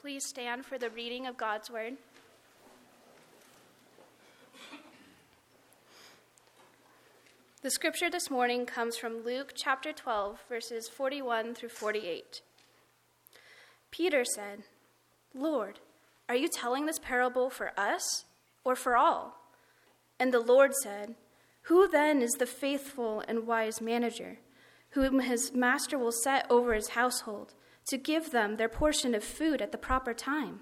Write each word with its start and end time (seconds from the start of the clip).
Please 0.00 0.24
stand 0.24 0.64
for 0.64 0.78
the 0.78 0.90
reading 0.90 1.26
of 1.26 1.36
God's 1.36 1.68
Word. 1.68 1.94
The 7.62 7.70
scripture 7.72 8.08
this 8.08 8.30
morning 8.30 8.64
comes 8.64 8.96
from 8.96 9.24
Luke 9.24 9.54
chapter 9.56 9.92
12, 9.92 10.44
verses 10.48 10.88
41 10.88 11.56
through 11.56 11.70
48. 11.70 12.42
Peter 13.90 14.24
said, 14.24 14.60
Lord, 15.34 15.80
are 16.28 16.36
you 16.36 16.46
telling 16.46 16.86
this 16.86 17.00
parable 17.00 17.50
for 17.50 17.72
us 17.76 18.24
or 18.62 18.76
for 18.76 18.96
all? 18.96 19.40
And 20.20 20.32
the 20.32 20.38
Lord 20.38 20.74
said, 20.84 21.16
Who 21.62 21.88
then 21.88 22.22
is 22.22 22.34
the 22.34 22.46
faithful 22.46 23.24
and 23.26 23.48
wise 23.48 23.80
manager, 23.80 24.38
whom 24.90 25.18
his 25.18 25.52
master 25.52 25.98
will 25.98 26.12
set 26.12 26.46
over 26.48 26.72
his 26.72 26.90
household, 26.90 27.54
to 27.88 27.98
give 27.98 28.30
them 28.30 28.56
their 28.56 28.68
portion 28.68 29.14
of 29.14 29.24
food 29.24 29.60
at 29.60 29.72
the 29.72 29.78
proper 29.78 30.14
time? 30.14 30.60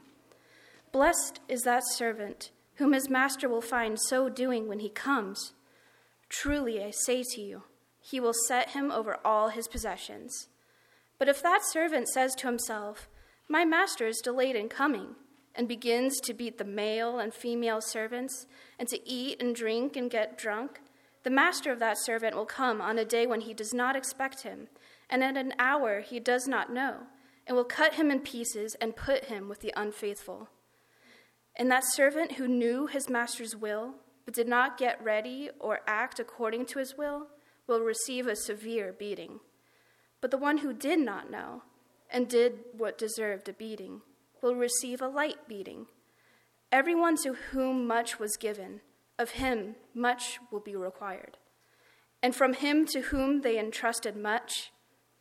Blessed 0.93 1.41
is 1.49 1.63
that 1.63 1.83
servant 1.87 2.51
whom 2.77 2.93
his 2.93 3.09
master 3.09 3.49
will 3.49 3.63
find 3.63 3.99
so 3.99 4.29
doing 4.29 4.69
when 4.69 4.81
he 4.81 4.89
comes. 4.89 5.53
Truly, 6.29 6.83
I 6.83 6.91
say 6.91 7.23
to 7.35 7.41
you, 7.41 7.63
he 8.01 8.21
will 8.21 8.35
set 8.47 8.71
him 8.71 8.91
over 8.91 9.19
all 9.25 9.49
his 9.49 9.67
possessions. 9.69 10.49
But 11.19 11.29
if 11.29 11.43
that 11.43 11.63
servant 11.65 12.09
says 12.09 12.35
to 12.37 12.47
himself, 12.47 13.09
My 13.49 13.65
master 13.65 14.07
is 14.07 14.21
delayed 14.23 14.57
in 14.57 14.69
coming, 14.69 15.17
and 15.55 15.67
begins 15.67 16.21
to 16.21 16.35
beat 16.35 16.59
the 16.59 16.65
male 16.65 17.19
and 17.19 17.33
female 17.33 17.81
servants, 17.81 18.47
and 18.79 18.89
to 18.89 19.09
eat 19.09 19.41
and 19.41 19.55
drink 19.55 19.97
and 19.97 20.11
get 20.11 20.37
drunk, 20.37 20.81
the 21.23 21.31
master 21.31 21.73
of 21.73 21.79
that 21.81 21.99
servant 21.99 22.37
will 22.37 22.47
come 22.47 22.81
on 22.81 22.99
a 22.99 23.05
day 23.05 23.27
when 23.27 23.41
he 23.41 23.55
does 23.55 23.73
not 23.73 23.97
expect 23.97 24.43
him, 24.43 24.69
and 25.09 25.25
at 25.25 25.37
an 25.37 25.55
hour 25.59 26.01
he 26.01 26.21
does 26.21 26.47
not 26.47 26.73
know, 26.73 26.99
and 27.47 27.57
will 27.57 27.65
cut 27.65 27.95
him 27.95 28.11
in 28.11 28.21
pieces 28.21 28.75
and 28.81 28.97
put 28.97 29.27
him 29.27 29.49
with 29.49 29.61
the 29.61 29.73
unfaithful. 29.77 30.49
And 31.55 31.71
that 31.71 31.85
servant 31.93 32.33
who 32.33 32.49
knew 32.49 32.87
his 32.87 33.09
master's 33.09 33.57
will, 33.57 33.95
but 34.25 34.35
did 34.35 34.49
not 34.49 34.79
get 34.79 35.03
ready 35.03 35.51
or 35.59 35.81
act 35.87 36.19
according 36.19 36.67
to 36.67 36.79
his 36.79 36.97
will, 36.99 37.29
will 37.67 37.81
receive 37.81 38.27
a 38.27 38.37
severe 38.37 38.93
beating. 38.93 39.41
But 40.21 40.31
the 40.31 40.39
one 40.39 40.59
who 40.59 40.73
did 40.73 40.99
not 40.99 41.31
know 41.31 41.63
and 42.11 42.29
did 42.29 42.59
what 42.77 42.99
deserved 42.99 43.49
a 43.49 43.53
beating 43.53 44.03
will 44.43 44.55
receive 44.55 45.01
a 45.01 45.09
light 45.09 45.49
beating. 45.49 45.87
Everyone 46.71 47.17
to 47.23 47.35
whom 47.53 47.87
much 47.87 48.19
was 48.19 48.37
given, 48.37 48.81
of 49.19 49.31
him 49.31 49.77
much 49.95 50.39
will 50.51 50.61
be 50.61 50.77
required. 50.77 51.39
And 52.23 52.35
from 52.35 52.55
him 52.55 52.87
to 52.87 53.03
whom 53.03 53.43
they 53.43 53.59
entrusted 53.59 54.17
much, 54.17 54.73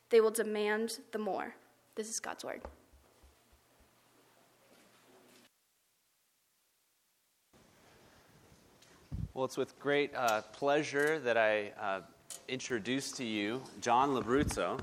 they 0.09 0.19
will 0.19 0.31
demand 0.31 0.99
the 1.11 1.19
more. 1.19 1.55
This 1.95 2.09
is 2.09 2.19
God's 2.19 2.43
word. 2.43 2.59
Well, 9.33 9.45
it's 9.45 9.55
with 9.55 9.79
great 9.79 10.13
uh, 10.13 10.41
pleasure 10.51 11.19
that 11.19 11.37
I 11.37 11.71
uh, 11.79 12.01
introduce 12.49 13.13
to 13.13 13.23
you 13.23 13.61
John 13.79 14.09
Labruzzo. 14.09 14.77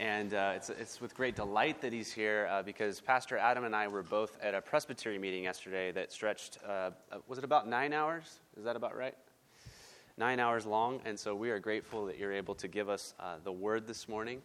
And 0.00 0.32
uh, 0.32 0.52
it's, 0.56 0.70
it's 0.70 0.98
with 0.98 1.14
great 1.14 1.36
delight 1.36 1.82
that 1.82 1.92
he's 1.92 2.10
here 2.10 2.48
uh, 2.50 2.62
because 2.62 3.00
Pastor 3.00 3.36
Adam 3.36 3.64
and 3.64 3.76
I 3.76 3.88
were 3.88 4.02
both 4.02 4.38
at 4.42 4.54
a 4.54 4.62
presbytery 4.62 5.18
meeting 5.18 5.44
yesterday 5.44 5.92
that 5.92 6.10
stretched, 6.10 6.56
uh, 6.66 6.70
uh, 6.70 7.18
was 7.28 7.36
it 7.36 7.44
about 7.44 7.68
nine 7.68 7.92
hours? 7.92 8.38
Is 8.56 8.64
that 8.64 8.76
about 8.76 8.96
right? 8.96 9.14
Nine 10.16 10.40
hours 10.40 10.64
long. 10.64 11.02
And 11.04 11.18
so 11.18 11.34
we 11.34 11.50
are 11.50 11.58
grateful 11.58 12.06
that 12.06 12.18
you're 12.18 12.32
able 12.32 12.54
to 12.54 12.68
give 12.68 12.88
us 12.88 13.12
the 13.44 13.52
word 13.52 13.86
this 13.86 14.08
morning. 14.08 14.40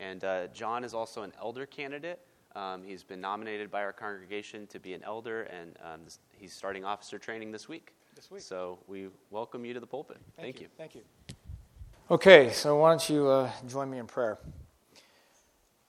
And 0.00 0.24
John 0.52 0.84
is 0.84 0.94
also 0.94 1.22
an 1.22 1.32
elder 1.40 1.66
candidate. 1.66 2.20
Um, 2.56 2.84
he's 2.84 3.02
been 3.02 3.20
nominated 3.20 3.70
by 3.70 3.82
our 3.82 3.92
congregation 3.92 4.66
to 4.68 4.78
be 4.78 4.92
an 4.94 5.02
elder, 5.02 5.42
and 5.42 5.76
um, 5.84 6.00
he's 6.32 6.52
starting 6.52 6.84
officer 6.84 7.18
training 7.18 7.50
this 7.50 7.68
week 7.68 7.92
this 8.14 8.30
week. 8.30 8.42
So 8.42 8.78
we 8.86 9.08
welcome 9.30 9.64
you 9.64 9.74
to 9.74 9.80
the 9.80 9.86
pulpit. 9.86 10.18
Thank, 10.36 10.46
Thank 10.46 10.60
you. 10.60 10.62
you. 10.62 10.68
Thank 10.78 10.94
you. 10.94 11.02
Okay, 12.10 12.50
so 12.50 12.76
why 12.76 12.90
don't 12.90 13.08
you 13.08 13.26
uh, 13.28 13.50
join 13.66 13.90
me 13.90 13.98
in 13.98 14.06
prayer? 14.06 14.38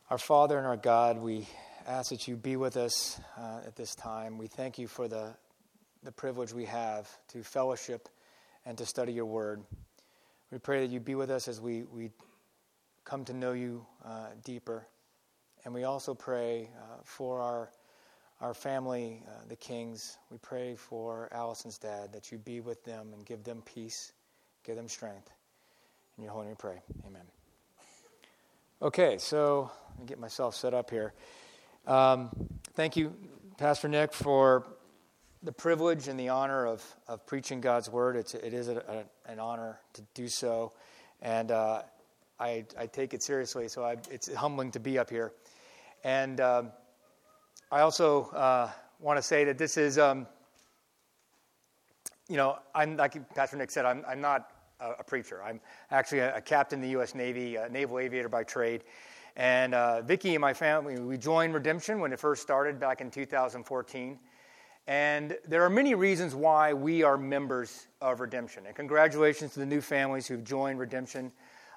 Our 0.10 0.18
Father 0.18 0.58
and 0.58 0.66
our 0.66 0.78
God, 0.78 1.20
we 1.20 1.48
ask 1.88 2.10
that 2.10 2.28
you 2.28 2.36
be 2.36 2.56
with 2.56 2.78
us 2.78 3.20
uh, 3.38 3.60
at 3.66 3.76
this 3.76 3.94
time. 3.94 4.38
We 4.38 4.48
thank 4.48 4.80
you 4.80 4.88
for 4.88 5.08
the, 5.08 5.36
the 6.04 6.12
privilege 6.12 6.52
we 6.52 6.66
have 6.66 7.10
to 7.30 7.44
fellowship 7.44 8.10
and 8.66 8.78
to 8.78 8.86
study 8.86 9.14
your 9.14 9.26
word. 9.26 9.62
We 10.52 10.58
pray 10.58 10.82
that 10.82 10.92
you 10.92 11.00
be 11.00 11.16
with 11.16 11.30
us 11.30 11.48
as 11.48 11.62
we, 11.62 11.84
we 11.84 12.10
come 13.06 13.24
to 13.26 13.34
know 13.34 13.54
you 13.54 13.86
uh, 14.04 14.28
deeper. 14.44 14.88
And 15.64 15.74
we 15.74 15.84
also 15.84 16.14
pray 16.14 16.70
uh, 16.78 16.98
for 17.04 17.40
our 17.42 17.70
our 18.42 18.54
family, 18.54 19.24
uh, 19.28 19.32
the 19.48 19.56
Kings, 19.56 20.18
we 20.30 20.38
pray 20.38 20.76
for 20.76 21.30
Allison's 21.32 21.78
dad 21.78 22.12
that 22.12 22.32
you 22.32 22.38
be 22.38 22.60
with 22.60 22.84
them 22.84 23.12
and 23.14 23.26
give 23.26 23.46
them 23.46 23.62
peace, 23.66 24.12
give 24.66 24.76
them 24.76 24.90
strength. 24.90 25.32
In 26.18 26.24
your 26.26 26.34
holy 26.34 26.48
name, 26.48 26.56
pray. 26.58 26.82
Amen. 27.08 27.22
Okay, 28.82 29.18
so 29.18 29.72
let 29.92 30.00
me 30.00 30.06
get 30.06 30.20
myself 30.20 30.54
set 30.54 30.74
up 30.74 30.90
here. 30.90 31.14
Um, 31.88 32.30
thank 32.74 32.98
you, 32.98 33.16
Pastor 33.58 33.88
Nick, 33.88 34.12
for 34.12 34.68
the 35.42 35.54
privilege 35.54 36.10
and 36.10 36.20
the 36.20 36.30
honor 36.30 36.68
of, 36.68 36.84
of 37.08 37.26
preaching 37.26 37.62
God's 37.62 37.90
word. 37.90 38.18
It's, 38.18 38.34
it 38.34 38.54
is 38.54 38.68
a, 38.68 39.06
a, 39.28 39.32
an 39.32 39.40
honor 39.40 39.80
to 39.94 40.02
do 40.14 40.28
so. 40.28 40.74
And 41.22 41.52
uh, 41.52 41.84
I, 42.40 42.66
I, 42.78 42.86
take 42.88 43.14
it 43.14 43.24
seriously, 43.24 43.68
so 43.68 43.84
I, 43.84 43.98
it's 44.12 44.34
humbling 44.34 44.72
to 44.72 44.80
be 44.80 44.98
up 45.00 45.10
here. 45.10 45.32
And. 46.04 46.42
Um, 46.42 46.72
I 47.72 47.82
also 47.82 48.26
uh, 48.28 48.70
want 49.00 49.18
to 49.18 49.24
say 49.24 49.44
that 49.46 49.58
this 49.58 49.76
is, 49.76 49.98
um, 49.98 50.28
you 52.30 52.38
know, 52.38 52.60
I'm, 52.76 52.96
like 52.96 53.34
Pastor 53.34 53.58
Nick 53.58 53.72
said, 53.72 53.86
I'm, 53.86 54.06
I'm 54.08 54.22
not 54.22 54.52
a, 54.80 54.92
a, 55.00 55.04
preacher. 55.04 55.44
I'm 55.44 55.60
actually 55.90 56.20
a, 56.20 56.38
a, 56.38 56.42
captain 56.42 56.78
in 56.78 56.84
the 56.84 56.90
U.S. 56.92 57.16
Navy, 57.16 57.56
a 57.56 57.68
naval 57.68 57.98
aviator 57.98 58.30
by 58.30 58.44
trade. 58.44 58.84
And 59.36 59.74
uh, 59.74 60.04
Vicki 60.04 60.36
and 60.36 60.42
my 60.42 60.54
family, 60.54 61.00
we 61.00 61.18
joined 61.18 61.56
Redemption 61.56 62.00
when 62.00 62.14
it 62.14 62.20
first 62.20 62.44
started 62.44 62.80
back 62.80 63.02
in 63.02 63.10
2014. 63.10 64.20
And 64.88 65.38
there 65.48 65.64
are 65.64 65.70
many 65.70 65.96
reasons 65.96 66.36
why 66.36 66.72
we 66.72 67.02
are 67.02 67.18
members 67.18 67.88
of 68.00 68.20
Redemption. 68.20 68.68
And 68.68 68.76
congratulations 68.76 69.54
to 69.54 69.60
the 69.60 69.66
new 69.66 69.82
families 69.82 70.28
who've 70.28 70.44
joined 70.44 70.80
Redemption. 70.80 71.32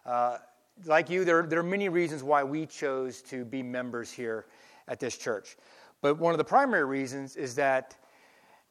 Uh, 0.08 0.38
like 0.86 1.10
you, 1.10 1.26
there, 1.26 1.42
there 1.42 1.58
are 1.58 1.62
many 1.62 1.90
reasons 1.90 2.22
why 2.22 2.42
we 2.42 2.64
chose 2.64 3.20
to 3.20 3.44
be 3.44 3.62
members 3.62 4.10
here 4.10 4.46
at 4.86 4.98
this 4.98 5.18
church. 5.18 5.54
But 6.00 6.18
one 6.18 6.32
of 6.32 6.38
the 6.38 6.44
primary 6.44 6.86
reasons 6.86 7.36
is 7.36 7.56
that 7.56 7.94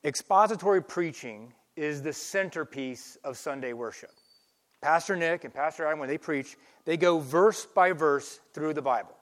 expository 0.03 0.81
preaching 0.81 1.53
is 1.75 2.01
the 2.01 2.13
centerpiece 2.13 3.19
of 3.23 3.37
Sunday 3.37 3.73
worship. 3.73 4.09
Pastor 4.81 5.15
Nick 5.15 5.43
and 5.43 5.53
Pastor 5.53 5.85
Adam, 5.85 5.99
when 5.99 6.09
they 6.09 6.17
preach, 6.17 6.55
they 6.85 6.97
go 6.97 7.19
verse 7.19 7.67
by 7.67 7.91
verse 7.91 8.39
through 8.53 8.73
the 8.73 8.81
Bible, 8.81 9.15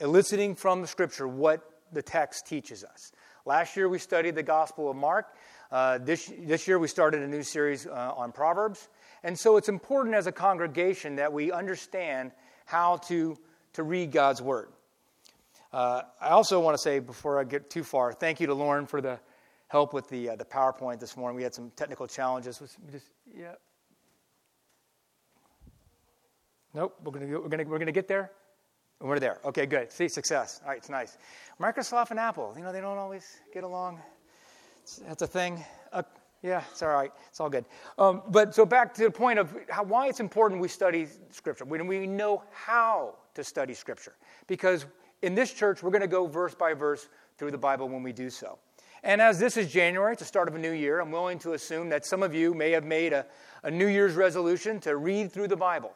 eliciting 0.00 0.54
from 0.54 0.82
the 0.82 0.86
scripture 0.86 1.26
what 1.26 1.62
the 1.92 2.02
text 2.02 2.46
teaches 2.46 2.84
us. 2.84 3.12
Last 3.46 3.74
year 3.74 3.88
we 3.88 3.98
studied 3.98 4.34
the 4.34 4.42
Gospel 4.42 4.90
of 4.90 4.96
Mark. 4.96 5.34
Uh, 5.72 5.96
this, 5.96 6.30
this 6.40 6.68
year 6.68 6.78
we 6.78 6.88
started 6.88 7.22
a 7.22 7.26
new 7.26 7.42
series 7.42 7.86
uh, 7.86 8.12
on 8.14 8.32
Proverbs. 8.32 8.90
And 9.22 9.38
so 9.38 9.56
it's 9.56 9.68
important 9.68 10.14
as 10.14 10.26
a 10.26 10.32
congregation 10.32 11.16
that 11.16 11.32
we 11.32 11.50
understand 11.52 12.32
how 12.66 12.98
to, 13.08 13.36
to 13.74 13.82
read 13.82 14.12
God's 14.12 14.40
Word. 14.40 14.68
Uh, 15.72 16.02
I 16.20 16.30
also 16.30 16.60
want 16.60 16.76
to 16.76 16.82
say, 16.82 16.98
before 16.98 17.38
I 17.40 17.44
get 17.44 17.68
too 17.68 17.82
far, 17.82 18.12
thank 18.12 18.40
you 18.40 18.46
to 18.46 18.54
Lauren 18.54 18.86
for 18.86 19.00
the 19.00 19.18
help 19.68 19.92
with 19.92 20.08
the, 20.08 20.30
uh, 20.30 20.36
the 20.36 20.44
PowerPoint 20.44 20.98
this 20.98 21.16
morning. 21.16 21.36
We 21.36 21.42
had 21.42 21.54
some 21.54 21.70
technical 21.76 22.06
challenges. 22.06 22.58
Just, 22.90 23.06
yeah. 23.36 23.52
Nope, 26.74 26.96
we're 27.04 27.12
going 27.12 27.30
we're 27.30 27.48
gonna, 27.48 27.64
we're 27.64 27.78
gonna 27.78 27.92
get 27.92 28.08
there. 28.08 28.30
We're 29.00 29.20
there. 29.20 29.38
Okay, 29.44 29.66
good. 29.66 29.92
See, 29.92 30.08
success. 30.08 30.60
All 30.62 30.70
right, 30.70 30.78
it's 30.78 30.88
nice. 30.88 31.16
Microsoft 31.60 32.10
and 32.10 32.18
Apple, 32.18 32.52
you 32.56 32.62
know, 32.62 32.72
they 32.72 32.80
don't 32.80 32.98
always 32.98 33.24
get 33.54 33.62
along. 33.62 34.00
It's, 34.82 34.96
that's 34.96 35.22
a 35.22 35.26
thing. 35.26 35.64
Uh, 35.92 36.02
yeah, 36.42 36.62
it's 36.70 36.82
all 36.82 36.90
right. 36.90 37.10
It's 37.28 37.40
all 37.40 37.50
good. 37.50 37.64
Um, 37.98 38.22
but 38.28 38.54
so 38.54 38.64
back 38.64 38.94
to 38.94 39.02
the 39.02 39.10
point 39.10 39.38
of 39.38 39.54
how, 39.68 39.82
why 39.82 40.08
it's 40.08 40.20
important 40.20 40.60
we 40.60 40.68
study 40.68 41.08
Scripture. 41.30 41.64
When 41.64 41.86
we 41.86 42.06
know 42.06 42.42
how 42.52 43.16
to 43.34 43.42
study 43.42 43.74
Scripture. 43.74 44.14
Because 44.46 44.86
in 45.22 45.34
this 45.34 45.52
church, 45.52 45.82
we're 45.82 45.90
going 45.90 46.02
to 46.02 46.06
go 46.06 46.26
verse 46.26 46.54
by 46.54 46.74
verse 46.74 47.08
through 47.38 47.50
the 47.50 47.58
Bible 47.58 47.88
when 47.88 48.02
we 48.02 48.12
do 48.12 48.30
so. 48.30 48.58
And 49.02 49.20
as 49.20 49.38
this 49.38 49.56
is 49.56 49.70
January, 49.70 50.12
it's 50.12 50.20
the 50.20 50.26
start 50.26 50.48
of 50.48 50.54
a 50.54 50.58
new 50.58 50.72
year, 50.72 51.00
I'm 51.00 51.12
willing 51.12 51.38
to 51.40 51.52
assume 51.52 51.88
that 51.90 52.04
some 52.04 52.22
of 52.22 52.34
you 52.34 52.54
may 52.54 52.72
have 52.72 52.84
made 52.84 53.12
a, 53.12 53.26
a 53.62 53.70
New 53.70 53.86
Year's 53.86 54.14
resolution 54.14 54.80
to 54.80 54.96
read 54.96 55.32
through 55.32 55.48
the 55.48 55.56
Bible. 55.56 55.92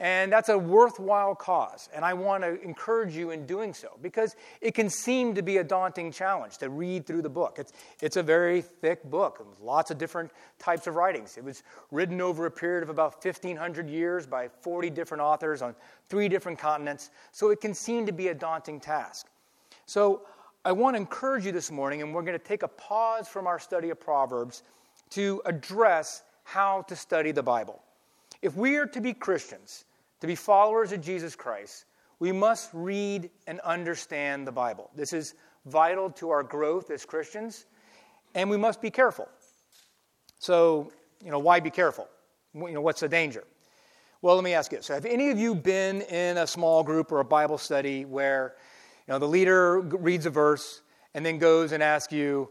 And 0.00 0.32
that's 0.32 0.48
a 0.48 0.58
worthwhile 0.58 1.36
cause. 1.36 1.88
And 1.94 2.04
I 2.04 2.14
want 2.14 2.42
to 2.42 2.60
encourage 2.62 3.14
you 3.14 3.30
in 3.30 3.46
doing 3.46 3.72
so 3.72 3.90
because 4.02 4.34
it 4.60 4.74
can 4.74 4.90
seem 4.90 5.34
to 5.36 5.42
be 5.42 5.58
a 5.58 5.64
daunting 5.64 6.10
challenge 6.10 6.58
to 6.58 6.68
read 6.68 7.06
through 7.06 7.22
the 7.22 7.28
book. 7.28 7.58
It's, 7.60 7.72
it's 8.02 8.16
a 8.16 8.22
very 8.22 8.60
thick 8.60 9.04
book, 9.04 9.46
lots 9.60 9.92
of 9.92 9.98
different 9.98 10.32
types 10.58 10.88
of 10.88 10.96
writings. 10.96 11.36
It 11.36 11.44
was 11.44 11.62
written 11.92 12.20
over 12.20 12.46
a 12.46 12.50
period 12.50 12.82
of 12.82 12.88
about 12.88 13.24
1,500 13.24 13.88
years 13.88 14.26
by 14.26 14.48
40 14.62 14.90
different 14.90 15.22
authors 15.22 15.62
on 15.62 15.76
three 16.08 16.28
different 16.28 16.58
continents. 16.58 17.10
So 17.30 17.50
it 17.50 17.60
can 17.60 17.72
seem 17.72 18.04
to 18.06 18.12
be 18.12 18.28
a 18.28 18.34
daunting 18.34 18.80
task. 18.80 19.28
So 19.86 20.22
I 20.64 20.72
want 20.72 20.94
to 20.94 21.00
encourage 21.00 21.46
you 21.46 21.52
this 21.52 21.70
morning, 21.70 22.02
and 22.02 22.12
we're 22.12 22.22
going 22.22 22.38
to 22.38 22.44
take 22.44 22.64
a 22.64 22.68
pause 22.68 23.28
from 23.28 23.46
our 23.46 23.60
study 23.60 23.90
of 23.90 24.00
Proverbs 24.00 24.64
to 25.10 25.40
address 25.44 26.22
how 26.42 26.82
to 26.82 26.96
study 26.96 27.30
the 27.30 27.42
Bible. 27.42 27.80
If 28.44 28.56
we 28.56 28.76
are 28.76 28.84
to 28.84 29.00
be 29.00 29.14
Christians, 29.14 29.86
to 30.20 30.26
be 30.26 30.34
followers 30.34 30.92
of 30.92 31.00
Jesus 31.00 31.34
Christ, 31.34 31.86
we 32.18 32.30
must 32.30 32.68
read 32.74 33.30
and 33.46 33.58
understand 33.60 34.46
the 34.46 34.52
Bible. 34.52 34.90
This 34.94 35.14
is 35.14 35.34
vital 35.64 36.10
to 36.10 36.28
our 36.28 36.42
growth 36.42 36.90
as 36.90 37.06
Christians, 37.06 37.64
and 38.34 38.50
we 38.50 38.58
must 38.58 38.82
be 38.82 38.90
careful. 38.90 39.26
So, 40.40 40.92
you 41.24 41.30
know, 41.30 41.38
why 41.38 41.58
be 41.58 41.70
careful? 41.70 42.06
You 42.54 42.72
know, 42.72 42.82
what's 42.82 43.00
the 43.00 43.08
danger? 43.08 43.44
Well, 44.20 44.34
let 44.34 44.44
me 44.44 44.52
ask 44.52 44.72
you 44.72 44.82
so 44.82 44.92
have 44.92 45.06
any 45.06 45.30
of 45.30 45.38
you 45.38 45.54
been 45.54 46.02
in 46.02 46.36
a 46.36 46.46
small 46.46 46.82
group 46.82 47.12
or 47.12 47.20
a 47.20 47.24
Bible 47.24 47.56
study 47.56 48.04
where 48.04 48.56
you 49.08 49.14
know, 49.14 49.18
the 49.18 49.26
leader 49.26 49.80
reads 49.80 50.26
a 50.26 50.30
verse 50.30 50.82
and 51.14 51.24
then 51.24 51.38
goes 51.38 51.72
and 51.72 51.82
asks 51.82 52.12
you, 52.12 52.50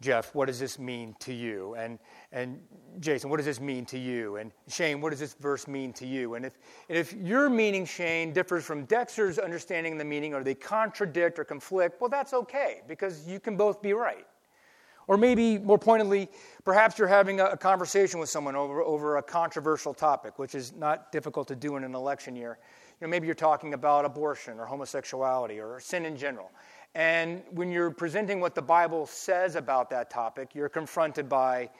Jeff, 0.00 0.34
what 0.34 0.46
does 0.46 0.58
this 0.58 0.78
mean 0.78 1.14
to 1.20 1.32
you? 1.32 1.74
And, 1.76 1.98
and 2.32 2.60
Jason, 3.00 3.30
what 3.30 3.36
does 3.38 3.46
this 3.46 3.60
mean 3.60 3.86
to 3.86 3.98
you? 3.98 4.36
And 4.36 4.52
Shane, 4.68 5.00
what 5.00 5.10
does 5.10 5.20
this 5.20 5.34
verse 5.34 5.66
mean 5.66 5.92
to 5.94 6.06
you? 6.06 6.34
And 6.34 6.44
if, 6.44 6.58
and 6.88 6.98
if 6.98 7.12
your 7.14 7.48
meaning, 7.48 7.86
Shane, 7.86 8.32
differs 8.32 8.64
from 8.64 8.84
Dexter's 8.84 9.38
understanding 9.38 9.92
of 9.92 9.98
the 9.98 10.04
meaning, 10.04 10.34
or 10.34 10.42
they 10.42 10.54
contradict 10.54 11.38
or 11.38 11.44
conflict, 11.44 12.00
well, 12.00 12.10
that's 12.10 12.34
okay 12.34 12.82
because 12.88 13.26
you 13.26 13.40
can 13.40 13.56
both 13.56 13.80
be 13.80 13.92
right. 13.92 14.26
Or 15.06 15.16
maybe 15.16 15.58
more 15.58 15.78
pointedly, 15.78 16.28
perhaps 16.64 16.98
you're 16.98 17.08
having 17.08 17.40
a, 17.40 17.46
a 17.46 17.56
conversation 17.56 18.18
with 18.18 18.28
someone 18.28 18.56
over, 18.56 18.82
over 18.82 19.18
a 19.18 19.22
controversial 19.22 19.94
topic, 19.94 20.38
which 20.38 20.54
is 20.54 20.72
not 20.72 21.12
difficult 21.12 21.46
to 21.48 21.56
do 21.56 21.76
in 21.76 21.84
an 21.84 21.94
election 21.94 22.34
year. 22.34 22.58
You 23.00 23.06
know, 23.06 23.10
maybe 23.10 23.26
you're 23.26 23.34
talking 23.34 23.74
about 23.74 24.04
abortion 24.04 24.58
or 24.58 24.66
homosexuality 24.66 25.60
or 25.60 25.78
sin 25.80 26.06
in 26.06 26.16
general. 26.16 26.50
And 26.94 27.42
when 27.50 27.72
you're 27.72 27.90
presenting 27.90 28.40
what 28.40 28.54
the 28.54 28.62
Bible 28.62 29.06
says 29.06 29.56
about 29.56 29.90
that 29.90 30.10
topic, 30.10 30.54
you're 30.54 30.68
confronted 30.68 31.28
by, 31.28 31.70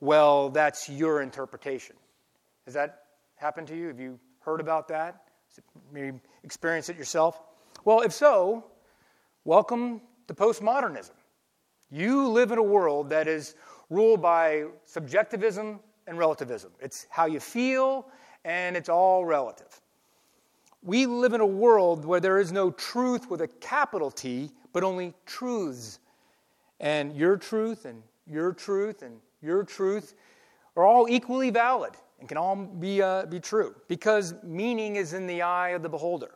well, 0.00 0.48
that's 0.48 0.88
your 0.88 1.20
interpretation. 1.20 1.94
Has 2.64 2.74
that 2.74 3.04
happened 3.36 3.66
to 3.68 3.76
you? 3.76 3.88
Have 3.88 4.00
you 4.00 4.18
heard 4.40 4.60
about 4.60 4.88
that? 4.88 5.24
Maybe 5.92 6.18
experience 6.42 6.88
it 6.88 6.96
yourself? 6.96 7.40
Well, 7.84 8.00
if 8.00 8.12
so, 8.12 8.64
welcome 9.44 10.00
to 10.28 10.34
postmodernism. 10.34 11.10
You 11.90 12.28
live 12.28 12.52
in 12.52 12.58
a 12.58 12.62
world 12.62 13.10
that 13.10 13.28
is 13.28 13.54
ruled 13.90 14.22
by 14.22 14.64
subjectivism 14.86 15.80
and 16.06 16.16
relativism. 16.16 16.72
It's 16.80 17.06
how 17.10 17.26
you 17.26 17.40
feel, 17.40 18.06
and 18.46 18.74
it's 18.74 18.88
all 18.88 19.26
relative. 19.26 19.80
We 20.82 21.04
live 21.04 21.34
in 21.34 21.42
a 21.42 21.46
world 21.46 22.06
where 22.06 22.18
there 22.18 22.38
is 22.38 22.50
no 22.50 22.70
truth 22.70 23.28
with 23.28 23.42
a 23.42 23.48
capital 23.48 24.10
T, 24.10 24.50
but 24.72 24.84
only 24.84 25.14
truths. 25.26 25.98
And 26.80 27.16
your 27.16 27.36
truth 27.36 27.84
and 27.84 28.02
your 28.26 28.52
truth 28.52 29.02
and 29.02 29.20
your 29.40 29.64
truth 29.64 30.14
are 30.76 30.84
all 30.84 31.06
equally 31.08 31.50
valid 31.50 31.92
and 32.18 32.28
can 32.28 32.38
all 32.38 32.56
be, 32.56 33.02
uh, 33.02 33.26
be 33.26 33.40
true 33.40 33.74
because 33.88 34.34
meaning 34.42 34.96
is 34.96 35.12
in 35.12 35.26
the 35.26 35.42
eye 35.42 35.70
of 35.70 35.82
the 35.82 35.88
beholder. 35.88 36.32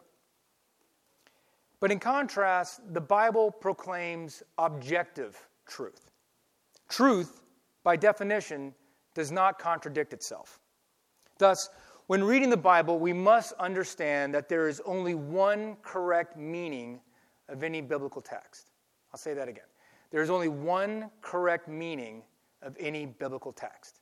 But 1.81 1.93
in 1.93 1.99
contrast, 1.99 2.81
the 2.93 3.00
Bible 3.00 3.50
proclaims 3.50 4.43
objective 4.59 5.37
truth. 5.67 6.11
Truth, 6.89 7.43
by 7.85 7.97
definition, 7.97 8.75
does 9.15 9.31
not 9.31 9.59
contradict 9.59 10.12
itself. 10.12 10.61
Thus, 11.39 11.69
when 12.06 12.23
reading 12.23 12.50
the 12.50 12.56
Bible, 12.56 12.99
we 12.99 13.12
must 13.12 13.53
understand 13.55 14.32
that 14.35 14.49
there 14.49 14.69
is 14.69 14.81
only 14.85 15.15
one 15.15 15.77
correct 15.82 16.37
meaning 16.37 17.00
of 17.48 17.62
any 17.62 17.81
biblical 17.81 18.20
text. 18.20 18.70
I'll 19.12 19.19
say 19.19 19.34
that 19.34 19.48
again. 19.48 19.64
There 20.10 20.22
is 20.22 20.31
only 20.31 20.48
one 20.48 21.10
correct 21.20 21.69
meaning 21.69 22.22
of 22.62 22.76
any 22.78 23.06
biblical 23.06 23.52
text. 23.52 24.00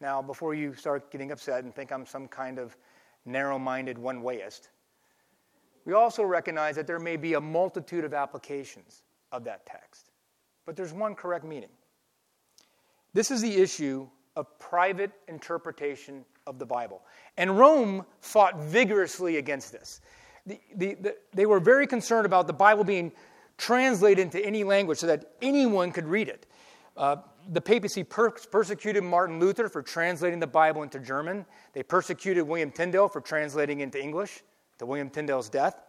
Now, 0.00 0.22
before 0.22 0.54
you 0.54 0.74
start 0.74 1.10
getting 1.10 1.30
upset 1.30 1.64
and 1.64 1.74
think 1.74 1.92
I'm 1.92 2.06
some 2.06 2.26
kind 2.26 2.58
of 2.58 2.76
narrow 3.26 3.58
minded 3.58 3.98
one 3.98 4.22
wayist, 4.22 4.68
we 5.84 5.92
also 5.92 6.22
recognize 6.22 6.76
that 6.76 6.86
there 6.86 6.98
may 6.98 7.16
be 7.16 7.34
a 7.34 7.40
multitude 7.40 8.04
of 8.04 8.14
applications 8.14 9.02
of 9.32 9.44
that 9.44 9.66
text. 9.66 10.10
But 10.66 10.76
there's 10.76 10.92
one 10.92 11.14
correct 11.14 11.44
meaning. 11.44 11.70
This 13.12 13.30
is 13.30 13.42
the 13.42 13.54
issue 13.54 14.08
of 14.36 14.58
private 14.58 15.10
interpretation 15.28 16.24
of 16.46 16.58
the 16.58 16.66
Bible. 16.66 17.02
And 17.36 17.58
Rome 17.58 18.04
fought 18.20 18.58
vigorously 18.58 19.38
against 19.38 19.72
this. 19.72 20.00
The, 20.46 20.60
the, 20.74 20.94
the, 20.94 21.16
they 21.32 21.46
were 21.46 21.60
very 21.60 21.86
concerned 21.86 22.26
about 22.26 22.46
the 22.46 22.52
Bible 22.52 22.84
being 22.84 23.12
translated 23.58 24.18
into 24.18 24.44
any 24.44 24.64
language 24.64 24.98
so 24.98 25.06
that 25.06 25.32
anyone 25.42 25.92
could 25.92 26.06
read 26.06 26.28
it. 26.28 26.46
Uh, 26.96 27.16
the 27.48 27.60
papacy 27.60 28.04
per- 28.04 28.30
persecuted 28.30 29.02
Martin 29.02 29.38
Luther 29.38 29.68
for 29.68 29.82
translating 29.82 30.40
the 30.40 30.46
Bible 30.46 30.82
into 30.82 30.98
German. 30.98 31.46
They 31.72 31.82
persecuted 31.82 32.46
William 32.46 32.70
Tyndale 32.70 33.08
for 33.08 33.20
translating 33.20 33.80
into 33.80 34.00
English 34.00 34.42
to 34.78 34.86
William 34.86 35.10
Tyndale's 35.10 35.48
death. 35.48 35.80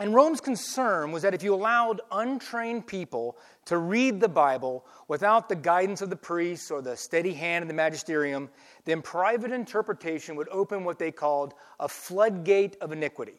And 0.00 0.14
Rome's 0.14 0.40
concern 0.40 1.12
was 1.12 1.22
that 1.22 1.34
if 1.34 1.42
you 1.42 1.54
allowed 1.54 2.00
untrained 2.10 2.86
people 2.86 3.36
to 3.66 3.76
read 3.76 4.18
the 4.18 4.30
Bible 4.30 4.86
without 5.08 5.50
the 5.50 5.54
guidance 5.54 6.00
of 6.00 6.08
the 6.08 6.16
priests 6.16 6.70
or 6.70 6.80
the 6.80 6.96
steady 6.96 7.34
hand 7.34 7.62
of 7.62 7.68
the 7.68 7.74
magisterium, 7.74 8.48
then 8.86 9.02
private 9.02 9.52
interpretation 9.52 10.36
would 10.36 10.48
open 10.48 10.84
what 10.84 10.98
they 10.98 11.12
called 11.12 11.52
a 11.80 11.86
floodgate 11.86 12.78
of 12.80 12.92
iniquity, 12.92 13.34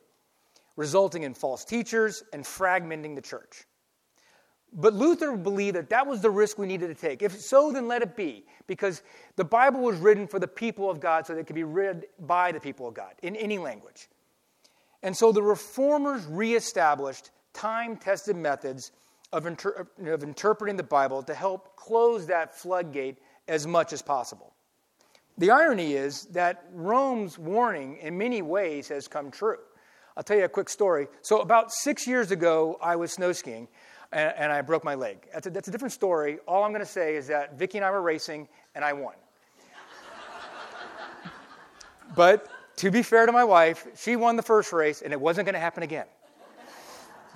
resulting 0.76 1.24
in 1.24 1.34
false 1.34 1.66
teachers 1.66 2.24
and 2.32 2.44
fragmenting 2.44 3.16
the 3.16 3.22
church. 3.22 3.66
But 4.72 4.94
Luther 4.94 5.36
believed 5.36 5.78
that 5.78 5.90
that 5.90 6.06
was 6.06 6.22
the 6.22 6.30
risk 6.30 6.60
we 6.60 6.68
needed 6.68 6.88
to 6.90 6.96
take. 6.96 7.24
If 7.24 7.42
so, 7.42 7.72
then 7.72 7.88
let 7.88 8.04
it 8.04 8.16
be, 8.16 8.46
because 8.68 9.02
the 9.36 9.44
Bible 9.44 9.82
was 9.82 9.98
written 9.98 10.28
for 10.28 10.38
the 10.38 10.48
people 10.48 10.92
of 10.92 11.00
God 11.00 11.26
so 11.26 11.34
that 11.34 11.40
it 11.40 11.48
could 11.48 11.56
be 11.56 11.64
read 11.64 12.06
by 12.20 12.52
the 12.52 12.60
people 12.60 12.88
of 12.88 12.94
God 12.94 13.16
in 13.24 13.36
any 13.36 13.58
language. 13.58 14.10
And 15.04 15.16
so 15.16 15.32
the 15.32 15.42
reformers 15.42 16.26
reestablished 16.26 17.32
time 17.54 17.98
tested 17.98 18.36
methods 18.36 18.92
of, 19.34 19.46
inter- 19.46 19.88
of 20.06 20.24
interpreting 20.24 20.78
the 20.78 20.84
Bible 20.84 21.24
to 21.24 21.34
help 21.34 21.76
close 21.76 22.28
that 22.28 22.56
floodgate 22.56 23.18
as 23.48 23.66
much 23.66 23.94
as 23.94 24.02
possible. 24.02 24.54
The 25.38 25.52
irony 25.52 25.94
is 25.94 26.26
that 26.26 26.66
Rome's 26.74 27.40
warning, 27.40 27.98
in 27.98 28.18
many 28.18 28.42
ways, 28.42 28.90
has 28.90 29.08
come 29.08 29.32
true. 29.32 29.58
I'll 30.16 30.24
tell 30.24 30.38
you 30.38 30.44
a 30.44 30.50
quick 30.50 30.70
story. 30.70 31.08
So, 31.22 31.40
about 31.40 31.72
six 31.72 32.06
years 32.06 32.32
ago, 32.32 32.78
I 32.82 32.98
was 32.98 33.14
snow 33.14 33.32
skiing 33.32 33.68
and, 34.12 34.34
and 34.38 34.52
I 34.52 34.62
broke 34.62 34.84
my 34.84 34.96
leg. 34.96 35.28
That's 35.34 35.48
a, 35.48 35.50
that's 35.50 35.68
a 35.70 35.72
different 35.72 35.94
story. 35.94 36.40
All 36.48 36.64
I'm 36.64 36.72
going 36.72 36.82
to 36.82 36.92
say 36.92 37.16
is 37.16 37.28
that 37.28 37.58
Vicki 37.58 37.78
and 37.78 37.86
I 37.86 37.92
were 37.92 38.02
racing 38.02 38.50
and 38.76 38.84
I 38.84 38.94
won. 38.94 39.16
but 42.16 42.48
to 42.82 42.90
be 42.90 43.04
fair 43.04 43.28
to 43.28 43.32
my 43.32 43.44
wife, 43.44 43.86
she 43.96 44.16
won 44.16 44.36
the 44.36 44.42
first 44.42 44.74
race, 44.74 45.04
and 45.04 45.14
it 45.14 45.22
wasn't 45.22 45.46
going 45.46 45.54
to 45.54 45.60
happen 45.60 45.84
again. 45.84 46.08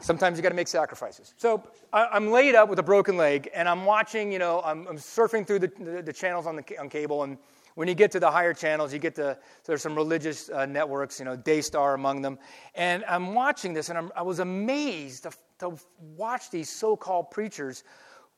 Sometimes 0.01 0.39
you 0.39 0.43
got 0.43 0.49
to 0.49 0.55
make 0.55 0.67
sacrifices. 0.67 1.35
So 1.37 1.63
I, 1.93 2.17
am 2.17 2.31
laid 2.31 2.55
up 2.55 2.67
with 2.67 2.79
a 2.79 2.83
broken 2.83 3.15
leg, 3.15 3.51
and 3.53 3.69
I'm 3.69 3.85
watching, 3.85 4.31
you 4.31 4.39
know, 4.39 4.61
I'm, 4.65 4.87
I'm 4.87 4.97
surfing 4.97 5.45
through 5.45 5.59
the, 5.59 5.71
the, 5.79 6.01
the, 6.01 6.13
channels 6.13 6.47
on, 6.47 6.55
the, 6.55 6.79
on 6.79 6.89
cable, 6.89 7.21
and 7.21 7.37
when 7.75 7.87
you 7.87 7.93
get 7.93 8.11
to 8.13 8.19
the 8.19 8.29
higher 8.29 8.55
channels, 8.55 8.91
you 8.91 8.97
get 8.97 9.13
to, 9.15 9.37
there's 9.65 9.83
some 9.83 9.93
religious 9.93 10.49
uh, 10.49 10.65
networks, 10.65 11.19
you 11.19 11.25
know, 11.25 11.35
Daystar 11.35 11.93
among 11.93 12.23
them. 12.23 12.39
And 12.73 13.05
I'm 13.05 13.35
watching 13.35 13.71
this, 13.71 13.89
and 13.89 13.99
I'm, 13.99 14.11
i 14.15 14.23
was 14.23 14.39
amazed 14.39 15.23
to, 15.23 15.31
to 15.59 15.77
watch 16.17 16.49
these 16.49 16.71
so 16.71 16.95
called 16.95 17.29
preachers 17.29 17.83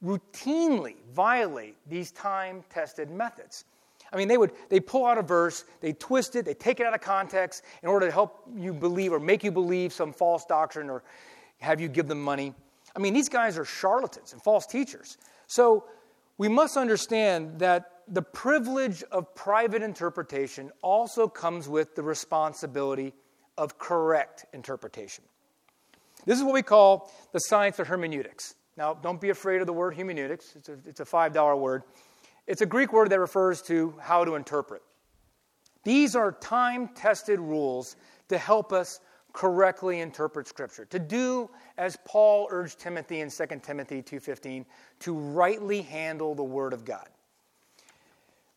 routinely 0.04 0.96
violate 1.14 1.78
these 1.88 2.12
time 2.12 2.66
tested 2.70 3.10
methods. 3.10 3.64
I 4.12 4.18
mean, 4.18 4.28
they 4.28 4.38
would 4.38 4.52
they 4.70 4.80
pull 4.80 5.06
out 5.06 5.18
a 5.18 5.22
verse, 5.22 5.66
they 5.82 5.94
twist 5.94 6.36
it, 6.36 6.46
they 6.46 6.54
take 6.54 6.80
it 6.80 6.86
out 6.86 6.94
of 6.94 7.02
context 7.02 7.64
in 7.84 7.90
order 7.90 8.06
to 8.06 8.12
help 8.12 8.48
you 8.56 8.74
believe 8.74 9.12
or 9.12 9.20
make 9.20 9.44
you 9.44 9.52
believe 9.52 9.92
some 9.92 10.14
false 10.14 10.46
doctrine 10.46 10.90
or 10.90 11.04
have 11.60 11.82
you 11.82 11.88
give 11.88 12.08
them 12.08 12.24
money. 12.24 12.54
I 12.96 13.00
mean, 13.00 13.14
these 13.14 13.30
guys 13.30 13.58
are 13.58 13.66
charlatans 13.66 14.34
and 14.34 14.42
false 14.42 14.66
teachers. 14.66 15.18
So 15.48 15.86
we 16.38 16.48
must 16.48 16.78
understand 16.78 17.60
that 17.60 17.92
the 18.08 18.22
privilege 18.22 19.04
of 19.12 19.34
private 19.36 19.82
interpretation 19.82 20.72
also 20.82 21.28
comes 21.28 21.68
with 21.68 21.96
the 21.96 22.04
responsibility 22.04 23.14
of 23.58 23.78
correct 23.78 24.46
interpretation. 24.54 25.24
This 26.26 26.38
is 26.38 26.44
what 26.44 26.54
we 26.54 26.62
call 26.62 27.12
the 27.34 27.40
science 27.40 27.80
of 27.80 27.88
hermeneutics. 27.88 28.56
Now, 28.78 28.94
don't 28.94 29.20
be 29.20 29.30
afraid 29.30 29.62
of 29.62 29.68
the 29.68 29.74
word 29.74 29.96
hermeneutics, 29.96 30.56
it's 30.56 30.70
a, 30.70 30.78
it's 30.86 31.00
a 31.00 31.06
$5 31.06 31.60
word. 31.60 31.84
It's 32.48 32.62
a 32.62 32.66
Greek 32.66 32.94
word 32.94 33.10
that 33.10 33.20
refers 33.20 33.62
to 33.64 33.94
how 34.00 34.24
to 34.24 34.36
interpret. 34.36 34.82
These 35.84 36.16
are 36.16 36.32
time 36.32 36.90
tested 36.90 37.40
rules 37.40 37.96
to 38.30 38.38
help 38.38 38.74
us 38.74 39.00
correctly 39.34 40.00
interpret 40.00 40.48
scripture 40.48 40.84
to 40.86 40.98
do 40.98 41.48
as 41.78 41.96
paul 42.06 42.48
urged 42.50 42.80
timothy 42.80 43.20
in 43.20 43.30
2 43.30 43.46
timothy 43.62 44.02
2.15 44.02 44.66
to 45.00 45.14
rightly 45.14 45.84
handle 45.84 46.34
the 46.34 46.44
word 46.44 46.74
of 46.74 46.84
god 46.84 47.08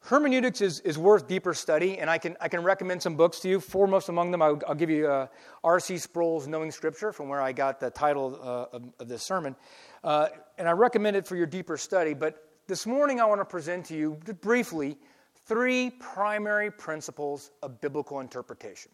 Hermeneutics 0.04 0.62
is, 0.62 0.80
is 0.80 0.96
worth 0.96 1.28
deeper 1.28 1.52
study, 1.52 1.98
and 1.98 2.08
I 2.08 2.16
can, 2.16 2.34
I 2.40 2.48
can 2.48 2.62
recommend 2.62 3.02
some 3.02 3.16
books 3.16 3.40
to 3.40 3.50
you. 3.50 3.60
Foremost 3.60 4.08
among 4.08 4.30
them, 4.30 4.40
I'll, 4.40 4.58
I'll 4.66 4.74
give 4.74 4.88
you 4.88 5.06
uh, 5.06 5.26
R.C. 5.62 5.98
Sproul's 5.98 6.48
Knowing 6.48 6.70
Scripture, 6.70 7.12
from 7.12 7.28
where 7.28 7.42
I 7.42 7.52
got 7.52 7.80
the 7.80 7.90
title 7.90 8.40
uh, 8.42 8.76
of, 8.76 8.84
of, 8.98 9.08
this 9.08 9.22
sermon. 9.22 9.54
Uh, 10.02 10.28
and 10.56 10.66
I 10.66 10.72
recommend 10.72 11.16
it 11.16 11.26
for 11.26 11.36
your 11.36 11.44
deeper 11.44 11.76
study. 11.76 12.14
But 12.14 12.49
this 12.70 12.86
morning, 12.86 13.20
I 13.20 13.24
want 13.24 13.40
to 13.40 13.44
present 13.44 13.86
to 13.86 13.96
you 13.96 14.16
briefly 14.40 14.96
three 15.44 15.90
primary 15.90 16.70
principles 16.70 17.50
of 17.64 17.80
biblical 17.80 18.20
interpretation. 18.20 18.92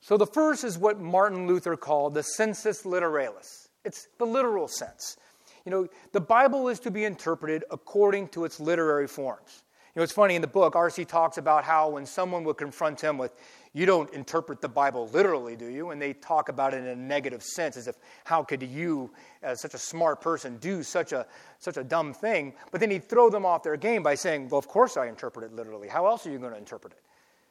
So, 0.00 0.16
the 0.16 0.26
first 0.26 0.64
is 0.64 0.76
what 0.76 0.98
Martin 0.98 1.46
Luther 1.46 1.76
called 1.76 2.14
the 2.14 2.24
sensus 2.24 2.82
literalis 2.82 3.68
it's 3.84 4.08
the 4.18 4.26
literal 4.26 4.66
sense. 4.66 5.16
You 5.64 5.70
know, 5.70 5.86
the 6.12 6.20
Bible 6.20 6.68
is 6.68 6.80
to 6.80 6.90
be 6.90 7.04
interpreted 7.04 7.64
according 7.70 8.28
to 8.28 8.44
its 8.44 8.58
literary 8.58 9.06
forms. 9.06 9.62
You 9.94 10.00
know, 10.00 10.02
it's 10.02 10.12
funny 10.12 10.34
in 10.34 10.42
the 10.42 10.48
book, 10.48 10.74
R.C. 10.74 11.04
talks 11.04 11.38
about 11.38 11.62
how 11.62 11.90
when 11.90 12.04
someone 12.04 12.42
would 12.44 12.56
confront 12.56 13.00
him 13.00 13.16
with, 13.16 13.32
You 13.72 13.86
don't 13.86 14.12
interpret 14.12 14.60
the 14.60 14.68
Bible 14.68 15.08
literally, 15.12 15.54
do 15.54 15.66
you? 15.66 15.90
And 15.90 16.02
they 16.02 16.12
talk 16.12 16.48
about 16.48 16.74
it 16.74 16.78
in 16.78 16.86
a 16.86 16.96
negative 16.96 17.42
sense, 17.42 17.76
as 17.76 17.86
if, 17.86 17.96
How 18.24 18.42
could 18.42 18.62
you, 18.62 19.12
as 19.42 19.60
such 19.60 19.74
a 19.74 19.78
smart 19.78 20.20
person, 20.20 20.56
do 20.56 20.82
such 20.82 21.12
a, 21.12 21.26
such 21.58 21.76
a 21.76 21.84
dumb 21.84 22.12
thing? 22.12 22.54
But 22.72 22.80
then 22.80 22.90
he'd 22.90 23.04
throw 23.04 23.30
them 23.30 23.46
off 23.46 23.62
their 23.62 23.76
game 23.76 24.02
by 24.02 24.16
saying, 24.16 24.48
Well, 24.48 24.58
of 24.58 24.66
course 24.66 24.96
I 24.96 25.06
interpret 25.06 25.44
it 25.44 25.54
literally. 25.54 25.86
How 25.86 26.06
else 26.06 26.26
are 26.26 26.32
you 26.32 26.38
going 26.38 26.52
to 26.52 26.58
interpret 26.58 26.94
it? 26.94 27.02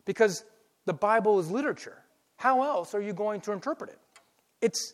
Because 0.04 0.44
the 0.86 0.94
Bible 0.94 1.40
is 1.40 1.50
literature. 1.50 2.04
How 2.36 2.64
else 2.64 2.94
are 2.94 3.02
you 3.02 3.14
going 3.14 3.40
to 3.42 3.54
interpret 3.54 3.90
it? 3.90 4.00
It's, 4.62 4.94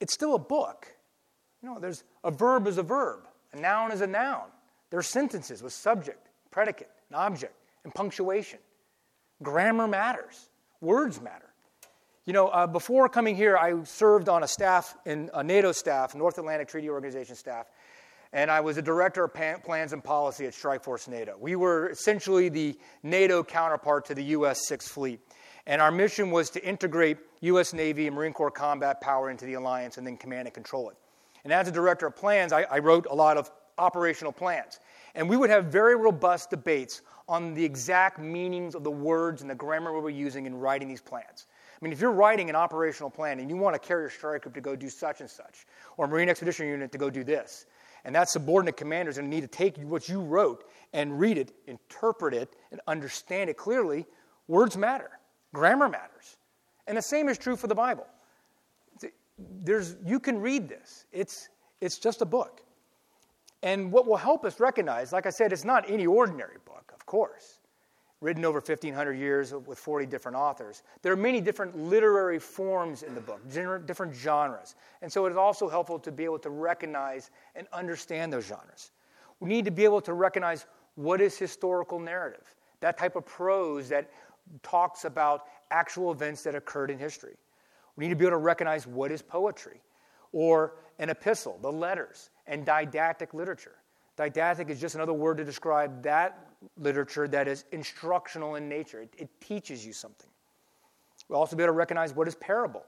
it's 0.00 0.14
still 0.14 0.34
a 0.34 0.38
book. 0.38 0.86
You 1.62 1.68
know, 1.68 1.78
there's 1.78 2.04
a 2.24 2.30
verb 2.30 2.66
is 2.66 2.78
a 2.78 2.82
verb, 2.82 3.26
a 3.52 3.60
noun 3.60 3.92
is 3.92 4.00
a 4.00 4.06
noun. 4.06 4.44
There 4.90 4.98
are 4.98 5.02
sentences 5.02 5.62
with 5.62 5.72
subject, 5.72 6.28
predicate, 6.50 6.90
and 7.10 7.16
object, 7.16 7.54
and 7.84 7.92
punctuation. 7.92 8.58
Grammar 9.42 9.86
matters. 9.86 10.48
Words 10.80 11.20
matter. 11.20 11.46
You 12.24 12.32
know, 12.32 12.48
uh, 12.48 12.66
before 12.66 13.08
coming 13.08 13.36
here, 13.36 13.56
I 13.56 13.84
served 13.84 14.28
on 14.28 14.42
a 14.42 14.48
staff 14.48 14.96
in 15.06 15.30
a 15.32 15.44
NATO 15.44 15.72
staff, 15.72 16.14
North 16.14 16.38
Atlantic 16.38 16.68
Treaty 16.68 16.90
Organization 16.90 17.36
staff, 17.36 17.66
and 18.32 18.50
I 18.50 18.60
was 18.60 18.76
a 18.76 18.82
director 18.82 19.24
of 19.24 19.62
plans 19.62 19.92
and 19.92 20.02
policy 20.02 20.46
at 20.46 20.52
Strikeforce 20.52 21.06
NATO. 21.06 21.36
We 21.38 21.54
were 21.54 21.90
essentially 21.90 22.48
the 22.48 22.76
NATO 23.04 23.44
counterpart 23.44 24.06
to 24.06 24.14
the 24.14 24.24
U.S. 24.24 24.66
Sixth 24.66 24.90
Fleet, 24.90 25.20
and 25.68 25.80
our 25.80 25.92
mission 25.92 26.32
was 26.32 26.50
to 26.50 26.64
integrate 26.64 27.18
U.S. 27.42 27.72
Navy 27.72 28.08
and 28.08 28.16
Marine 28.16 28.32
Corps 28.32 28.50
combat 28.50 29.00
power 29.00 29.30
into 29.30 29.44
the 29.44 29.54
alliance 29.54 29.96
and 29.96 30.04
then 30.06 30.16
command 30.16 30.48
and 30.48 30.54
control 30.54 30.90
it. 30.90 30.96
And 31.44 31.52
as 31.52 31.68
a 31.68 31.72
director 31.72 32.08
of 32.08 32.16
plans, 32.16 32.52
I, 32.52 32.62
I 32.62 32.80
wrote 32.80 33.06
a 33.08 33.14
lot 33.14 33.36
of 33.36 33.52
operational 33.78 34.32
plans. 34.32 34.80
And 35.14 35.28
we 35.28 35.36
would 35.36 35.50
have 35.50 35.66
very 35.66 35.94
robust 35.94 36.50
debates 36.50 37.02
on 37.28 37.54
the 37.54 37.64
exact 37.64 38.18
meanings 38.18 38.74
of 38.74 38.84
the 38.84 38.90
words 38.90 39.42
and 39.42 39.50
the 39.50 39.54
grammar 39.54 39.92
we 39.92 40.00
were 40.00 40.10
using 40.10 40.46
in 40.46 40.58
writing 40.58 40.88
these 40.88 41.00
plans. 41.00 41.46
I 41.74 41.84
mean, 41.84 41.92
if 41.92 42.00
you're 42.00 42.12
writing 42.12 42.48
an 42.48 42.56
operational 42.56 43.10
plan 43.10 43.40
and 43.40 43.50
you 43.50 43.56
want 43.56 43.76
a 43.76 43.78
carrier 43.78 44.08
strike 44.08 44.42
group 44.42 44.54
to 44.54 44.60
go 44.60 44.76
do 44.76 44.88
such 44.88 45.20
and 45.20 45.28
such, 45.28 45.66
or 45.96 46.06
a 46.06 46.08
Marine 46.08 46.28
Expedition 46.28 46.66
Unit 46.68 46.92
to 46.92 46.98
go 46.98 47.10
do 47.10 47.24
this, 47.24 47.66
and 48.04 48.14
that 48.14 48.28
subordinate 48.28 48.76
commander 48.76 49.10
is 49.10 49.18
going 49.18 49.28
to 49.28 49.34
need 49.34 49.42
to 49.42 49.48
take 49.48 49.76
what 49.78 50.08
you 50.08 50.20
wrote 50.20 50.64
and 50.92 51.18
read 51.18 51.36
it, 51.36 51.52
interpret 51.66 52.32
it, 52.32 52.54
and 52.70 52.80
understand 52.86 53.50
it 53.50 53.56
clearly, 53.56 54.06
words 54.46 54.76
matter. 54.76 55.10
Grammar 55.52 55.88
matters. 55.88 56.36
And 56.86 56.96
the 56.96 57.02
same 57.02 57.28
is 57.28 57.36
true 57.36 57.56
for 57.56 57.66
the 57.66 57.74
Bible 57.74 58.06
there's, 59.38 59.96
you 60.04 60.18
can 60.20 60.40
read 60.40 60.68
this. 60.68 61.06
It's, 61.12 61.48
it's 61.80 61.98
just 61.98 62.22
a 62.22 62.24
book. 62.24 62.62
And 63.62 63.90
what 63.90 64.06
will 64.06 64.16
help 64.16 64.44
us 64.44 64.60
recognize, 64.60 65.12
like 65.12 65.26
I 65.26 65.30
said, 65.30 65.52
it's 65.52 65.64
not 65.64 65.84
any 65.88 66.06
ordinary 66.06 66.58
course, 67.06 67.58
written 68.20 68.44
over 68.44 68.58
1,500 68.58 69.12
years 69.12 69.52
with 69.52 69.78
40 69.78 70.06
different 70.06 70.36
authors. 70.36 70.82
There 71.02 71.12
are 71.12 71.16
many 71.16 71.40
different 71.40 71.76
literary 71.76 72.38
forms 72.38 73.02
in 73.02 73.14
the 73.14 73.20
book, 73.20 73.40
different 73.86 74.14
genres. 74.14 74.74
And 75.02 75.12
so 75.12 75.26
it 75.26 75.30
is 75.30 75.36
also 75.36 75.68
helpful 75.68 75.98
to 76.00 76.12
be 76.12 76.24
able 76.24 76.38
to 76.40 76.50
recognize 76.50 77.30
and 77.54 77.66
understand 77.72 78.32
those 78.32 78.46
genres. 78.46 78.90
We 79.38 79.48
need 79.48 79.66
to 79.66 79.70
be 79.70 79.84
able 79.84 80.00
to 80.02 80.14
recognize 80.14 80.66
what 80.94 81.20
is 81.20 81.38
historical 81.38 82.00
narrative, 82.00 82.42
that 82.80 82.96
type 82.96 83.16
of 83.16 83.26
prose 83.26 83.90
that 83.90 84.10
talks 84.62 85.04
about 85.04 85.42
actual 85.70 86.10
events 86.10 86.42
that 86.44 86.54
occurred 86.54 86.90
in 86.90 86.98
history. 86.98 87.34
We 87.96 88.04
need 88.04 88.10
to 88.10 88.16
be 88.16 88.24
able 88.24 88.38
to 88.38 88.42
recognize 88.42 88.86
what 88.86 89.12
is 89.12 89.20
poetry 89.20 89.82
or 90.32 90.74
an 90.98 91.10
epistle, 91.10 91.58
the 91.60 91.70
letters, 91.70 92.30
and 92.46 92.64
didactic 92.64 93.34
literature. 93.34 93.74
Didactic 94.16 94.70
is 94.70 94.80
just 94.80 94.94
another 94.94 95.12
word 95.12 95.36
to 95.38 95.44
describe 95.44 96.02
that 96.02 96.46
literature 96.78 97.28
that 97.28 97.48
is 97.48 97.64
instructional 97.72 98.54
in 98.54 98.68
nature, 98.68 99.00
it, 99.00 99.14
it 99.18 99.40
teaches 99.40 99.84
you 99.84 99.92
something. 99.92 100.28
We'll 101.28 101.38
also 101.38 101.56
be 101.56 101.62
able 101.62 101.72
to 101.74 101.76
recognize 101.76 102.14
what 102.14 102.28
is 102.28 102.34
parable 102.34 102.84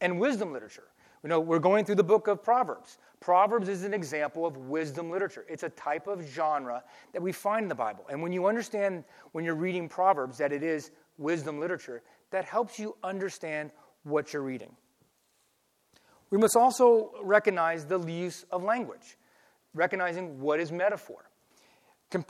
and 0.00 0.18
wisdom 0.18 0.52
literature. 0.52 0.88
You 1.22 1.28
know, 1.28 1.38
we're 1.38 1.60
going 1.60 1.84
through 1.84 1.96
the 1.96 2.04
book 2.04 2.26
of 2.26 2.42
Proverbs. 2.42 2.98
Proverbs 3.20 3.68
is 3.68 3.84
an 3.84 3.94
example 3.94 4.44
of 4.44 4.56
wisdom 4.56 5.10
literature. 5.10 5.44
It's 5.48 5.62
a 5.62 5.68
type 5.70 6.08
of 6.08 6.20
genre 6.22 6.82
that 7.12 7.22
we 7.22 7.30
find 7.30 7.64
in 7.64 7.68
the 7.68 7.76
Bible. 7.76 8.04
And 8.10 8.20
when 8.20 8.32
you 8.32 8.46
understand, 8.46 9.04
when 9.30 9.44
you're 9.44 9.54
reading 9.54 9.88
Proverbs, 9.88 10.38
that 10.38 10.52
it 10.52 10.64
is 10.64 10.90
wisdom 11.18 11.60
literature, 11.60 12.02
that 12.30 12.44
helps 12.44 12.78
you 12.78 12.96
understand 13.04 13.70
what 14.02 14.32
you're 14.32 14.42
reading. 14.42 14.74
We 16.30 16.38
must 16.38 16.56
also 16.56 17.12
recognize 17.22 17.84
the 17.84 18.00
use 18.00 18.44
of 18.50 18.64
language, 18.64 19.16
recognizing 19.74 20.40
what 20.40 20.60
is 20.60 20.72
metaphor, 20.72 21.30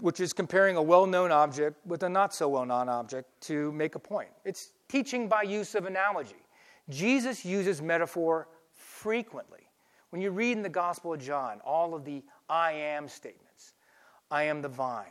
which 0.00 0.20
is 0.20 0.32
comparing 0.32 0.76
a 0.76 0.82
well 0.82 1.06
known 1.06 1.32
object 1.32 1.76
with 1.86 2.02
a 2.02 2.08
not 2.08 2.34
so 2.34 2.48
well 2.48 2.64
known 2.64 2.88
object 2.88 3.28
to 3.42 3.72
make 3.72 3.94
a 3.94 3.98
point. 3.98 4.28
It's 4.44 4.72
teaching 4.88 5.28
by 5.28 5.42
use 5.42 5.74
of 5.74 5.86
analogy. 5.86 6.46
Jesus 6.88 7.44
uses 7.44 7.80
metaphor 7.82 8.48
frequently. 8.74 9.68
When 10.10 10.20
you 10.20 10.30
read 10.30 10.56
in 10.56 10.62
the 10.62 10.68
Gospel 10.68 11.14
of 11.14 11.20
John 11.20 11.60
all 11.64 11.94
of 11.94 12.04
the 12.04 12.22
I 12.48 12.72
am 12.72 13.08
statements 13.08 13.74
I 14.30 14.44
am 14.44 14.62
the 14.62 14.68
vine, 14.68 15.06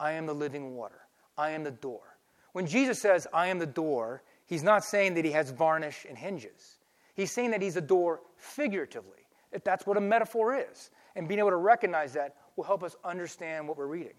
I 0.00 0.12
am 0.12 0.26
the 0.26 0.34
living 0.34 0.74
water, 0.74 1.02
I 1.36 1.50
am 1.50 1.64
the 1.64 1.70
door. 1.70 2.16
When 2.52 2.66
Jesus 2.66 3.00
says, 3.00 3.26
I 3.32 3.48
am 3.48 3.58
the 3.58 3.66
door, 3.66 4.22
He's 4.46 4.62
not 4.62 4.84
saying 4.84 5.14
that 5.14 5.24
he 5.24 5.30
has 5.32 5.50
varnish 5.50 6.06
and 6.08 6.18
hinges. 6.18 6.78
He's 7.14 7.30
saying 7.30 7.50
that 7.52 7.62
he's 7.62 7.76
a 7.76 7.80
door 7.80 8.20
figuratively, 8.36 9.20
that's 9.62 9.86
what 9.86 9.96
a 9.96 10.00
metaphor 10.00 10.56
is. 10.56 10.90
And 11.16 11.28
being 11.28 11.40
able 11.40 11.50
to 11.50 11.56
recognize 11.56 12.12
that 12.14 12.34
will 12.56 12.64
help 12.64 12.82
us 12.82 12.96
understand 13.04 13.68
what 13.68 13.76
we're 13.76 13.86
reading. 13.86 14.14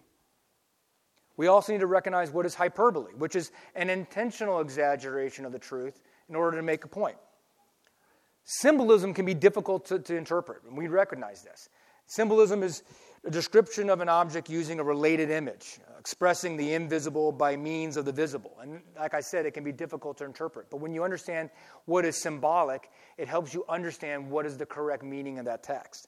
We 1.36 1.48
also 1.48 1.72
need 1.72 1.80
to 1.80 1.86
recognize 1.86 2.30
what 2.30 2.46
is 2.46 2.54
hyperbole, 2.54 3.12
which 3.12 3.36
is 3.36 3.52
an 3.74 3.90
intentional 3.90 4.60
exaggeration 4.60 5.44
of 5.44 5.52
the 5.52 5.58
truth 5.58 6.00
in 6.28 6.34
order 6.34 6.56
to 6.56 6.62
make 6.62 6.84
a 6.84 6.88
point. 6.88 7.16
Symbolism 8.44 9.12
can 9.12 9.26
be 9.26 9.34
difficult 9.34 9.86
to, 9.86 9.98
to 9.98 10.16
interpret, 10.16 10.62
and 10.66 10.78
we 10.78 10.88
recognize 10.88 11.42
this. 11.42 11.68
Symbolism 12.06 12.62
is 12.62 12.84
a 13.24 13.30
description 13.30 13.90
of 13.90 14.00
an 14.00 14.08
object 14.08 14.48
using 14.48 14.78
a 14.78 14.84
related 14.84 15.30
image, 15.30 15.80
expressing 15.98 16.56
the 16.56 16.74
invisible 16.74 17.32
by 17.32 17.56
means 17.56 17.96
of 17.96 18.04
the 18.04 18.12
visible. 18.12 18.56
And 18.62 18.80
like 18.96 19.14
I 19.14 19.20
said, 19.20 19.44
it 19.44 19.50
can 19.50 19.64
be 19.64 19.72
difficult 19.72 20.16
to 20.18 20.24
interpret. 20.24 20.70
But 20.70 20.76
when 20.76 20.92
you 20.92 21.02
understand 21.02 21.50
what 21.86 22.04
is 22.04 22.16
symbolic, 22.16 22.88
it 23.18 23.26
helps 23.26 23.52
you 23.52 23.64
understand 23.68 24.30
what 24.30 24.46
is 24.46 24.56
the 24.56 24.66
correct 24.66 25.02
meaning 25.02 25.40
of 25.40 25.46
that 25.46 25.64
text. 25.64 26.06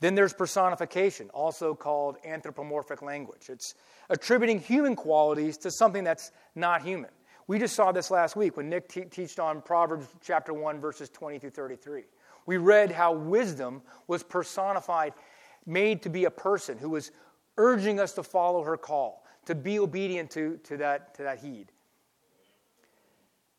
Then 0.00 0.14
there's 0.14 0.32
personification, 0.32 1.30
also 1.30 1.74
called 1.74 2.16
anthropomorphic 2.24 3.02
language. 3.02 3.48
It's 3.48 3.74
attributing 4.10 4.60
human 4.60 4.94
qualities 4.94 5.56
to 5.58 5.70
something 5.70 6.04
that's 6.04 6.32
not 6.54 6.82
human. 6.82 7.10
We 7.48 7.58
just 7.58 7.74
saw 7.74 7.92
this 7.92 8.10
last 8.10 8.36
week 8.36 8.56
when 8.56 8.68
Nick 8.68 8.88
te- 8.88 9.04
taught 9.04 9.38
on 9.38 9.62
Proverbs 9.62 10.08
chapter 10.20 10.52
1, 10.52 10.80
verses 10.80 11.08
20 11.08 11.38
through 11.38 11.50
33. 11.50 12.02
We 12.44 12.56
read 12.58 12.90
how 12.90 13.12
wisdom 13.12 13.82
was 14.06 14.22
personified 14.22 15.14
made 15.64 16.02
to 16.02 16.08
be 16.08 16.24
a 16.24 16.30
person 16.30 16.78
who 16.78 16.90
was 16.90 17.10
urging 17.56 18.00
us 18.00 18.12
to 18.14 18.22
follow 18.22 18.62
her 18.62 18.76
call, 18.76 19.24
to 19.46 19.54
be 19.54 19.78
obedient 19.78 20.30
to, 20.32 20.58
to, 20.64 20.76
that, 20.76 21.14
to 21.14 21.22
that 21.22 21.38
heed. 21.38 21.72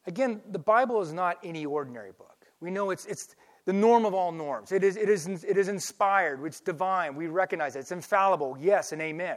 Again, 0.06 0.42
the 0.52 0.60
Bible 0.60 1.02
is 1.02 1.12
not 1.12 1.38
any 1.44 1.66
ordinary 1.66 2.12
book. 2.12 2.46
We 2.60 2.72
know 2.72 2.92
it's, 2.92 3.06
it's 3.06 3.36
the 3.68 3.74
norm 3.74 4.06
of 4.06 4.14
all 4.14 4.32
norms. 4.32 4.72
It 4.72 4.82
is, 4.82 4.96
it, 4.96 5.10
is, 5.10 5.28
it 5.28 5.58
is 5.58 5.68
inspired, 5.68 6.42
it's 6.46 6.62
divine. 6.62 7.16
We 7.16 7.28
recognize 7.28 7.76
it. 7.76 7.80
It's 7.80 7.92
infallible, 7.92 8.58
yes, 8.58 8.94
and 8.94 9.02
amen. 9.02 9.36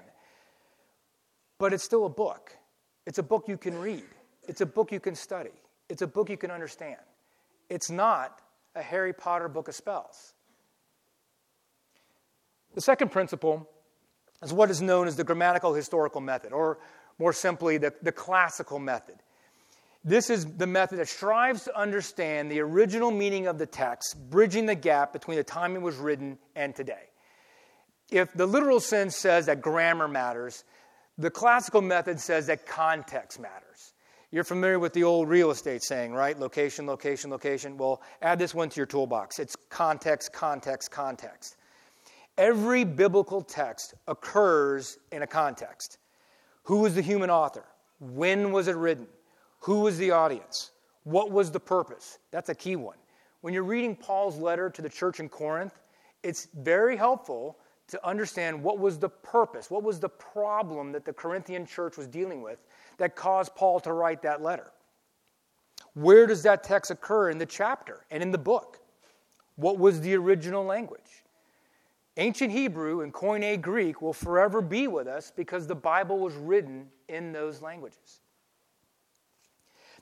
But 1.58 1.72
it's 1.72 1.82
still 1.82 2.06
a 2.06 2.08
book. 2.08 2.56
It's 3.06 3.18
a 3.18 3.25
book 3.25 3.49
you 3.49 3.58
can 3.58 3.76
read, 3.76 4.04
it's 4.46 4.60
a 4.60 4.66
book 4.66 4.92
you 4.92 5.00
can 5.00 5.16
study, 5.16 5.50
it's 5.88 6.02
a 6.02 6.06
book 6.06 6.30
you 6.30 6.37
can 6.37 6.52
understand. 6.52 7.00
It's 7.68 7.90
not 7.90 8.40
a 8.76 8.82
Harry 8.82 9.12
Potter 9.12 9.49
book 9.49 9.66
of 9.66 9.75
spells. 9.75 10.34
The 12.75 12.80
second 12.80 13.10
principle 13.10 13.68
is 14.44 14.52
what 14.52 14.70
is 14.70 14.80
known 14.80 15.08
as 15.08 15.16
the 15.16 15.25
grammatical 15.25 15.75
historical 15.75 16.20
method, 16.20 16.52
or 16.52 16.78
more 17.18 17.32
simply, 17.32 17.78
the, 17.78 17.92
the 18.00 18.12
classical 18.12 18.78
method. 18.78 19.16
This 20.02 20.30
is 20.30 20.47
the 20.47 20.66
method 20.66 20.99
that 20.99 21.09
strives 21.09 21.64
to 21.64 21.78
understand 21.78 22.50
the 22.50 22.61
original 22.61 23.11
meaning 23.11 23.47
of 23.47 23.59
the 23.59 23.66
text, 23.66 24.16
bridging 24.30 24.64
the 24.64 24.75
gap 24.75 25.12
between 25.12 25.37
the 25.37 25.45
time 25.45 25.76
it 25.76 25.83
was 25.83 25.97
written 25.97 26.38
and 26.57 26.75
today. 26.75 27.04
if 28.11 28.33
the 28.33 28.47
literal 28.47 28.80
sense 28.80 29.14
says 29.16 29.47
that 29.47 29.61
grammar 29.61 30.09
matters, 30.09 30.64
the 31.16 31.30
classical 31.30 31.80
method 31.80 32.19
says 32.19 32.47
that 32.47 32.66
context 32.66 33.38
matters. 33.38 33.92
You're 34.33 34.45
familiar 34.45 34.78
with 34.78 34.92
the 34.95 35.04
old 35.04 35.28
real 35.28 35.50
estate 35.50 35.83
saying, 35.83 36.12
right? 36.12 36.38
Location, 36.38 36.87
location, 36.87 37.30
location. 37.30 37.76
Well, 37.76 38.00
add 38.23 38.38
this 38.38 38.54
one 38.54 38.69
to 38.71 38.76
your 38.76 38.87
toolbox. 38.87 39.38
It's 39.38 39.54
context, 39.69 40.33
context, 40.33 40.90
context. 40.90 41.57
Every 42.38 42.85
biblical 42.85 43.42
text 43.42 43.95
occurs 44.09 44.99
in 45.12 45.23
a 45.23 45.26
context. 45.26 45.99
Who 46.64 46.78
was 46.78 46.95
the 46.95 47.02
human 47.02 47.28
author? 47.28 47.64
When 47.99 48.52
was 48.52 48.66
it 48.66 48.76
written? 48.76 49.07
Who 49.61 49.81
was 49.81 49.99
the 49.99 50.11
audience? 50.11 50.73
What 51.05 51.31
was 51.31 51.50
the 51.50 51.61
purpose? 51.61 52.19
That's 52.31 52.49
a 52.49 52.55
key 52.55 52.76
one. 52.76 52.97
When 53.40 53.55
you're 53.55 53.62
reading 53.62 53.97
Paul's 53.97 54.37
letter 54.37 54.69
to 54.71 54.83
the 54.83 54.88
church 54.88 55.21
in 55.21 55.29
Corinth, 55.29 55.81
it's 56.23 56.49
very 56.55 56.97
helpful 56.97 57.59
to 57.88 58.07
understand 58.07 58.62
what 58.62 58.79
was 58.79 58.99
the 58.99 59.09
purpose, 59.09 59.71
what 59.71 59.83
was 59.83 59.99
the 59.99 60.09
problem 60.09 60.93
that 60.93 61.05
the 61.05 61.12
Corinthian 61.12 61.67
church 61.67 61.97
was 61.97 62.07
dealing 62.07 62.43
with 62.43 62.59
that 62.99 63.17
caused 63.17 63.55
Paul 63.55 63.81
to 63.81 63.93
write 63.93 64.23
that 64.23 64.43
letter. 64.43 64.71
Where 65.95 66.26
does 66.26 66.43
that 66.45 66.62
text 66.62 66.90
occur 66.90 67.31
in 67.31 67.38
the 67.38 67.47
chapter 67.47 68.05
and 68.11 68.23
in 68.23 68.31
the 68.31 68.38
book? 68.38 68.79
What 69.57 69.79
was 69.79 70.00
the 70.00 70.14
original 70.14 70.64
language? 70.64 71.25
Ancient 72.17 72.52
Hebrew 72.52 73.00
and 73.00 73.12
Koine 73.12 73.61
Greek 73.61 74.00
will 74.00 74.12
forever 74.12 74.61
be 74.61 74.87
with 74.87 75.09
us 75.09 75.33
because 75.35 75.67
the 75.67 75.75
Bible 75.75 76.19
was 76.19 76.35
written 76.35 76.87
in 77.09 77.33
those 77.33 77.62
languages. 77.62 78.19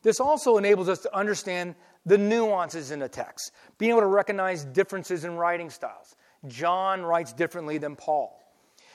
This 0.02 0.20
also 0.20 0.56
enables 0.56 0.88
us 0.88 1.00
to 1.00 1.16
understand 1.16 1.74
the 2.06 2.18
nuances 2.18 2.90
in 2.90 2.98
the 2.98 3.08
text, 3.08 3.52
being 3.76 3.90
able 3.90 4.00
to 4.00 4.06
recognize 4.06 4.64
differences 4.64 5.24
in 5.24 5.36
writing 5.36 5.70
styles. 5.70 6.16
John 6.46 7.02
writes 7.02 7.32
differently 7.32 7.78
than 7.78 7.96
Paul. 7.96 8.40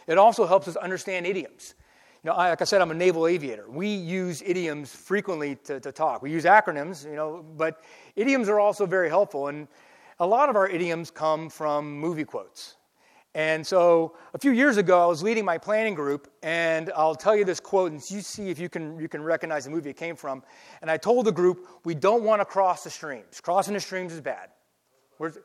It 0.08 0.18
also 0.18 0.46
helps 0.46 0.68
us 0.68 0.76
understand 0.76 1.26
idioms. 1.26 1.76
You 2.24 2.30
know, 2.30 2.36
I, 2.36 2.50
like 2.50 2.62
I 2.62 2.66
said, 2.66 2.82
I'm 2.82 2.92
a 2.92 2.96
naval 2.96 3.28
aviator. 3.28 3.70
We 3.70 3.88
use 3.94 4.42
idioms 4.46 4.96
frequently 4.96 5.56
to, 5.66 5.80
to 5.82 5.92
talk. 5.92 6.22
We 6.22 6.32
use 6.32 6.46
acronyms, 6.46 7.06
you 7.06 7.16
know, 7.16 7.46
but 7.58 7.82
idioms 8.16 8.48
are 8.48 8.60
also 8.60 8.86
very 8.86 9.10
helpful. 9.10 9.50
And 9.50 9.68
a 10.20 10.26
lot 10.26 10.50
of 10.50 10.56
our 10.56 10.68
idioms 10.68 11.12
come 11.12 11.50
from 11.50 12.00
movie 12.00 12.24
quotes. 12.24 12.78
And 13.36 13.66
so 13.66 14.16
a 14.34 14.38
few 14.38 14.52
years 14.52 14.78
ago, 14.78 15.02
I 15.02 15.08
was 15.08 15.24
leading 15.24 15.44
my 15.44 15.58
planning 15.58 15.96
group, 15.96 16.32
and 16.44 16.92
I'll 16.96 17.16
tell 17.16 17.36
you 17.36 17.46
this 17.46 17.60
quote, 17.60 17.92
and 17.92 18.12
you 18.12 18.22
see 18.22 18.50
if 18.50 18.60
you 18.60 18.70
can, 18.70 19.00
you 19.00 19.10
can 19.10 19.24
recognize 19.24 19.66
the 19.66 19.72
movie 19.72 19.90
it 19.90 19.98
came 19.98 20.16
from. 20.16 20.44
And 20.82 20.92
I 20.92 20.98
told 20.98 21.26
the 21.26 21.32
group, 21.32 21.68
we 21.84 21.96
don't 21.96 22.24
want 22.24 22.42
to 22.42 22.46
cross 22.46 22.84
the 22.84 22.92
streams. 22.92 23.42
Crossing 23.42 23.74
the 23.74 23.80
streams 23.80 24.14
is 24.14 24.22
bad. 24.22 24.50
Where's, 25.18 25.38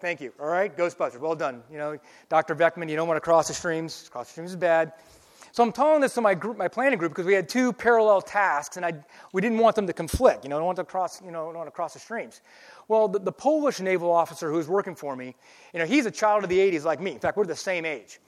Thank 0.00 0.22
you. 0.22 0.32
All 0.40 0.46
right, 0.46 0.74
Ghostbusters. 0.74 1.20
Well 1.20 1.34
done. 1.34 1.62
You 1.70 1.76
know, 1.76 1.98
Dr. 2.30 2.54
Beckman, 2.54 2.88
you 2.88 2.96
don't 2.96 3.08
want 3.08 3.18
to 3.18 3.20
cross 3.20 3.48
the 3.48 3.54
streams. 3.54 4.08
Cross 4.10 4.28
the 4.28 4.32
streams 4.32 4.50
is 4.50 4.56
bad. 4.56 4.92
So 5.56 5.62
I'm 5.62 5.72
telling 5.72 6.02
this 6.02 6.12
to 6.12 6.20
my 6.20 6.34
group, 6.34 6.58
my 6.58 6.68
planning 6.68 6.98
group, 6.98 7.12
because 7.12 7.24
we 7.24 7.32
had 7.32 7.48
two 7.48 7.72
parallel 7.72 8.20
tasks, 8.20 8.76
and 8.76 8.84
I, 8.84 8.92
we 9.32 9.40
didn't 9.40 9.56
want 9.56 9.74
them 9.74 9.86
to 9.86 9.92
conflict. 9.94 10.44
You 10.44 10.50
know, 10.50 10.58
don't 10.58 10.66
want 10.66 10.76
to 10.76 10.84
cross, 10.84 11.22
you 11.22 11.30
know, 11.30 11.46
don't 11.46 11.56
want 11.56 11.66
to 11.66 11.70
cross 11.70 11.94
the 11.94 11.98
streams. 11.98 12.42
Well, 12.88 13.08
the, 13.08 13.20
the 13.20 13.32
Polish 13.32 13.80
naval 13.80 14.12
officer 14.12 14.50
who 14.50 14.58
was 14.58 14.68
working 14.68 14.94
for 14.94 15.16
me, 15.16 15.34
you 15.72 15.78
know, 15.78 15.86
he's 15.86 16.04
a 16.04 16.10
child 16.10 16.42
of 16.42 16.50
the 16.50 16.58
80s 16.58 16.84
like 16.84 17.00
me. 17.00 17.12
In 17.12 17.18
fact, 17.18 17.38
we're 17.38 17.46
the 17.46 17.56
same 17.56 17.86
age. 17.86 18.20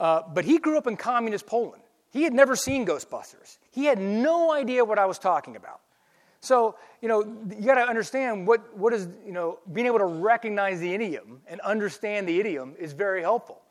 Uh, 0.00 0.22
but 0.32 0.46
he 0.46 0.56
grew 0.56 0.78
up 0.78 0.86
in 0.86 0.96
communist 0.96 1.46
Poland. 1.46 1.82
He 2.10 2.22
had 2.22 2.32
never 2.32 2.56
seen 2.56 2.86
Ghostbusters. 2.86 3.58
He 3.70 3.84
had 3.84 3.98
no 3.98 4.50
idea 4.50 4.82
what 4.82 4.98
I 4.98 5.04
was 5.04 5.18
talking 5.18 5.56
about. 5.56 5.80
So, 6.40 6.76
you 7.02 7.08
know, 7.08 7.22
you 7.50 7.66
got 7.66 7.74
to 7.74 7.82
understand 7.82 8.46
what, 8.46 8.74
what 8.74 8.94
is, 8.94 9.08
you 9.26 9.32
know, 9.32 9.58
being 9.74 9.86
able 9.86 9.98
to 9.98 10.06
recognize 10.06 10.80
the 10.80 10.94
idiom 10.94 11.42
and 11.48 11.60
understand 11.60 12.26
the 12.26 12.40
idiom 12.40 12.74
is 12.78 12.94
very 12.94 13.20
helpful. 13.20 13.61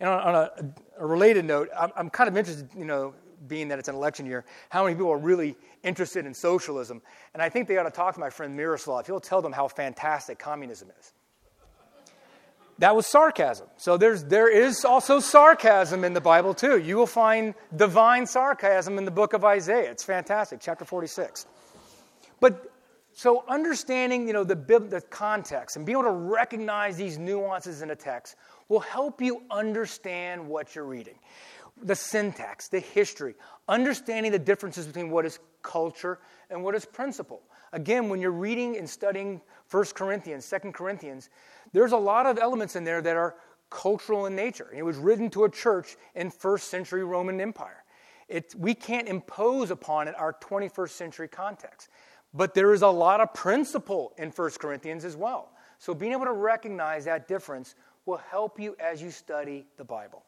And 0.00 0.08
on, 0.08 0.20
on 0.20 0.34
a, 0.34 0.50
a, 0.98 1.06
related 1.06 1.44
note, 1.44 1.68
I'm, 1.78 1.90
I'm 1.96 2.10
kind 2.10 2.28
of 2.28 2.36
interested, 2.36 2.68
you 2.76 2.84
know, 2.84 3.14
being 3.46 3.68
that 3.68 3.78
it's 3.78 3.88
an 3.88 3.94
election 3.94 4.26
year, 4.26 4.44
how 4.70 4.84
many 4.84 4.96
people 4.96 5.12
are 5.12 5.18
really 5.18 5.56
interested 5.82 6.26
in 6.26 6.34
socialism. 6.34 7.02
And 7.34 7.42
I 7.42 7.48
think 7.48 7.68
they 7.68 7.76
ought 7.78 7.84
to 7.84 7.90
talk 7.90 8.14
to 8.14 8.20
my 8.20 8.30
friend 8.30 8.56
Miroslav. 8.56 9.06
He'll 9.06 9.20
tell 9.20 9.42
them 9.42 9.52
how 9.52 9.68
fantastic 9.68 10.38
communism 10.38 10.90
is. 10.98 11.12
That 12.78 12.94
was 12.94 13.06
sarcasm. 13.06 13.68
So 13.78 13.96
there's, 13.96 14.24
there 14.24 14.52
is 14.52 14.84
also 14.84 15.18
sarcasm 15.18 16.04
in 16.04 16.12
the 16.12 16.20
Bible, 16.20 16.52
too. 16.52 16.78
You 16.78 16.96
will 16.96 17.06
find 17.06 17.54
divine 17.74 18.26
sarcasm 18.26 18.98
in 18.98 19.06
the 19.06 19.10
book 19.10 19.32
of 19.32 19.44
Isaiah. 19.44 19.90
It's 19.90 20.04
fantastic, 20.04 20.60
chapter 20.60 20.84
46. 20.84 21.46
But 22.38 22.70
so 23.14 23.44
understanding, 23.48 24.26
you 24.26 24.34
know, 24.34 24.44
the, 24.44 24.54
the 24.54 25.02
context 25.08 25.76
and 25.76 25.86
being 25.86 25.96
able 25.96 26.10
to 26.10 26.16
recognize 26.16 26.98
these 26.98 27.16
nuances 27.16 27.80
in 27.80 27.90
a 27.90 27.96
text 27.96 28.36
will 28.68 28.80
help 28.80 29.20
you 29.20 29.42
understand 29.50 30.46
what 30.46 30.74
you're 30.74 30.84
reading. 30.84 31.18
The 31.82 31.94
syntax, 31.94 32.68
the 32.68 32.80
history, 32.80 33.34
understanding 33.68 34.32
the 34.32 34.38
differences 34.38 34.86
between 34.86 35.10
what 35.10 35.26
is 35.26 35.38
culture 35.62 36.18
and 36.50 36.62
what 36.62 36.74
is 36.74 36.84
principle. 36.84 37.42
Again, 37.72 38.08
when 38.08 38.20
you're 38.20 38.30
reading 38.30 38.76
and 38.76 38.88
studying 38.88 39.40
1 39.70 39.84
Corinthians, 39.94 40.48
2 40.48 40.72
Corinthians, 40.72 41.28
there's 41.72 41.92
a 41.92 41.98
lot 41.98 42.26
of 42.26 42.38
elements 42.38 42.76
in 42.76 42.84
there 42.84 43.02
that 43.02 43.16
are 43.16 43.34
cultural 43.68 44.26
in 44.26 44.36
nature. 44.36 44.68
It 44.74 44.84
was 44.84 44.96
written 44.96 45.28
to 45.30 45.44
a 45.44 45.50
church 45.50 45.96
in 46.14 46.30
first 46.30 46.68
century 46.68 47.04
Roman 47.04 47.40
Empire. 47.40 47.84
It, 48.28 48.54
we 48.56 48.74
can't 48.74 49.08
impose 49.08 49.70
upon 49.70 50.08
it 50.08 50.14
our 50.16 50.32
21st 50.32 50.90
century 50.90 51.28
context. 51.28 51.88
But 52.34 52.54
there 52.54 52.72
is 52.72 52.82
a 52.82 52.88
lot 52.88 53.20
of 53.20 53.32
principle 53.34 54.12
in 54.18 54.30
1 54.30 54.50
Corinthians 54.58 55.04
as 55.04 55.16
well. 55.16 55.50
So 55.78 55.94
being 55.94 56.12
able 56.12 56.24
to 56.24 56.32
recognize 56.32 57.04
that 57.04 57.28
difference 57.28 57.74
will 58.06 58.16
help 58.30 58.58
you 58.58 58.76
as 58.78 59.02
you 59.02 59.10
study 59.10 59.66
the 59.76 59.84
Bible. 59.84 60.22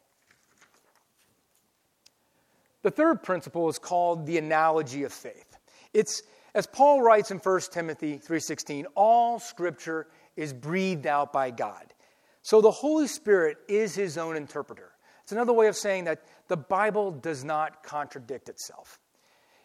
The 2.83 2.91
third 2.91 3.23
principle 3.23 3.69
is 3.69 3.79
called 3.79 4.27
the 4.27 4.39
analogy 4.39 5.05
of 5.05 5.13
faith. 5.13 5.57
It's 5.95 6.23
as 6.55 6.67
Paul 6.67 7.03
writes 7.03 7.31
in 7.31 7.39
1 7.39 7.73
Timothy 7.73 8.19
3:16, 8.19 8.87
all 8.95 9.39
scripture 9.39 10.09
is 10.37 10.53
breathed 10.53 11.07
out 11.07 11.33
by 11.33 11.51
God. 11.51 11.95
So 12.43 12.61
the 12.61 12.71
Holy 12.71 13.07
Spirit 13.07 13.59
is 13.69 13.95
his 13.95 14.17
own 14.17 14.37
interpreter. 14.37 14.93
It's 15.23 15.33
another 15.33 15.53
way 15.53 15.67
of 15.67 15.77
saying 15.77 16.05
that 16.05 16.23
the 16.49 16.57
Bible 16.57 17.11
does 17.13 17.45
not 17.45 17.83
contradict 17.83 18.49
itself. 18.49 18.99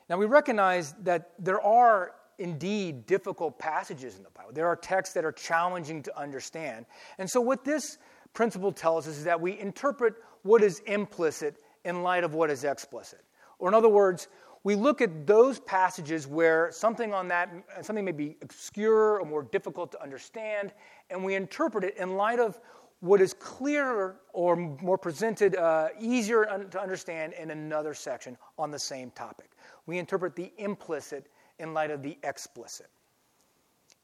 Now 0.10 0.17
we 0.17 0.26
recognize 0.26 0.93
that 1.04 1.32
there 1.39 1.62
are 1.62 2.13
indeed 2.39 3.05
difficult 3.05 3.59
passages 3.59 4.17
in 4.17 4.23
the 4.23 4.29
Bible. 4.29 4.51
There 4.53 4.67
are 4.67 4.75
texts 4.75 5.13
that 5.15 5.25
are 5.25 5.31
challenging 5.31 6.03
to 6.03 6.19
understand. 6.19 6.85
And 7.17 7.29
so, 7.29 7.41
what 7.41 7.63
this 7.63 7.97
principle 8.33 8.71
tells 8.71 9.07
us 9.07 9.17
is 9.17 9.23
that 9.25 9.39
we 9.39 9.59
interpret 9.59 10.15
what 10.43 10.63
is 10.63 10.79
implicit 10.79 11.57
in 11.85 12.03
light 12.03 12.23
of 12.23 12.33
what 12.33 12.49
is 12.49 12.63
explicit. 12.63 13.21
Or, 13.59 13.69
in 13.69 13.75
other 13.75 13.89
words, 13.89 14.27
we 14.63 14.75
look 14.75 15.01
at 15.01 15.27
those 15.27 15.59
passages 15.59 16.25
where 16.25 16.71
something 16.71 17.13
on 17.13 17.27
that 17.27 17.49
something 17.81 18.05
may 18.05 18.13
be 18.13 18.37
obscure 18.41 19.19
or 19.19 19.25
more 19.25 19.43
difficult 19.43 19.91
to 19.91 20.01
understand, 20.01 20.71
and 21.09 21.23
we 21.23 21.35
interpret 21.35 21.83
it 21.83 21.97
in 21.97 22.15
light 22.15 22.39
of 22.39 22.59
what 23.01 23.19
is 23.19 23.33
clearer 23.33 24.21
or 24.31 24.55
more 24.55 24.97
presented, 24.97 25.57
uh, 25.57 25.89
easier 25.99 26.45
to 26.71 26.81
understand 26.81 27.33
in 27.33 27.51
another 27.51 27.93
section 27.93 28.37
on 28.57 28.71
the 28.71 28.79
same 28.79 29.11
topic. 29.11 29.51
We 29.85 29.97
interpret 29.97 30.37
the 30.37 30.53
implicit 30.57 31.27
in 31.59 31.73
light 31.73 31.91
of 31.91 32.01
the 32.01 32.17
explicit. 32.23 32.87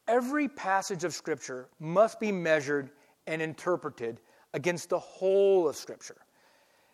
Every 0.08 0.48
passage 0.48 1.04
of 1.04 1.14
Scripture 1.14 1.68
must 1.78 2.18
be 2.18 2.32
measured 2.32 2.90
and 3.26 3.40
interpreted 3.40 4.20
against 4.54 4.88
the 4.88 4.98
whole 4.98 5.68
of 5.68 5.76
Scripture. 5.76 6.16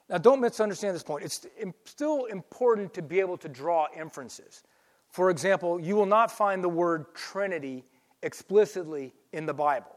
Now, 0.08 0.18
don't 0.18 0.40
misunderstand 0.40 0.94
this 0.94 1.02
point. 1.02 1.24
It's 1.24 1.46
still 1.84 2.26
important 2.26 2.94
to 2.94 3.02
be 3.02 3.18
able 3.20 3.36
to 3.38 3.48
draw 3.48 3.86
inferences. 3.96 4.62
For 5.10 5.30
example, 5.30 5.80
you 5.80 5.96
will 5.96 6.06
not 6.06 6.30
find 6.30 6.62
the 6.62 6.68
word 6.68 7.14
Trinity 7.14 7.84
explicitly 8.22 9.14
in 9.32 9.46
the 9.46 9.54
Bible. 9.54 9.96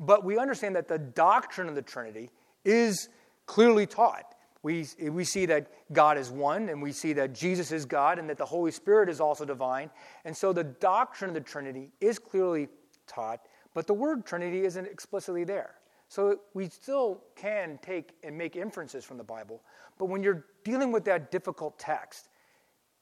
But 0.00 0.24
we 0.24 0.38
understand 0.38 0.76
that 0.76 0.88
the 0.88 0.98
doctrine 0.98 1.68
of 1.68 1.74
the 1.74 1.82
Trinity 1.82 2.30
is 2.64 3.08
clearly 3.46 3.86
taught. 3.86 4.34
We, 4.68 4.86
we 5.08 5.24
see 5.24 5.46
that 5.46 5.70
God 5.94 6.18
is 6.18 6.30
one, 6.30 6.68
and 6.68 6.82
we 6.82 6.92
see 6.92 7.14
that 7.14 7.32
Jesus 7.32 7.72
is 7.72 7.86
God, 7.86 8.18
and 8.18 8.28
that 8.28 8.36
the 8.36 8.44
Holy 8.44 8.70
Spirit 8.70 9.08
is 9.08 9.18
also 9.18 9.46
divine. 9.46 9.88
And 10.26 10.36
so 10.36 10.52
the 10.52 10.64
doctrine 10.64 11.30
of 11.30 11.34
the 11.34 11.40
Trinity 11.40 11.90
is 12.02 12.18
clearly 12.18 12.68
taught, 13.06 13.40
but 13.72 13.86
the 13.86 13.94
word 13.94 14.26
Trinity 14.26 14.66
isn't 14.66 14.86
explicitly 14.86 15.44
there. 15.44 15.76
So 16.08 16.40
we 16.52 16.68
still 16.68 17.22
can 17.34 17.78
take 17.80 18.12
and 18.22 18.36
make 18.36 18.56
inferences 18.56 19.06
from 19.06 19.16
the 19.16 19.24
Bible, 19.24 19.62
but 19.96 20.10
when 20.10 20.22
you're 20.22 20.44
dealing 20.64 20.92
with 20.92 21.06
that 21.06 21.30
difficult 21.30 21.78
text, 21.78 22.28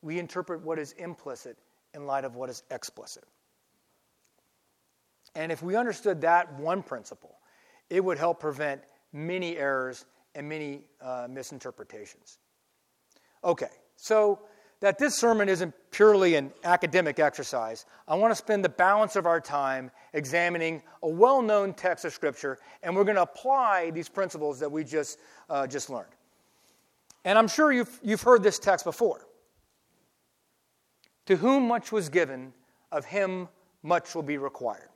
we 0.03 0.21
interpret 0.21 0.61
what 0.63 0.79
is 0.79 0.93
implicit 0.93 1.57
in 1.95 2.07
light 2.07 2.25
of 2.25 2.37
what 2.37 2.49
is 2.49 2.63
explicit. 2.71 3.25
And 5.35 5.51
if 5.51 5.65
we 5.65 5.75
understood 5.75 6.21
that 6.21 6.61
one 6.61 6.85
principle, 6.85 7.39
it 7.91 8.05
would 8.05 8.19
help 8.19 8.39
prevent 8.39 8.83
many 9.13 9.57
errors 9.57 10.05
and 10.37 10.49
many 10.49 10.83
uh, 11.01 11.27
misinterpretations. 11.29 12.39
Okay, 13.43 13.71
so 13.97 14.41
that 14.81 14.99
this 14.99 15.17
sermon 15.17 15.49
isn't 15.49 15.75
purely 15.91 16.35
an 16.35 16.53
academic 16.63 17.19
exercise, 17.19 17.87
I 18.07 18.15
want 18.15 18.31
to 18.31 18.37
spend 18.37 18.65
the 18.65 18.69
balance 18.69 19.17
of 19.17 19.27
our 19.27 19.41
time 19.41 19.91
examining 20.13 20.83
a 21.03 21.09
well 21.09 21.41
known 21.41 21.73
text 21.73 22.05
of 22.05 22.13
Scripture, 22.13 22.59
and 22.83 22.95
we're 22.95 23.05
going 23.05 23.17
to 23.17 23.23
apply 23.23 23.91
these 23.91 24.09
principles 24.09 24.61
that 24.61 24.71
we 24.71 24.85
just, 24.85 25.19
uh, 25.49 25.67
just 25.67 25.89
learned. 25.89 26.13
And 27.25 27.39
I'm 27.39 27.49
sure 27.49 27.73
you've, 27.73 27.99
you've 28.03 28.23
heard 28.23 28.43
this 28.43 28.59
text 28.59 28.85
before. 28.85 29.27
To 31.27 31.37
whom 31.37 31.67
much 31.67 31.91
was 31.91 32.09
given, 32.09 32.53
of 32.93 33.05
him 33.05 33.49
much 33.83 34.15
will 34.15 34.23
be 34.23 34.39
required. 34.39 34.91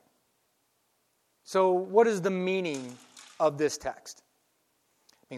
So, 1.43 1.71
what 1.71 2.07
is 2.07 2.21
the 2.21 2.29
meaning 2.29 2.95
of 3.39 3.57
this 3.57 3.77
text? 3.77 4.20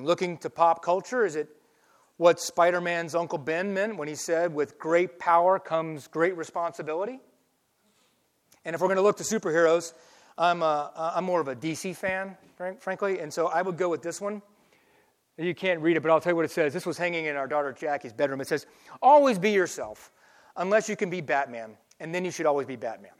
Looking 0.02 0.38
to 0.40 0.50
pop 0.50 0.84
culture, 0.84 1.26
is 1.26 1.36
it 1.36 1.50
what 2.18 2.40
Spider 2.40 2.82
Man's 2.82 3.16
Uncle 3.16 3.38
Ben 3.38 3.74
meant 3.74 3.98
when 3.98 4.08
he 4.08 4.16
said, 4.16 4.54
with 4.54 4.80
great 4.80 5.20
power 5.20 5.60
comes 5.60 6.08
great 6.08 6.36
responsibility? 6.36 7.20
And 8.66 8.74
if 8.74 8.82
we're 8.82 8.88
going 8.88 8.98
to 8.98 9.04
look 9.04 9.18
to 9.18 9.24
superheroes, 9.24 9.94
I'm, 10.38 10.62
a, 10.64 11.12
I'm 11.16 11.26
more 11.26 11.42
of 11.42 11.48
a 11.48 11.56
DC 11.56 11.96
fan, 11.96 12.38
frankly, 12.80 13.20
and 13.20 13.32
so 13.32 13.48
I 13.48 13.62
would 13.62 13.78
go 13.78 13.90
with 13.90 14.02
this 14.02 14.20
one. 14.20 14.42
You 15.38 15.56
can't 15.56 15.82
read 15.82 15.98
it, 15.98 16.02
but 16.02 16.12
I'll 16.12 16.22
tell 16.22 16.32
you 16.32 16.36
what 16.36 16.46
it 16.46 16.52
says. 16.52 16.74
This 16.74 16.86
was 16.86 16.98
hanging 16.98 17.26
in 17.26 17.36
our 17.36 17.48
daughter 17.48 17.74
Jackie's 17.74 18.14
bedroom. 18.14 18.40
It 18.40 18.48
says, 18.48 18.66
Always 19.02 19.40
be 19.40 19.52
yourself, 19.52 20.12
unless 20.56 20.88
you 20.88 20.96
can 20.96 21.10
be 21.10 21.22
Batman, 21.22 21.76
and 22.00 22.14
then 22.14 22.24
you 22.24 22.32
should 22.32 22.46
always 22.46 22.68
be 22.68 22.76
Batman. 22.76 23.12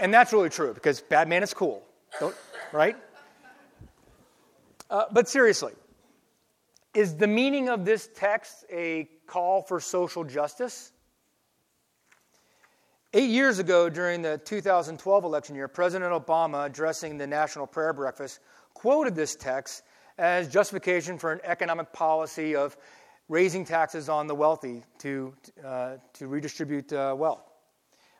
And 0.00 0.12
that's 0.12 0.32
really 0.32 0.50
true 0.50 0.74
because 0.74 1.00
Batman 1.00 1.42
is 1.44 1.54
cool, 1.54 1.82
right? 2.72 2.96
Uh, 4.90 5.04
but 5.12 5.28
seriously, 5.28 5.72
is 6.94 7.16
the 7.16 7.26
meaning 7.26 7.68
of 7.68 7.84
this 7.84 8.08
text 8.14 8.64
a 8.72 9.08
call 9.26 9.62
for 9.62 9.80
social 9.80 10.24
justice? 10.24 10.92
Eight 13.12 13.30
years 13.30 13.58
ago, 13.58 13.88
during 13.88 14.22
the 14.22 14.38
2012 14.38 15.24
election 15.24 15.54
year, 15.54 15.68
President 15.68 16.12
Obama, 16.12 16.66
addressing 16.66 17.18
the 17.18 17.26
National 17.26 17.66
Prayer 17.66 17.92
Breakfast, 17.92 18.40
quoted 18.74 19.14
this 19.14 19.36
text 19.36 19.82
as 20.18 20.48
justification 20.48 21.18
for 21.18 21.32
an 21.32 21.40
economic 21.44 21.92
policy 21.92 22.56
of 22.56 22.76
raising 23.28 23.64
taxes 23.64 24.08
on 24.08 24.26
the 24.26 24.34
wealthy 24.34 24.82
to, 24.98 25.34
uh, 25.64 25.96
to 26.12 26.26
redistribute 26.26 26.92
uh, 26.92 27.14
wealth. 27.16 27.42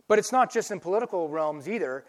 But 0.08 0.18
it's 0.18 0.32
not 0.32 0.52
just 0.52 0.70
in 0.70 0.80
political 0.80 1.28
realms 1.28 1.68
either. 1.68 2.04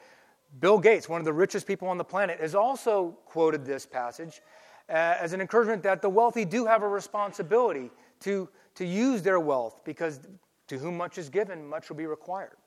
Bill 0.59 0.79
Gates, 0.79 1.09
one 1.09 1.19
of 1.19 1.25
the 1.25 1.33
richest 1.33 1.67
people 1.67 1.87
on 1.87 1.97
the 1.97 2.03
planet, 2.03 2.39
has 2.39 2.55
also 2.55 3.17
quoted 3.25 3.65
this 3.65 3.85
passage 3.85 4.41
Uh, 4.87 5.17
as 5.19 5.33
an 5.33 5.41
encouragement 5.41 5.81
that 5.81 6.01
the 6.01 6.09
wealthy 6.09 6.45
do 6.45 6.65
have 6.65 6.83
a 6.83 6.87
responsibility 6.87 7.89
to, 8.19 8.47
to 8.75 8.85
use 8.85 9.21
their 9.21 9.39
wealth 9.39 9.83
because 9.83 10.19
to 10.67 10.77
whom 10.77 10.97
much 10.97 11.17
is 11.17 11.29
given, 11.29 11.65
much 11.67 11.89
will 11.89 11.95
be 11.95 12.05
required. 12.05 12.57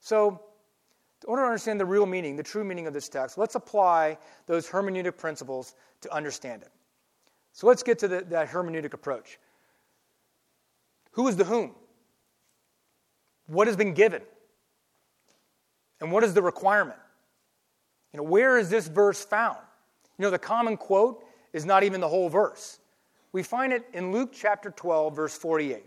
So, 0.00 0.40
in 1.22 1.30
order 1.30 1.42
to 1.42 1.46
understand 1.46 1.80
the 1.80 1.86
real 1.86 2.06
meaning, 2.06 2.36
the 2.36 2.42
true 2.42 2.64
meaning 2.64 2.86
of 2.86 2.92
this 2.92 3.08
text, 3.08 3.38
let's 3.38 3.54
apply 3.54 4.18
those 4.46 4.68
hermeneutic 4.68 5.16
principles 5.16 5.74
to 6.02 6.12
understand 6.12 6.62
it. 6.62 6.70
So 7.52 7.66
let's 7.66 7.82
get 7.82 7.98
to 8.00 8.08
the, 8.08 8.20
that 8.28 8.48
hermeneutic 8.48 8.92
approach. 8.92 9.38
Who 11.12 11.28
is 11.28 11.36
the 11.36 11.44
whom? 11.44 11.74
What 13.46 13.68
has 13.68 13.76
been 13.76 13.94
given? 13.94 14.22
And 16.00 16.10
what 16.10 16.24
is 16.24 16.34
the 16.34 16.42
requirement? 16.42 16.98
You 18.12 18.18
know, 18.18 18.24
where 18.24 18.58
is 18.58 18.68
this 18.68 18.88
verse 18.88 19.24
found? 19.24 19.58
You 20.18 20.24
know, 20.24 20.30
the 20.30 20.38
common 20.38 20.76
quote 20.76 21.24
is 21.52 21.64
not 21.64 21.82
even 21.82 22.00
the 22.00 22.08
whole 22.08 22.28
verse. 22.28 22.78
We 23.32 23.42
find 23.42 23.72
it 23.72 23.84
in 23.92 24.12
Luke 24.12 24.30
chapter 24.32 24.70
12, 24.70 25.16
verse 25.16 25.36
48. 25.36 25.84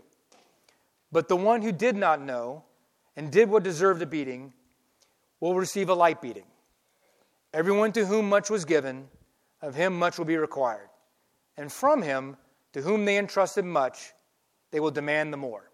But 1.10 1.28
the 1.28 1.36
one 1.36 1.62
who 1.62 1.72
did 1.72 1.96
not 1.96 2.20
know 2.20 2.64
and 3.16 3.32
did 3.32 3.48
what 3.48 3.62
deserved 3.62 4.02
a 4.02 4.06
beating 4.06 4.52
will 5.40 5.54
receive 5.54 5.88
a 5.88 5.94
light 5.94 6.20
beating. 6.20 6.44
Everyone 7.54 7.92
to 7.92 8.04
whom 8.04 8.28
much 8.28 8.50
was 8.50 8.64
given, 8.64 9.08
of 9.62 9.74
him 9.74 9.98
much 9.98 10.18
will 10.18 10.26
be 10.26 10.36
required. 10.36 10.88
And 11.56 11.72
from 11.72 12.02
him, 12.02 12.36
to 12.74 12.82
whom 12.82 13.04
they 13.04 13.16
entrusted 13.16 13.64
much, 13.64 14.12
they 14.70 14.80
will 14.80 14.90
demand 14.90 15.32
the 15.32 15.38
more. 15.38 15.70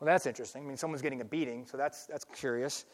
Well, 0.00 0.06
that's 0.06 0.26
interesting. 0.26 0.64
I 0.64 0.66
mean, 0.66 0.76
someone's 0.76 1.02
getting 1.02 1.20
a 1.20 1.24
beating, 1.24 1.66
so 1.66 1.76
that's, 1.76 2.06
that's 2.06 2.24
curious. 2.24 2.84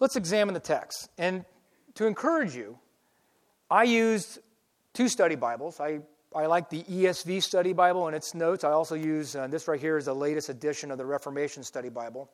Let's 0.00 0.16
examine 0.16 0.54
the 0.54 0.60
text. 0.60 1.08
And 1.18 1.44
to 1.98 2.06
encourage 2.06 2.54
you, 2.54 2.78
I 3.68 3.82
used 3.82 4.38
two 4.94 5.08
study 5.08 5.34
Bibles. 5.34 5.80
I, 5.80 5.98
I 6.32 6.46
like 6.46 6.70
the 6.70 6.84
ESV 6.84 7.42
study 7.42 7.72
Bible 7.72 8.06
and 8.06 8.14
its 8.14 8.36
notes. 8.36 8.62
I 8.62 8.70
also 8.70 8.94
use 8.94 9.34
uh, 9.34 9.48
this 9.48 9.66
right 9.66 9.80
here 9.80 9.96
is 9.96 10.04
the 10.04 10.14
latest 10.14 10.48
edition 10.48 10.92
of 10.92 10.98
the 10.98 11.04
Reformation 11.04 11.64
Study 11.64 11.88
Bible. 11.88 12.30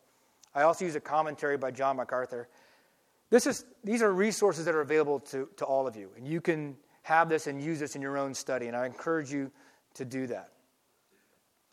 I 0.55 0.63
also 0.63 0.85
use 0.85 0.97
a 0.97 1.01
commentary 1.01 1.57
by 1.57 1.71
John 1.71 1.97
MacArthur. 1.97 2.47
This 3.31 3.47
is, 3.47 3.65
these 3.83 4.03
are 4.03 4.13
resources 4.13 4.67
that 4.67 4.75
are 4.75 4.83
available 4.83 5.19
to, 5.21 5.49
to 5.57 5.65
all 5.65 5.87
of 5.87 5.97
you, 5.97 6.11
and 6.19 6.29
you 6.29 6.43
can 6.43 6.77
have 7.01 7.31
this 7.31 7.47
and 7.47 7.63
use 7.63 7.81
this 7.81 7.97
in 7.97 8.03
your 8.03 8.19
own 8.19 8.35
study, 8.35 8.67
and 8.67 8.77
I 8.77 8.85
encourage 8.85 9.33
you 9.33 9.51
to 9.95 10.05
do 10.05 10.27
that. 10.27 10.51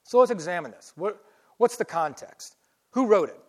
So 0.05 0.17
let's 0.19 0.31
examine 0.31 0.71
this. 0.71 0.93
What, 0.95 1.21
what's 1.57 1.75
the 1.75 1.85
context? 1.85 2.55
Who 2.91 3.07
wrote 3.07 3.27
it? 3.27 3.39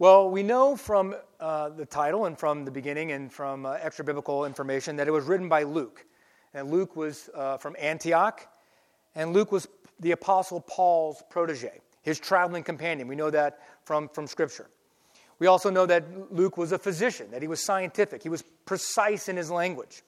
Well, 0.00 0.28
we 0.28 0.42
know 0.42 0.74
from 0.74 1.14
uh, 1.38 1.68
the 1.68 1.86
title 1.86 2.24
and 2.24 2.36
from 2.36 2.64
the 2.64 2.72
beginning 2.72 3.12
and 3.12 3.32
from 3.32 3.64
uh, 3.64 3.74
extra 3.80 4.04
biblical 4.04 4.44
information 4.44 4.96
that 4.96 5.06
it 5.06 5.12
was 5.12 5.24
written 5.24 5.48
by 5.48 5.62
Luke. 5.62 6.04
And 6.52 6.68
Luke 6.68 6.96
was 6.96 7.30
uh, 7.32 7.58
from 7.58 7.76
Antioch, 7.78 8.44
and 9.14 9.32
Luke 9.32 9.52
was 9.52 9.68
the 10.00 10.10
Apostle 10.10 10.60
Paul's 10.62 11.22
protege, 11.30 11.80
his 12.02 12.18
traveling 12.18 12.64
companion. 12.64 13.06
We 13.06 13.14
know 13.14 13.30
that 13.30 13.60
from, 13.84 14.08
from 14.08 14.26
Scripture. 14.26 14.68
We 15.38 15.46
also 15.46 15.70
know 15.70 15.86
that 15.86 16.32
Luke 16.32 16.56
was 16.56 16.72
a 16.72 16.78
physician, 16.78 17.30
that 17.30 17.40
he 17.40 17.46
was 17.46 17.64
scientific, 17.64 18.20
he 18.20 18.28
was 18.28 18.42
precise 18.64 19.28
in 19.28 19.36
his 19.36 19.48
language. 19.48 20.02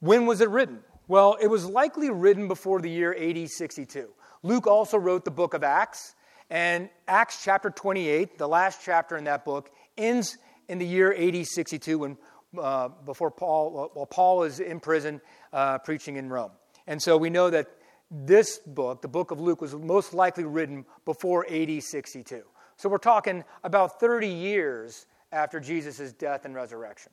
When 0.00 0.26
was 0.26 0.42
it 0.42 0.50
written? 0.50 0.80
Well, 1.08 1.38
it 1.40 1.46
was 1.46 1.64
likely 1.64 2.10
written 2.10 2.48
before 2.48 2.82
the 2.82 2.90
year 2.90 3.16
AD 3.18 3.48
62. 3.48 4.10
Luke 4.42 4.66
also 4.66 4.98
wrote 4.98 5.24
the 5.24 5.30
book 5.30 5.54
of 5.54 5.64
Acts, 5.64 6.14
and 6.50 6.88
Acts 7.08 7.42
chapter 7.42 7.70
28, 7.70 8.38
the 8.38 8.46
last 8.46 8.80
chapter 8.84 9.16
in 9.16 9.24
that 9.24 9.44
book, 9.44 9.70
ends 9.96 10.38
in 10.68 10.78
the 10.78 10.86
year 10.86 11.12
AD 11.12 11.46
62 11.46 11.98
when 11.98 12.16
uh, 12.58 12.88
before 13.04 13.30
Paul, 13.30 13.90
well, 13.94 14.06
Paul 14.06 14.44
is 14.44 14.60
in 14.60 14.80
prison 14.80 15.20
uh, 15.52 15.78
preaching 15.78 16.16
in 16.16 16.28
Rome. 16.28 16.52
And 16.86 17.02
so 17.02 17.16
we 17.16 17.30
know 17.30 17.50
that 17.50 17.68
this 18.10 18.58
book, 18.58 19.02
the 19.02 19.08
book 19.08 19.30
of 19.30 19.40
Luke, 19.40 19.60
was 19.60 19.74
most 19.74 20.14
likely 20.14 20.44
written 20.44 20.84
before 21.04 21.46
AD 21.50 21.82
62. 21.82 22.42
So 22.76 22.88
we're 22.88 22.98
talking 22.98 23.42
about 23.64 23.98
30 23.98 24.28
years 24.28 25.06
after 25.32 25.58
Jesus' 25.58 26.12
death 26.12 26.44
and 26.44 26.54
resurrection. 26.54 27.10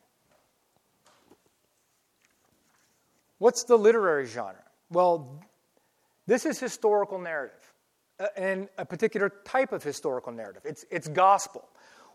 What's 3.39 3.63
the 3.63 3.77
literary 3.77 4.27
genre? 4.27 4.63
Well, 4.89 5.43
this 6.27 6.45
is 6.45 6.59
historical 6.59 7.19
narrative 7.19 7.62
and 8.35 8.69
a 8.77 8.85
particular 8.85 9.29
type 9.45 9.71
of 9.71 9.83
historical 9.83 10.31
narrative. 10.31 10.63
It's, 10.65 10.85
it's 10.91 11.07
gospel. 11.07 11.67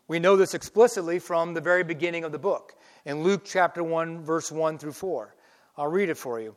We 0.08 0.18
know 0.18 0.36
this 0.36 0.54
explicitly 0.54 1.18
from 1.18 1.54
the 1.54 1.60
very 1.60 1.84
beginning 1.84 2.24
of 2.24 2.32
the 2.32 2.38
book 2.38 2.74
in 3.04 3.22
Luke 3.22 3.42
chapter 3.44 3.82
1, 3.82 4.24
verse 4.24 4.50
1 4.50 4.78
through 4.78 4.92
4. 4.92 5.34
I'll 5.76 5.88
read 5.88 6.08
it 6.08 6.16
for 6.16 6.40
you. 6.40 6.56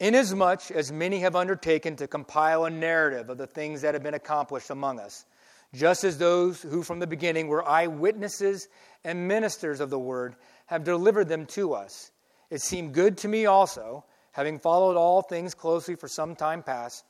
Inasmuch 0.00 0.70
as 0.70 0.90
many 0.90 1.20
have 1.20 1.36
undertaken 1.36 1.96
to 1.96 2.08
compile 2.08 2.64
a 2.64 2.70
narrative 2.70 3.30
of 3.30 3.38
the 3.38 3.46
things 3.46 3.82
that 3.82 3.94
have 3.94 4.02
been 4.02 4.14
accomplished 4.14 4.70
among 4.70 4.98
us, 4.98 5.26
just 5.74 6.02
as 6.02 6.18
those 6.18 6.62
who 6.62 6.82
from 6.82 6.98
the 6.98 7.06
beginning 7.06 7.46
were 7.46 7.66
eyewitnesses 7.68 8.68
and 9.04 9.28
ministers 9.28 9.80
of 9.80 9.90
the 9.90 9.98
word 9.98 10.34
have 10.66 10.82
delivered 10.82 11.28
them 11.28 11.46
to 11.46 11.74
us, 11.74 12.10
it 12.50 12.62
seemed 12.62 12.94
good 12.94 13.16
to 13.18 13.28
me 13.28 13.46
also, 13.46 14.04
having 14.32 14.58
followed 14.58 14.96
all 14.96 15.22
things 15.22 15.54
closely 15.54 15.94
for 15.94 16.08
some 16.08 16.34
time 16.34 16.62
past 16.62 17.04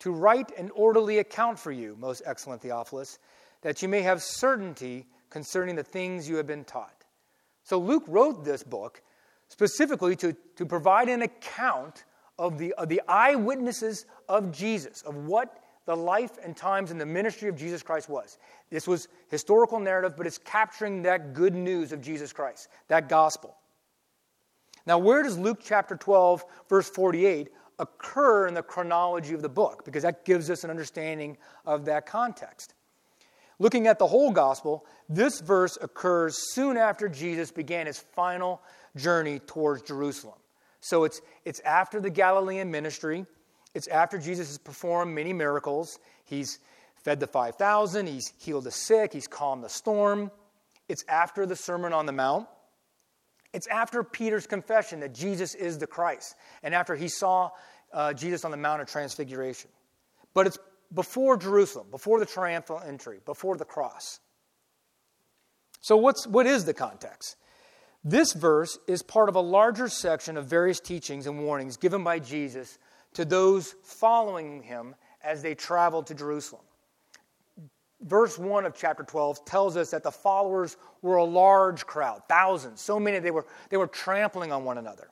to 0.00 0.10
write 0.12 0.56
an 0.56 0.70
orderly 0.74 1.18
account 1.18 1.58
for 1.58 1.72
you, 1.72 1.96
most 1.98 2.22
excellent 2.24 2.62
Theophilus, 2.62 3.18
that 3.62 3.82
you 3.82 3.88
may 3.88 4.02
have 4.02 4.22
certainty 4.22 5.06
concerning 5.30 5.76
the 5.76 5.82
things 5.82 6.28
you 6.28 6.36
have 6.36 6.46
been 6.46 6.64
taught. 6.64 7.04
So 7.64 7.78
Luke 7.78 8.04
wrote 8.06 8.44
this 8.44 8.62
book 8.62 9.02
specifically 9.48 10.16
to, 10.16 10.36
to 10.56 10.66
provide 10.66 11.08
an 11.08 11.22
account 11.22 12.04
of 12.38 12.58
the, 12.58 12.72
of 12.74 12.88
the 12.88 13.02
eyewitnesses 13.08 14.06
of 14.28 14.52
Jesus, 14.52 15.02
of 15.02 15.16
what 15.26 15.62
the 15.86 15.96
life 15.96 16.38
and 16.44 16.56
times 16.56 16.90
and 16.90 17.00
the 17.00 17.06
ministry 17.06 17.48
of 17.48 17.56
Jesus 17.56 17.82
Christ 17.82 18.08
was. 18.08 18.38
This 18.70 18.86
was 18.86 19.08
historical 19.28 19.80
narrative, 19.80 20.14
but 20.16 20.26
it's 20.26 20.38
capturing 20.38 21.02
that 21.02 21.32
good 21.32 21.54
news 21.54 21.92
of 21.92 22.00
Jesus 22.00 22.32
Christ, 22.32 22.68
that 22.88 23.08
gospel. 23.08 23.56
Now, 24.86 24.98
where 24.98 25.22
does 25.22 25.38
Luke 25.38 25.60
chapter 25.62 25.96
12, 25.96 26.44
verse 26.68 26.88
48, 26.88 27.48
occur 27.78 28.46
in 28.46 28.54
the 28.54 28.62
chronology 28.62 29.34
of 29.34 29.42
the 29.42 29.48
book 29.48 29.84
because 29.84 30.02
that 30.02 30.24
gives 30.24 30.50
us 30.50 30.64
an 30.64 30.70
understanding 30.70 31.36
of 31.66 31.84
that 31.86 32.06
context. 32.06 32.74
Looking 33.58 33.86
at 33.86 33.98
the 33.98 34.06
whole 34.06 34.30
gospel, 34.30 34.86
this 35.08 35.40
verse 35.40 35.76
occurs 35.80 36.36
soon 36.52 36.76
after 36.76 37.08
Jesus 37.08 37.50
began 37.50 37.86
his 37.86 37.98
final 37.98 38.60
journey 38.96 39.40
towards 39.40 39.82
Jerusalem. 39.82 40.38
So 40.80 41.04
it's, 41.04 41.20
it's 41.44 41.60
after 41.60 42.00
the 42.00 42.10
Galilean 42.10 42.70
ministry, 42.70 43.26
It's 43.74 43.88
after 43.88 44.18
Jesus 44.18 44.48
has 44.48 44.58
performed 44.58 45.14
many 45.14 45.32
miracles. 45.32 45.98
He's 46.24 46.60
fed 47.02 47.20
the 47.20 47.26
5,000, 47.26 48.06
he's 48.06 48.32
healed 48.38 48.64
the 48.64 48.70
sick, 48.70 49.12
he's 49.12 49.28
calmed 49.28 49.64
the 49.64 49.68
storm. 49.68 50.30
It's 50.88 51.04
after 51.08 51.44
the 51.46 51.56
Sermon 51.56 51.92
on 51.92 52.06
the 52.06 52.12
Mount. 52.12 52.48
It's 53.52 53.66
after 53.66 54.04
Peter's 54.04 54.46
confession 54.46 55.00
that 55.00 55.14
Jesus 55.14 55.54
is 55.54 55.78
the 55.78 55.86
Christ, 55.86 56.36
and 56.62 56.74
after 56.74 56.94
he 56.94 57.08
saw 57.08 57.50
uh, 57.92 58.12
Jesus 58.12 58.44
on 58.44 58.50
the 58.50 58.56
Mount 58.56 58.82
of 58.82 58.88
Transfiguration. 58.88 59.70
But 60.34 60.46
it's 60.46 60.58
before 60.92 61.36
Jerusalem, 61.36 61.88
before 61.90 62.20
the 62.20 62.26
triumphal 62.26 62.80
entry, 62.84 63.20
before 63.24 63.56
the 63.56 63.64
cross. 63.64 64.20
So, 65.80 65.96
what's, 65.96 66.26
what 66.26 66.46
is 66.46 66.64
the 66.64 66.74
context? 66.74 67.36
This 68.04 68.32
verse 68.32 68.78
is 68.86 69.02
part 69.02 69.28
of 69.28 69.34
a 69.34 69.40
larger 69.40 69.88
section 69.88 70.36
of 70.36 70.46
various 70.46 70.80
teachings 70.80 71.26
and 71.26 71.42
warnings 71.42 71.76
given 71.76 72.04
by 72.04 72.18
Jesus 72.18 72.78
to 73.14 73.24
those 73.24 73.74
following 73.82 74.62
him 74.62 74.94
as 75.22 75.42
they 75.42 75.54
traveled 75.54 76.06
to 76.06 76.14
Jerusalem. 76.14 76.62
Verse 78.02 78.38
1 78.38 78.64
of 78.64 78.76
chapter 78.76 79.02
12 79.02 79.44
tells 79.44 79.76
us 79.76 79.90
that 79.90 80.02
the 80.02 80.10
followers 80.10 80.76
were 81.02 81.16
a 81.16 81.24
large 81.24 81.84
crowd, 81.84 82.22
thousands, 82.28 82.80
so 82.80 83.00
many 83.00 83.18
they 83.18 83.32
were, 83.32 83.46
they 83.70 83.76
were 83.76 83.88
trampling 83.88 84.52
on 84.52 84.64
one 84.64 84.78
another. 84.78 85.08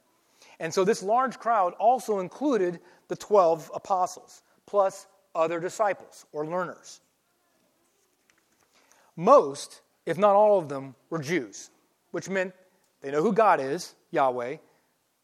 And 0.61 0.73
so 0.73 0.85
this 0.85 1.03
large 1.03 1.39
crowd 1.39 1.75
also 1.75 2.21
included 2.21 2.81
the 3.09 3.17
12 3.17 3.71
apostles, 3.75 4.43
plus 4.67 5.07
other 5.35 5.61
disciples 5.61 6.27
or 6.33 6.47
learners. 6.47 7.01
Most, 9.17 9.81
if 10.05 10.17
not 10.17 10.35
all 10.35 10.59
of 10.59 10.69
them, 10.69 10.95
were 11.11 11.19
Jews, 11.19 11.71
which 12.13 12.29
meant 12.29 12.55
they 13.01 13.11
know 13.11 13.23
who 13.23 13.33
God 13.33 13.61
is, 13.61 13.95
Yahweh. 14.11 14.57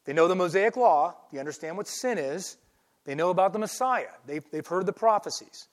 They 0.05 0.13
know 0.13 0.27
the 0.27 0.35
Mosaic 0.35 0.75
Law. 0.75 1.15
They 1.31 1.39
understand 1.39 1.77
what 1.77 1.87
sin 1.87 2.17
is. 2.17 2.57
They 3.05 3.15
know 3.15 3.29
about 3.29 3.53
the 3.53 3.59
Messiah. 3.59 4.11
They've, 4.25 4.43
they've 4.51 4.65
heard 4.65 4.85
the 4.85 4.93
prophecies. 4.93 5.67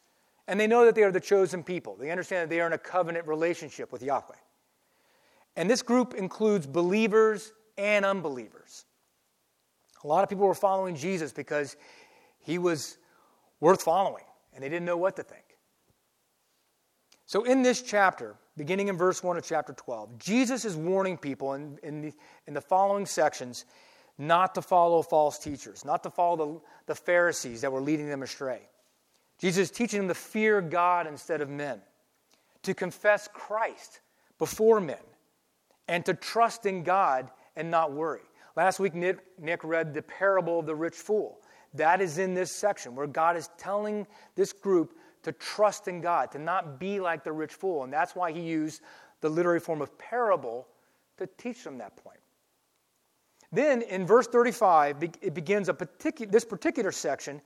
And 0.49 0.59
they 0.59 0.67
know 0.67 0.85
that 0.85 0.95
they 0.95 1.03
are 1.03 1.13
the 1.13 1.21
chosen 1.21 1.63
people. 1.63 1.97
They 1.97 2.11
understand 2.11 2.43
that 2.43 2.55
they 2.55 2.61
are 2.61 2.67
in 2.67 2.73
a 2.73 2.79
covenant 2.79 3.27
relationship 3.27 3.93
with 3.93 4.03
Yahweh. 4.03 4.35
And 5.57 5.69
this 5.69 5.83
group 5.83 6.15
includes 6.15 6.67
believers 6.67 7.53
and 7.77 8.05
unbelievers. 8.05 8.85
A 10.05 10.07
lot 10.07 10.23
of 10.23 10.29
people 10.29 10.47
were 10.47 10.55
following 10.55 10.97
Jesus 10.97 11.33
because 11.33 11.77
he 12.41 12.59
was 12.59 12.97
worth 13.61 13.83
following, 13.83 14.25
and 14.55 14.65
they 14.65 14.69
didn't 14.69 14.87
know 14.87 14.97
what 14.97 15.17
to 15.17 15.23
think. 15.23 15.45
So, 17.27 17.45
in 17.45 17.63
this 17.63 17.83
chapter, 17.83 18.35
beginning 18.57 18.89
in 18.89 18.97
verse 18.97 19.23
1 19.23 19.37
of 19.37 19.45
chapter 19.45 19.73
12, 19.73 20.19
Jesus 20.19 20.65
is 20.65 20.77
warning 20.77 21.17
people 21.17 21.55
in, 21.55 21.79
in, 21.83 22.01
the, 22.01 22.13
in 22.47 22.55
the 22.55 22.61
following 22.61 23.07
sections 23.07 23.67
not 24.19 24.55
to 24.55 24.63
follow 24.63 25.03
false 25.03 25.39
teachers, 25.39 25.85
not 25.85 26.03
to 26.03 26.11
follow 26.11 26.37
the, 26.37 26.93
the 26.93 26.95
Pharisees 26.95 27.61
that 27.61 27.73
were 27.73 27.81
leading 27.81 28.09
them 28.09 28.23
astray. 28.23 28.63
Jesus 29.41 29.65
is 29.65 29.71
teaching 29.71 30.01
them 30.01 30.09
to 30.09 30.15
fear 30.15 30.61
God 30.61 31.07
instead 31.07 31.41
of 31.41 31.49
men, 31.49 31.81
to 32.63 32.75
confess 32.75 33.27
Christ 33.33 34.01
before 34.39 34.81
men, 34.81 34.99
and 35.89 36.05
to 36.05 36.15
trust 36.15 36.67
in 36.67 36.83
God 36.83 37.31
and 37.57 37.71
not 37.71 37.93
worry. 37.93 38.21
Last 38.55 38.79
week, 38.81 38.95
Nick, 38.95 39.19
Nick 39.39 39.65
read 39.65 39.95
the 39.95 40.03
parable 40.03 40.61
of 40.61 40.67
the 40.67 40.75
rich 40.75 40.95
fool. 40.95 41.41
That 41.73 42.03
is 42.03 42.19
in 42.19 42.35
this 42.35 42.53
section 42.53 42.95
where 42.95 43.07
God 43.07 43.37
is 43.37 43.49
telling 43.57 44.07
this 44.35 44.53
group 44.53 44.95
to 45.23 45.33
trust 45.33 45.89
in 45.89 46.01
God, 46.01 46.31
to 46.33 46.39
not 46.39 46.79
be 46.79 47.01
like 47.01 47.25
the 47.25 47.33
rich 47.33 47.55
fool. 47.55 47.85
And 47.85 47.93
that's 47.93 48.15
why 48.15 48.33
he 48.33 48.41
used 48.41 48.83
the 49.21 49.29
literary 49.29 49.61
form 49.61 49.81
of 49.81 49.97
parable 49.99 50.69
to 51.17 51.27
teach 51.39 51.65
them 51.65 51.79
that 51.79 51.97
point. 51.97 52.19
Then 53.53 53.83
in 53.83 54.07
verse 54.07 54.27
35, 54.27 55.03
it 55.23 55.35
begins 55.35 55.69
a 55.69 55.75
particu- 55.75 56.31
this 56.31 56.45
particular 56.45 56.93
section 56.93 57.41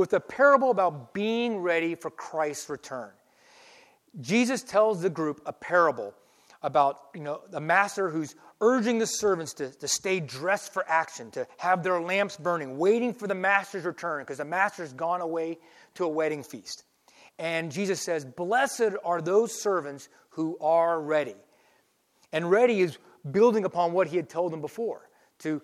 with 0.00 0.14
a 0.14 0.18
parable 0.18 0.70
about 0.70 1.12
being 1.12 1.58
ready 1.58 1.94
for 1.94 2.10
Christ's 2.10 2.70
return. 2.70 3.10
Jesus 4.18 4.62
tells 4.62 5.02
the 5.02 5.10
group 5.10 5.42
a 5.44 5.52
parable 5.52 6.14
about 6.62 7.00
you 7.14 7.20
know, 7.20 7.42
the 7.50 7.60
master 7.60 8.08
who's 8.08 8.34
urging 8.62 8.98
the 8.98 9.06
servants 9.06 9.52
to, 9.52 9.70
to 9.78 9.86
stay 9.86 10.18
dressed 10.18 10.72
for 10.72 10.88
action, 10.88 11.30
to 11.32 11.46
have 11.58 11.82
their 11.82 12.00
lamps 12.00 12.38
burning, 12.38 12.78
waiting 12.78 13.12
for 13.12 13.26
the 13.26 13.34
master's 13.34 13.84
return, 13.84 14.22
because 14.22 14.38
the 14.38 14.44
master's 14.44 14.94
gone 14.94 15.20
away 15.20 15.58
to 15.94 16.04
a 16.04 16.08
wedding 16.08 16.42
feast. 16.42 16.84
And 17.38 17.70
Jesus 17.70 18.00
says, 18.00 18.24
Blessed 18.24 18.94
are 19.04 19.20
those 19.20 19.52
servants 19.60 20.08
who 20.30 20.56
are 20.62 20.98
ready. 20.98 21.36
And 22.32 22.50
ready 22.50 22.80
is 22.80 22.96
building 23.30 23.66
upon 23.66 23.92
what 23.92 24.06
he 24.06 24.16
had 24.16 24.30
told 24.30 24.50
them 24.50 24.62
before 24.62 25.10
to, 25.40 25.60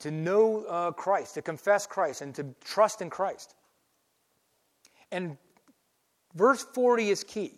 to 0.00 0.10
know 0.10 0.64
uh, 0.64 0.92
Christ, 0.92 1.32
to 1.34 1.42
confess 1.42 1.86
Christ, 1.86 2.20
and 2.20 2.34
to 2.34 2.46
trust 2.62 3.00
in 3.00 3.08
Christ. 3.08 3.54
And 5.12 5.36
verse 6.34 6.64
40 6.74 7.10
is 7.10 7.24
key. 7.24 7.54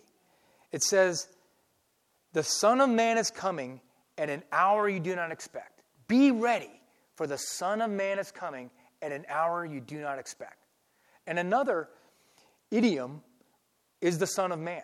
It 0.70 0.82
says, 0.82 1.28
The 2.32 2.42
Son 2.42 2.80
of 2.80 2.88
Man 2.88 3.18
is 3.18 3.30
coming 3.30 3.80
at 4.18 4.30
an 4.30 4.42
hour 4.52 4.88
you 4.88 5.00
do 5.00 5.14
not 5.16 5.30
expect. 5.30 5.82
Be 6.08 6.30
ready, 6.30 6.70
for 7.16 7.26
the 7.26 7.38
Son 7.38 7.80
of 7.80 7.90
Man 7.90 8.18
is 8.18 8.30
coming 8.30 8.70
at 9.00 9.12
an 9.12 9.24
hour 9.28 9.64
you 9.64 9.80
do 9.80 10.00
not 10.00 10.18
expect. 10.18 10.66
And 11.26 11.38
another 11.38 11.88
idiom 12.70 13.22
is 14.00 14.18
the 14.18 14.26
Son 14.26 14.52
of 14.52 14.58
Man. 14.58 14.82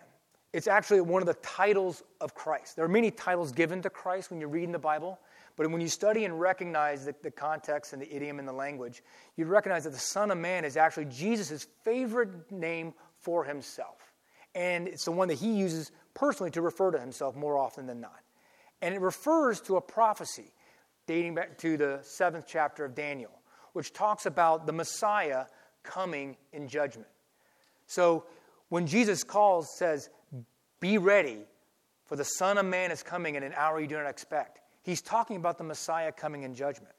It's 0.53 0.67
actually 0.67 1.01
one 1.03 1.21
of 1.21 1.27
the 1.27 1.35
titles 1.35 2.03
of 2.21 2.35
Christ. 2.35 2.77
There 2.77 2.85
are 2.85 2.89
many 2.89 3.11
titles 3.11 3.53
given 3.53 3.83
to 3.83 3.91
Christ 3.91 4.31
when 4.31 4.41
you 4.41 4.47
read 4.47 4.65
in 4.65 4.73
the 4.73 4.79
Bible, 4.79 5.19
but 5.59 5.69
when 5.73 5.81
you 5.81 5.89
study 5.89 6.25
and 6.25 6.39
recognize 6.39 7.05
the, 7.05 7.15
the 7.21 7.33
context 7.33 7.93
and 7.93 8.01
the 8.01 8.15
idiom 8.15 8.39
and 8.39 8.47
the 8.47 8.53
language, 8.53 9.03
you 9.37 9.45
recognize 9.45 9.83
that 9.85 9.93
the 9.93 9.99
Son 9.99 10.31
of 10.31 10.39
Man 10.39 10.65
is 10.65 10.77
actually 10.77 11.07
Jesus' 11.07 11.67
favorite 11.83 12.53
name 12.53 12.95
for 13.19 13.43
himself. 13.43 14.15
And 14.55 14.87
it's 14.87 15.05
the 15.05 15.11
one 15.11 15.27
that 15.29 15.35
he 15.41 15.53
uses 15.53 15.91
personally 16.15 16.53
to 16.53 16.63
refer 16.63 16.93
to 16.93 17.01
himself 17.01 17.35
more 17.35 17.59
often 17.59 17.87
than 17.87 18.01
not. 18.01 18.21
And 18.83 18.95
it 18.95 19.01
refers 19.01 19.61
to 19.63 19.77
a 19.77 19.81
prophecy 19.81 20.53
dating 21.09 21.35
back 21.35 21.59
to 21.59 21.77
the 21.77 21.99
seventh 22.03 22.45
chapter 22.47 22.85
of 22.85 22.95
Daniel, 22.95 23.33
which 23.73 23.93
talks 23.93 24.27
about 24.27 24.65
the 24.65 24.73
Messiah 24.73 25.47
coming 25.83 26.37
in 26.53 26.69
judgment. 26.69 27.09
So 27.89 28.27
when 28.69 28.87
Jesus 28.87 29.25
calls, 29.25 29.77
says, 29.77 30.09
Be 30.79 30.99
ready, 30.99 31.39
for 32.05 32.15
the 32.15 32.25
Son 32.25 32.59
of 32.59 32.67
Man 32.67 32.93
is 32.93 33.03
coming 33.03 33.35
in 33.35 33.43
an 33.43 33.55
hour 33.57 33.81
you 33.81 33.89
do 33.89 33.97
not 33.97 34.07
expect, 34.07 34.61
he's 34.89 35.03
talking 35.03 35.37
about 35.37 35.59
the 35.59 35.65
Messiah 35.65 36.11
coming 36.11 36.45
in 36.45 36.55
judgment. 36.55 36.95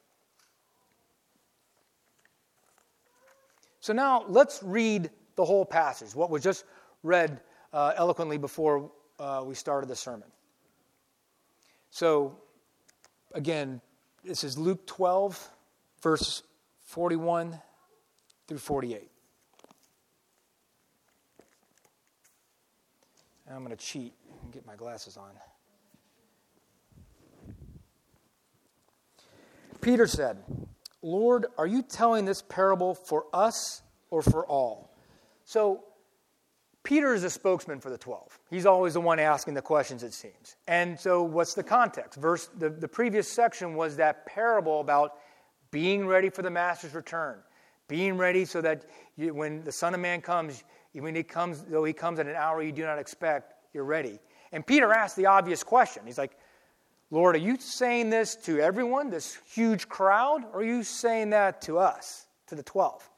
So 3.80 3.92
now 3.92 4.24
let's 4.28 4.62
read 4.62 5.10
the 5.34 5.44
whole 5.44 5.64
passage, 5.64 6.14
what 6.14 6.30
was 6.30 6.42
just 6.42 6.64
read 7.02 7.40
uh, 7.72 7.92
eloquently 7.96 8.38
before 8.38 8.92
uh, 9.18 9.42
we 9.44 9.56
started 9.56 9.88
the 9.88 9.96
sermon. 9.96 10.28
So, 11.90 12.36
again, 13.34 13.80
this 14.22 14.44
is 14.44 14.56
Luke 14.56 14.86
12, 14.86 15.50
verse 16.00 16.44
41 16.84 17.58
through 18.46 18.58
48. 18.58 19.10
I'm 23.50 23.64
going 23.64 23.76
to 23.76 23.84
cheat 23.84 24.12
and 24.44 24.52
get 24.52 24.64
my 24.64 24.76
glasses 24.76 25.16
on. 25.16 25.30
Peter 29.80 30.06
said, 30.06 30.42
Lord, 31.02 31.46
are 31.56 31.66
you 31.66 31.82
telling 31.82 32.24
this 32.24 32.42
parable 32.42 32.94
for 32.94 33.26
us 33.32 33.82
or 34.10 34.22
for 34.22 34.46
all? 34.46 34.94
So, 35.44 35.84
Peter 36.82 37.12
is 37.12 37.24
a 37.24 37.30
spokesman 37.30 37.78
for 37.78 37.90
the 37.90 37.98
12. 37.98 38.38
He's 38.48 38.64
always 38.64 38.94
the 38.94 39.00
one 39.00 39.18
asking 39.18 39.52
the 39.52 39.62
questions, 39.62 40.02
it 40.02 40.14
seems. 40.14 40.56
And 40.66 40.98
so, 40.98 41.22
what's 41.22 41.54
the 41.54 41.62
context? 41.62 42.18
Verse, 42.18 42.48
the, 42.58 42.70
the 42.70 42.88
previous 42.88 43.28
section 43.28 43.74
was 43.74 43.96
that 43.96 44.24
parable 44.26 44.80
about 44.80 45.18
being 45.70 46.06
ready 46.06 46.30
for 46.30 46.42
the 46.42 46.50
master's 46.50 46.94
return, 46.94 47.38
being 47.86 48.16
ready 48.16 48.44
so 48.44 48.60
that 48.60 48.86
you, 49.16 49.34
when 49.34 49.62
the 49.62 49.72
Son 49.72 49.94
of 49.94 50.00
Man 50.00 50.20
comes, 50.20 50.64
when 50.92 51.14
he 51.14 51.22
comes, 51.22 51.62
though 51.64 51.84
he 51.84 51.92
comes 51.92 52.18
at 52.18 52.26
an 52.26 52.34
hour 52.34 52.62
you 52.62 52.72
do 52.72 52.82
not 52.82 52.98
expect, 52.98 53.54
you're 53.74 53.84
ready. 53.84 54.18
And 54.52 54.66
Peter 54.66 54.92
asked 54.92 55.16
the 55.16 55.26
obvious 55.26 55.62
question. 55.62 56.02
He's 56.06 56.18
like, 56.18 56.36
Lord, 57.10 57.34
are 57.34 57.40
you 57.40 57.56
saying 57.58 58.10
this 58.10 58.36
to 58.44 58.60
everyone, 58.60 59.10
this 59.10 59.36
huge 59.52 59.88
crowd, 59.88 60.44
or 60.52 60.60
are 60.60 60.64
you 60.64 60.84
saying 60.84 61.30
that 61.30 61.62
to 61.62 61.78
us, 61.78 62.26
to 62.46 62.54
the 62.54 62.62
12? 62.62 63.08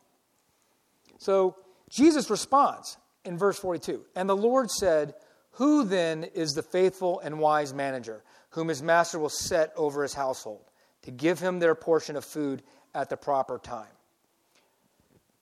So 1.19 1.57
Jesus 1.91 2.31
responds 2.31 2.97
in 3.25 3.37
verse 3.37 3.59
42. 3.59 4.05
And 4.17 4.29
the 4.29 4.37
Lord 4.37 4.71
said, 4.71 5.15
Who 5.53 5.85
then 5.85 6.25
is 6.25 6.53
the 6.53 6.63
faithful 6.63 7.21
and 7.21 7.39
wise 7.39 7.75
manager, 7.75 8.23
whom 8.51 8.69
his 8.69 8.83
master 8.83 9.19
will 9.19 9.29
set 9.29 9.73
over 9.77 10.03
his 10.03 10.15
household, 10.15 10.65
to 11.03 11.11
give 11.11 11.39
him 11.39 11.59
their 11.59 11.75
portion 11.75 12.17
of 12.17 12.25
food 12.25 12.63
at 12.95 13.11
the 13.11 13.17
proper 13.17 13.59
time? 13.59 13.93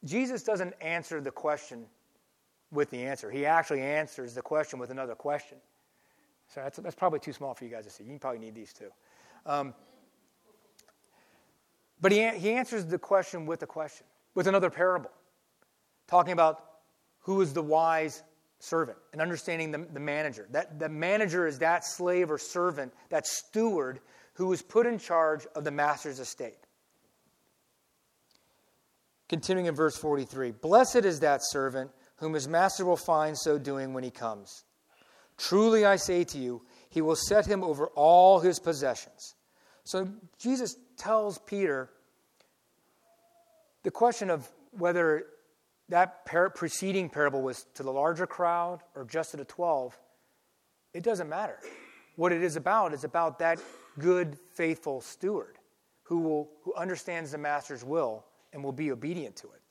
Jesus 0.04 0.42
doesn't 0.42 0.74
answer 0.80 1.20
the 1.20 1.30
question 1.30 1.86
with 2.72 2.90
the 2.90 3.04
answer. 3.04 3.30
He 3.30 3.46
actually 3.46 3.82
answers 3.82 4.34
the 4.34 4.42
question 4.42 4.78
with 4.78 4.90
another 4.90 5.14
question. 5.14 5.58
So 6.54 6.60
that's, 6.60 6.78
that's 6.78 6.96
probably 6.96 7.20
too 7.20 7.32
small 7.32 7.54
for 7.54 7.64
you 7.64 7.70
guys 7.70 7.84
to 7.84 7.90
see. 7.90 8.04
You 8.04 8.10
can 8.10 8.18
probably 8.18 8.40
need 8.40 8.54
these 8.54 8.72
too. 8.72 8.90
Um, 9.46 9.74
but 12.00 12.12
he, 12.12 12.28
he 12.30 12.52
answers 12.52 12.84
the 12.86 12.98
question 12.98 13.46
with 13.46 13.62
a 13.62 13.66
question, 13.66 14.06
with 14.34 14.46
another 14.46 14.70
parable. 14.70 15.10
talking 16.08 16.32
about 16.32 16.64
who 17.20 17.40
is 17.40 17.52
the 17.52 17.62
wise 17.62 18.22
servant 18.58 18.98
and 19.12 19.22
understanding 19.22 19.70
the, 19.70 19.86
the 19.92 20.00
manager. 20.00 20.46
That 20.50 20.78
the 20.78 20.88
manager 20.88 21.46
is 21.46 21.58
that 21.58 21.84
slave 21.84 22.30
or 22.30 22.38
servant, 22.38 22.92
that 23.10 23.26
steward 23.26 24.00
who 24.34 24.46
was 24.46 24.62
put 24.62 24.86
in 24.86 24.98
charge 24.98 25.46
of 25.54 25.64
the 25.64 25.70
master's 25.70 26.18
estate. 26.18 26.58
Continuing 29.28 29.66
in 29.66 29.74
verse 29.74 29.96
43 29.96 30.50
Blessed 30.50 31.04
is 31.04 31.20
that 31.20 31.40
servant 31.42 31.90
whom 32.16 32.34
his 32.34 32.48
master 32.48 32.84
will 32.84 32.96
find 32.96 33.38
so 33.38 33.58
doing 33.58 33.94
when 33.94 34.02
he 34.02 34.10
comes. 34.10 34.64
Truly 35.40 35.86
I 35.86 35.96
say 35.96 36.24
to 36.24 36.38
you, 36.38 36.62
he 36.90 37.00
will 37.00 37.16
set 37.16 37.46
him 37.46 37.64
over 37.64 37.86
all 37.94 38.40
his 38.40 38.58
possessions. 38.58 39.34
So 39.84 40.06
Jesus 40.38 40.76
tells 40.98 41.38
Peter 41.38 41.88
the 43.82 43.90
question 43.90 44.28
of 44.28 44.46
whether 44.72 45.24
that 45.88 46.26
par- 46.26 46.50
preceding 46.50 47.08
parable 47.08 47.40
was 47.40 47.64
to 47.74 47.82
the 47.82 47.90
larger 47.90 48.26
crowd 48.26 48.80
or 48.94 49.04
just 49.04 49.30
to 49.30 49.38
the 49.38 49.46
12, 49.46 49.98
it 50.92 51.02
doesn't 51.02 51.28
matter. 51.28 51.58
What 52.16 52.32
it 52.32 52.42
is 52.42 52.56
about 52.56 52.92
is 52.92 53.04
about 53.04 53.38
that 53.38 53.62
good, 53.98 54.36
faithful 54.52 55.00
steward 55.00 55.56
who, 56.02 56.18
will, 56.18 56.50
who 56.64 56.74
understands 56.74 57.32
the 57.32 57.38
master's 57.38 57.82
will 57.82 58.26
and 58.52 58.62
will 58.62 58.72
be 58.72 58.92
obedient 58.92 59.36
to 59.36 59.46
it. 59.46 59.62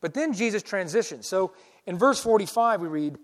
But 0.00 0.14
then 0.14 0.32
Jesus 0.32 0.62
transitions. 0.62 1.28
So 1.28 1.52
in 1.84 1.98
verse 1.98 2.22
45, 2.22 2.80
we 2.80 2.88
read, 2.88 3.18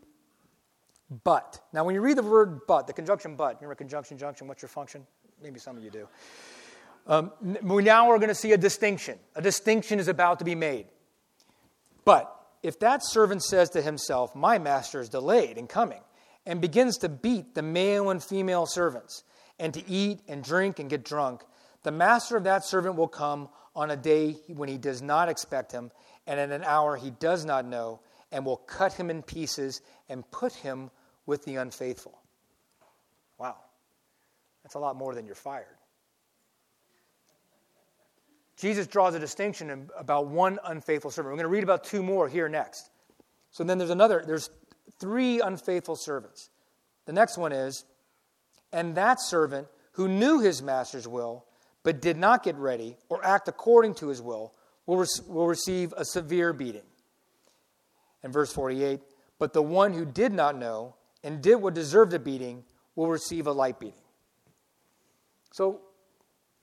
but. 1.24 1.60
Now, 1.72 1.84
when 1.84 1.94
you 1.94 2.00
read 2.00 2.16
the 2.16 2.22
word 2.22 2.60
but, 2.66 2.86
the 2.86 2.92
conjunction 2.92 3.36
but, 3.36 3.56
remember 3.56 3.74
conjunction, 3.74 4.16
junction, 4.16 4.46
what's 4.46 4.62
your 4.62 4.68
function? 4.68 5.06
Maybe 5.42 5.58
some 5.58 5.76
of 5.76 5.82
you 5.82 5.90
do. 5.90 6.08
Um, 7.06 7.32
now 7.40 8.08
we're 8.08 8.18
going 8.18 8.28
to 8.28 8.34
see 8.34 8.52
a 8.52 8.58
distinction. 8.58 9.18
A 9.34 9.42
distinction 9.42 9.98
is 9.98 10.08
about 10.08 10.38
to 10.38 10.44
be 10.44 10.54
made. 10.54 10.86
But 12.04 12.34
if 12.62 12.78
that 12.80 13.00
servant 13.04 13.42
says 13.42 13.70
to 13.70 13.82
himself, 13.82 14.34
My 14.34 14.58
master 14.58 15.00
is 15.00 15.08
delayed 15.08 15.56
in 15.58 15.66
coming, 15.66 16.00
and 16.46 16.60
begins 16.60 16.98
to 16.98 17.08
beat 17.08 17.54
the 17.54 17.62
male 17.62 18.10
and 18.10 18.22
female 18.22 18.66
servants, 18.66 19.24
and 19.58 19.74
to 19.74 19.88
eat 19.88 20.20
and 20.28 20.44
drink 20.44 20.78
and 20.78 20.88
get 20.88 21.04
drunk, 21.04 21.42
the 21.82 21.90
master 21.90 22.36
of 22.36 22.44
that 22.44 22.64
servant 22.64 22.96
will 22.96 23.08
come 23.08 23.48
on 23.74 23.90
a 23.90 23.96
day 23.96 24.36
when 24.48 24.68
he 24.68 24.78
does 24.78 25.00
not 25.00 25.28
expect 25.28 25.72
him, 25.72 25.90
and 26.26 26.38
at 26.38 26.50
an 26.50 26.64
hour 26.64 26.96
he 26.96 27.10
does 27.10 27.44
not 27.44 27.64
know, 27.64 28.00
and 28.30 28.44
will 28.44 28.56
cut 28.56 28.92
him 28.92 29.10
in 29.10 29.22
pieces 29.22 29.80
and 30.08 30.28
put 30.30 30.52
him 30.52 30.90
with 31.30 31.44
the 31.44 31.54
unfaithful. 31.54 32.18
Wow. 33.38 33.54
That's 34.64 34.74
a 34.74 34.80
lot 34.80 34.96
more 34.96 35.14
than 35.14 35.26
you're 35.26 35.36
fired. 35.36 35.76
Jesus 38.56 38.88
draws 38.88 39.14
a 39.14 39.20
distinction 39.20 39.88
about 39.96 40.26
one 40.26 40.58
unfaithful 40.64 41.12
servant. 41.12 41.32
We're 41.32 41.36
going 41.36 41.50
to 41.50 41.56
read 41.56 41.62
about 41.62 41.84
two 41.84 42.02
more 42.02 42.28
here 42.28 42.48
next. 42.48 42.90
So 43.52 43.62
then 43.62 43.78
there's 43.78 43.90
another, 43.90 44.24
there's 44.26 44.50
three 44.98 45.40
unfaithful 45.40 45.94
servants. 45.94 46.50
The 47.06 47.12
next 47.12 47.38
one 47.38 47.52
is, 47.52 47.84
and 48.72 48.96
that 48.96 49.20
servant 49.20 49.68
who 49.92 50.08
knew 50.08 50.40
his 50.40 50.60
master's 50.60 51.06
will, 51.06 51.44
but 51.84 52.02
did 52.02 52.16
not 52.16 52.42
get 52.42 52.56
ready 52.56 52.96
or 53.08 53.24
act 53.24 53.46
according 53.46 53.94
to 53.94 54.08
his 54.08 54.20
will, 54.20 54.52
will, 54.84 54.96
re- 54.96 55.06
will 55.28 55.46
receive 55.46 55.94
a 55.96 56.04
severe 56.04 56.52
beating. 56.52 56.82
And 58.24 58.32
verse 58.32 58.52
48, 58.52 59.00
but 59.38 59.52
the 59.52 59.62
one 59.62 59.92
who 59.92 60.04
did 60.04 60.32
not 60.32 60.58
know 60.58 60.96
and 61.22 61.42
did 61.42 61.56
what 61.56 61.74
deserved 61.74 62.12
a 62.14 62.18
beating 62.18 62.64
will 62.96 63.08
receive 63.08 63.46
a 63.46 63.52
light 63.52 63.78
beating. 63.78 64.00
So, 65.52 65.80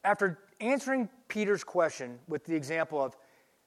after 0.03 0.39
answering 0.59 1.09
Peter's 1.27 1.63
question 1.63 2.19
with 2.27 2.45
the 2.45 2.55
example 2.55 3.03
of 3.03 3.15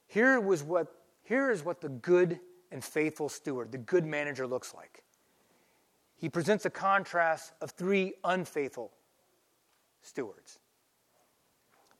here 0.06 0.40
was 0.40 0.62
what 0.62 0.88
here 1.22 1.50
is 1.50 1.64
what 1.64 1.80
the 1.80 1.88
good 1.88 2.40
and 2.72 2.82
faithful 2.82 3.28
steward, 3.28 3.72
the 3.72 3.78
good 3.78 4.04
manager 4.04 4.46
looks 4.46 4.74
like. 4.74 5.04
He 6.16 6.28
presents 6.28 6.64
a 6.64 6.70
contrast 6.70 7.52
of 7.60 7.70
three 7.70 8.14
unfaithful 8.24 8.92
stewards. 10.02 10.58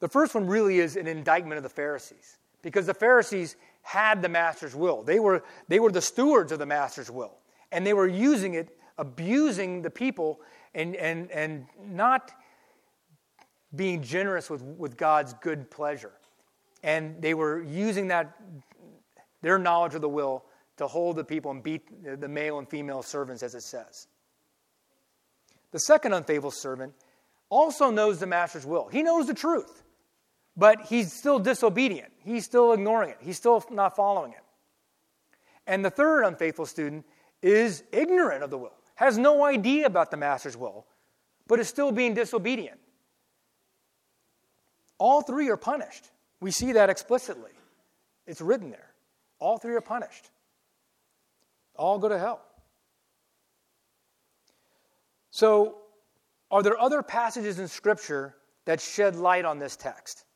The 0.01 0.09
first 0.09 0.35
one 0.35 0.47
really 0.47 0.81
is 0.81 0.97
an 0.97 1.07
indictment 1.07 1.59
of 1.59 1.63
the 1.63 1.69
Pharisees 1.69 2.39
because 2.63 2.87
the 2.87 2.95
Pharisees 2.95 3.57
had 3.83 4.23
the 4.23 4.29
master's 4.29 4.75
will. 4.75 5.03
They 5.03 5.21
were, 5.21 5.43
they 5.69 5.81
were 5.81 5.93
the 5.93 6.03
stewards 6.03 6.53
of 6.53 6.59
the 6.59 6.67
master's 6.67 7.11
will, 7.11 7.39
and 7.73 7.87
they 7.87 7.95
were 7.95 8.07
using 8.07 8.55
it, 8.55 8.77
abusing 9.01 9.83
the 9.83 9.91
people, 9.91 10.41
and, 10.75 10.95
and, 10.95 11.31
and 11.33 11.67
not 11.85 12.31
being 13.75 14.03
generous 14.03 14.51
with, 14.51 14.63
with 14.63 14.97
God's 14.97 15.33
good 15.35 15.71
pleasure. 15.71 16.13
And 16.83 17.21
they 17.21 17.35
were 17.35 17.63
using 17.63 18.09
that, 18.09 18.37
their 19.43 19.59
knowledge 19.59 19.95
of 19.95 20.01
the 20.03 20.09
will, 20.09 20.45
to 20.77 20.87
hold 20.87 21.17
the 21.17 21.25
people 21.25 21.51
and 21.51 21.63
beat 21.63 22.21
the 22.21 22.29
male 22.29 22.59
and 22.59 22.69
female 22.69 23.03
servants, 23.03 23.43
as 23.43 23.55
it 23.55 23.63
says. 23.63 24.07
The 25.73 25.81
second 25.81 26.15
unfaithful 26.15 26.51
servant 26.51 26.95
also 27.49 27.91
knows 27.91 28.19
the 28.19 28.27
master's 28.27 28.65
will. 28.65 28.89
He 28.89 29.03
knows 29.03 29.27
the 29.27 29.35
truth, 29.35 29.83
but 30.57 30.83
he's 30.83 31.13
still 31.13 31.39
disobedient. 31.39 32.13
He's 32.25 32.45
still 32.45 32.73
ignoring 32.73 33.11
it. 33.11 33.19
He's 33.21 33.37
still 33.37 33.65
not 33.71 33.95
following 33.97 34.33
it. 34.33 34.45
And 35.67 35.85
the 35.85 35.91
third 35.91 36.25
unfaithful 36.25 36.67
student 36.67 37.05
is 37.43 37.85
ignorant 37.93 38.43
of 38.43 38.51
the 38.51 38.59
will, 38.59 38.77
has 39.01 39.17
no 39.17 39.47
idea 39.47 39.87
about 39.87 40.11
the 40.11 40.17
master's 40.19 40.59
will, 40.59 40.85
but 41.47 41.59
is 41.59 41.67
still 41.69 41.91
being 41.91 42.13
disobedient. 42.13 42.79
All 44.99 45.23
three 45.23 45.49
are 45.49 45.57
punished. 45.57 46.11
We 46.41 46.51
see 46.51 46.73
that 46.73 46.91
explicitly. 46.91 47.53
It's 48.27 48.43
written 48.43 48.71
there. 48.71 48.91
All 49.39 49.57
three 49.57 49.75
are 49.75 49.81
punished. 49.81 50.29
All 51.77 51.99
go 51.99 52.11
to 52.11 52.19
hell. 52.19 52.43
So, 55.31 55.79
are 56.51 56.63
there 56.63 56.79
other 56.79 57.03
passages 57.03 57.59
in 57.59 57.69
Scripture 57.69 58.35
that 58.67 58.83
shed 58.83 59.17
light 59.17 59.47
on 59.47 59.59
this 59.59 59.77
text 59.77 60.27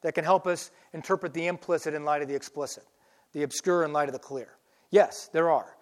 that 0.00 0.14
can 0.14 0.24
help 0.24 0.46
us 0.46 0.70
interpret 0.94 1.34
the 1.34 1.46
implicit 1.46 1.92
in 1.92 2.06
light 2.06 2.22
of 2.22 2.28
the 2.28 2.34
explicit, 2.34 2.84
the 3.34 3.42
obscure 3.42 3.84
in 3.84 3.92
light 3.92 4.08
of 4.08 4.14
the 4.14 4.18
clear? 4.18 4.56
Yes, 4.90 5.28
there 5.34 5.50
are. 5.50 5.73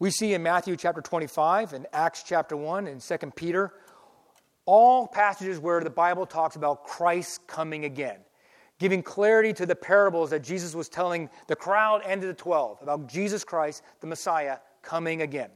We 0.00 0.12
see 0.12 0.32
in 0.32 0.44
Matthew 0.44 0.76
chapter 0.76 1.00
25, 1.00 1.72
and 1.72 1.86
Acts 1.92 2.22
chapter 2.22 2.56
1, 2.56 2.86
and 2.86 3.00
2 3.00 3.16
Peter, 3.34 3.72
all 4.64 5.08
passages 5.08 5.58
where 5.58 5.80
the 5.82 5.90
Bible 5.90 6.24
talks 6.24 6.54
about 6.54 6.84
Christ 6.84 7.44
coming 7.48 7.84
again, 7.84 8.18
giving 8.78 9.02
clarity 9.02 9.52
to 9.54 9.66
the 9.66 9.74
parables 9.74 10.30
that 10.30 10.44
Jesus 10.44 10.72
was 10.72 10.88
telling 10.88 11.28
the 11.48 11.56
crowd 11.56 12.02
and 12.06 12.20
to 12.20 12.28
the 12.28 12.34
12 12.34 12.80
about 12.80 13.08
Jesus 13.08 13.42
Christ, 13.42 13.82
the 14.00 14.06
Messiah, 14.06 14.58
coming 14.82 15.22
again. 15.22 15.50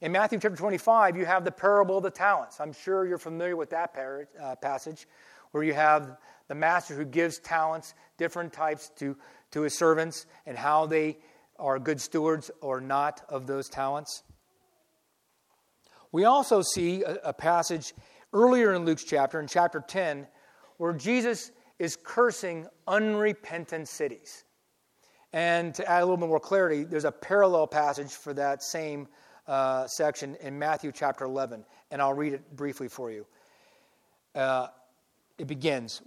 In 0.00 0.10
Matthew 0.10 0.40
chapter 0.40 0.56
25, 0.56 1.16
you 1.16 1.24
have 1.24 1.44
the 1.44 1.52
parable 1.52 1.98
of 1.98 2.02
the 2.02 2.10
talents. 2.10 2.58
I'm 2.58 2.72
sure 2.72 3.06
you're 3.06 3.16
familiar 3.16 3.54
with 3.54 3.70
that 3.70 3.94
par- 3.94 4.26
uh, 4.42 4.56
passage 4.56 5.06
where 5.52 5.62
you 5.62 5.74
have 5.74 6.16
the 6.48 6.56
master 6.56 6.96
who 6.96 7.04
gives 7.04 7.38
talents, 7.38 7.94
different 8.18 8.52
types, 8.52 8.90
to, 8.96 9.16
to 9.52 9.60
his 9.60 9.78
servants 9.78 10.26
and 10.46 10.58
how 10.58 10.86
they 10.86 11.18
are 11.62 11.78
good 11.78 12.00
stewards 12.00 12.50
or 12.60 12.80
not 12.80 13.22
of 13.28 13.46
those 13.46 13.68
talents. 13.68 14.22
We 16.10 16.24
also 16.24 16.60
see 16.60 17.02
a, 17.04 17.14
a 17.24 17.32
passage 17.32 17.94
earlier 18.32 18.74
in 18.74 18.84
Luke's 18.84 19.04
chapter, 19.04 19.40
in 19.40 19.46
chapter 19.46 19.82
10, 19.86 20.26
where 20.76 20.92
Jesus 20.92 21.52
is 21.78 21.96
cursing 21.96 22.66
unrepentant 22.86 23.88
cities. 23.88 24.44
And 25.32 25.74
to 25.76 25.88
add 25.88 26.02
a 26.02 26.04
little 26.04 26.18
bit 26.18 26.28
more 26.28 26.40
clarity, 26.40 26.84
there's 26.84 27.06
a 27.06 27.12
parallel 27.12 27.66
passage 27.66 28.10
for 28.10 28.34
that 28.34 28.62
same 28.62 29.08
uh, 29.46 29.86
section 29.86 30.36
in 30.36 30.58
Matthew 30.58 30.92
chapter 30.92 31.24
11, 31.24 31.64
and 31.90 32.02
I'll 32.02 32.12
read 32.12 32.34
it 32.34 32.56
briefly 32.56 32.88
for 32.88 33.10
you. 33.10 33.26
Uh, 34.34 34.68
it 35.38 35.46
begins 35.46 36.02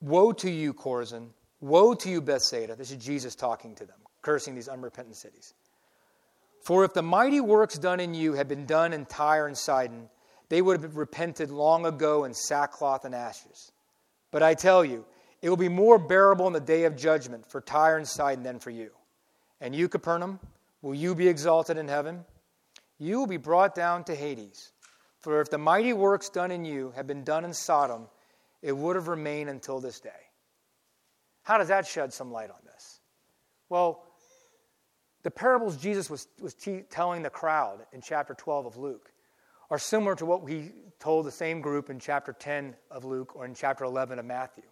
Woe 0.00 0.32
to 0.32 0.50
you, 0.50 0.72
Chorazin! 0.72 1.30
Woe 1.60 1.94
to 1.94 2.08
you, 2.08 2.20
Bethsaida! 2.20 2.76
This 2.76 2.92
is 2.92 3.04
Jesus 3.04 3.34
talking 3.34 3.74
to 3.76 3.84
them, 3.84 3.98
cursing 4.22 4.54
these 4.54 4.68
unrepentant 4.68 5.16
cities. 5.16 5.54
For 6.62 6.84
if 6.84 6.92
the 6.92 7.02
mighty 7.02 7.40
works 7.40 7.78
done 7.78 8.00
in 8.00 8.14
you 8.14 8.34
had 8.34 8.48
been 8.48 8.66
done 8.66 8.92
in 8.92 9.06
Tyre 9.06 9.46
and 9.46 9.56
Sidon, 9.56 10.08
they 10.48 10.60
would 10.62 10.82
have 10.82 10.96
repented 10.96 11.50
long 11.50 11.86
ago 11.86 12.24
in 12.24 12.34
sackcloth 12.34 13.04
and 13.04 13.14
ashes. 13.14 13.72
But 14.30 14.42
I 14.42 14.54
tell 14.54 14.84
you, 14.84 15.04
it 15.40 15.48
will 15.48 15.56
be 15.56 15.68
more 15.68 15.98
bearable 15.98 16.46
in 16.46 16.52
the 16.52 16.60
day 16.60 16.84
of 16.84 16.96
judgment 16.96 17.46
for 17.50 17.60
Tyre 17.60 17.96
and 17.96 18.08
Sidon 18.08 18.42
than 18.42 18.58
for 18.58 18.70
you. 18.70 18.90
And 19.60 19.74
you, 19.74 19.88
Capernaum, 19.88 20.40
will 20.82 20.94
you 20.94 21.14
be 21.14 21.28
exalted 21.28 21.76
in 21.76 21.88
heaven? 21.88 22.24
You 22.98 23.18
will 23.20 23.26
be 23.26 23.36
brought 23.36 23.74
down 23.74 24.04
to 24.04 24.14
Hades. 24.14 24.72
For 25.20 25.40
if 25.40 25.50
the 25.50 25.58
mighty 25.58 25.92
works 25.92 26.28
done 26.28 26.50
in 26.50 26.64
you 26.64 26.92
had 26.94 27.06
been 27.06 27.24
done 27.24 27.44
in 27.44 27.52
Sodom, 27.52 28.08
it 28.62 28.72
would 28.72 28.96
have 28.96 29.08
remained 29.08 29.50
until 29.50 29.80
this 29.80 30.00
day. 30.00 30.10
How 31.42 31.58
does 31.58 31.68
that 31.68 31.86
shed 31.86 32.12
some 32.12 32.30
light 32.30 32.50
on 32.50 32.58
this? 32.64 33.00
Well, 33.68 34.04
the 35.22 35.30
parables 35.30 35.76
Jesus 35.76 36.08
was, 36.08 36.28
was 36.40 36.54
t- 36.54 36.82
telling 36.90 37.22
the 37.22 37.30
crowd 37.30 37.86
in 37.92 38.00
chapter 38.00 38.34
12 38.34 38.66
of 38.66 38.76
Luke 38.76 39.12
are 39.70 39.78
similar 39.78 40.14
to 40.16 40.26
what 40.26 40.48
he 40.48 40.70
told 40.98 41.26
the 41.26 41.30
same 41.30 41.60
group 41.60 41.90
in 41.90 41.98
chapter 41.98 42.32
10 42.32 42.74
of 42.90 43.04
Luke 43.04 43.36
or 43.36 43.44
in 43.44 43.54
chapter 43.54 43.84
11 43.84 44.18
of 44.18 44.24
Matthew. 44.24 44.64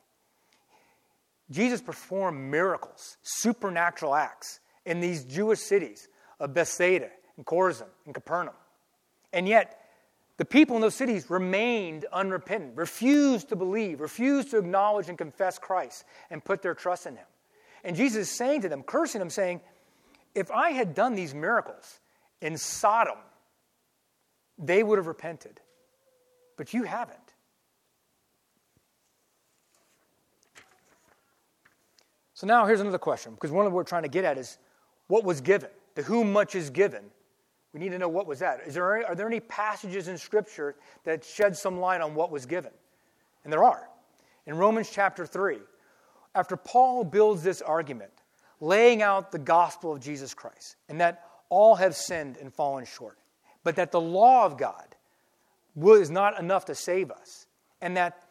Jesus 1.51 1.80
performed 1.80 2.40
miracles, 2.51 3.18
supernatural 3.22 4.14
acts, 4.14 4.61
in 4.84 5.01
these 5.01 5.24
Jewish 5.24 5.61
cities 5.61 6.09
of 6.40 6.55
Bethsaida 6.55 7.11
and 7.36 7.44
Chorazin 7.44 7.88
and 8.05 8.14
Capernaum. 8.14 8.55
And 9.32 9.47
yet, 9.47 9.80
the 10.38 10.44
people 10.44 10.76
in 10.76 10.82
those 10.82 10.94
cities 10.94 11.30
remained 11.30 12.05
unrepentant, 12.12 12.76
refused 12.76 13.49
to 13.51 13.57
believe, 13.57 14.01
refused 14.01 14.51
to 14.51 14.59
acknowledge 14.59 15.09
and 15.09 15.16
confess 15.16 15.59
Christ 15.59 16.05
and 16.30 16.44
put 16.44 16.62
their 16.62 16.74
trust 16.74 17.07
in 17.07 17.16
Him. 17.16 17.26
And 17.84 17.97
Jesus 17.97 18.28
is 18.28 18.36
saying 18.36 18.62
to 18.62 18.68
them, 18.68 18.82
cursing 18.82 19.20
them, 19.20 19.30
saying, 19.30 19.61
If 20.37 20.51
I 20.51 20.70
had 20.70 20.95
done 20.95 21.14
these 21.14 21.34
miracles 21.34 21.99
in 22.43 22.59
Sodom, 22.59 23.16
they 24.59 24.82
would 24.82 24.99
have 24.99 25.07
repented. 25.07 25.61
But 26.59 26.74
you 26.74 26.82
haven't. 26.82 27.18
So 32.34 32.47
now 32.47 32.66
here's 32.66 32.82
another 32.82 32.99
question, 32.99 33.32
because 33.32 33.51
one 33.51 33.64
of 33.64 33.72
what 33.72 33.78
we're 33.78 33.84
trying 33.84 34.03
to 34.03 34.11
get 34.11 34.24
at 34.24 34.37
is 34.37 34.59
what 35.07 35.24
was 35.24 35.41
given? 35.41 35.70
To 35.95 36.03
whom 36.03 36.34
much 36.34 36.55
is 36.55 36.68
given? 36.68 37.05
We 37.72 37.80
need 37.80 37.93
to 37.93 37.99
know 37.99 38.09
what 38.09 38.26
was 38.26 38.41
that. 38.41 38.61
Is 38.66 38.74
there 38.74 38.95
any, 38.95 39.07
are 39.07 39.14
there 39.14 39.26
any 39.26 39.41
passages 39.41 40.09
in 40.09 40.18
Scripture 40.18 40.76
that 41.05 41.24
shed 41.24 41.57
some 41.57 41.80
light 41.80 42.03
on 42.03 42.14
what 42.14 42.30
was 42.30 42.45
given? 42.45 42.72
And 43.45 43.53
there 43.53 43.64
are. 43.64 43.89
In 44.45 44.59
Romans 44.59 44.91
chapter 44.93 45.24
3, 45.24 45.59
after 46.34 46.59
Paul 46.59 47.05
builds 47.05 47.43
this 47.43 47.62
argument, 47.62 48.12
laying 48.61 49.03
out 49.03 49.33
the 49.33 49.39
gospel 49.39 49.93
of 49.93 50.01
Jesus 50.01 50.35
Christ, 50.35 50.77
and 50.89 51.01
that 51.01 51.25
all 51.49 51.75
have 51.77 51.95
sinned 51.95 52.37
and 52.39 52.53
fallen 52.53 52.85
short, 52.85 53.19
but 53.65 53.77
that 53.77 53.93
the 53.93 54.01
law 54.01 54.45
of 54.45 54.57
God 54.57 54.97
is 55.85 56.11
not 56.11 56.39
enough 56.39 56.65
to 56.67 56.75
save 56.75 57.11
us, 57.11 57.47
and 57.81 57.97
that 57.97 58.23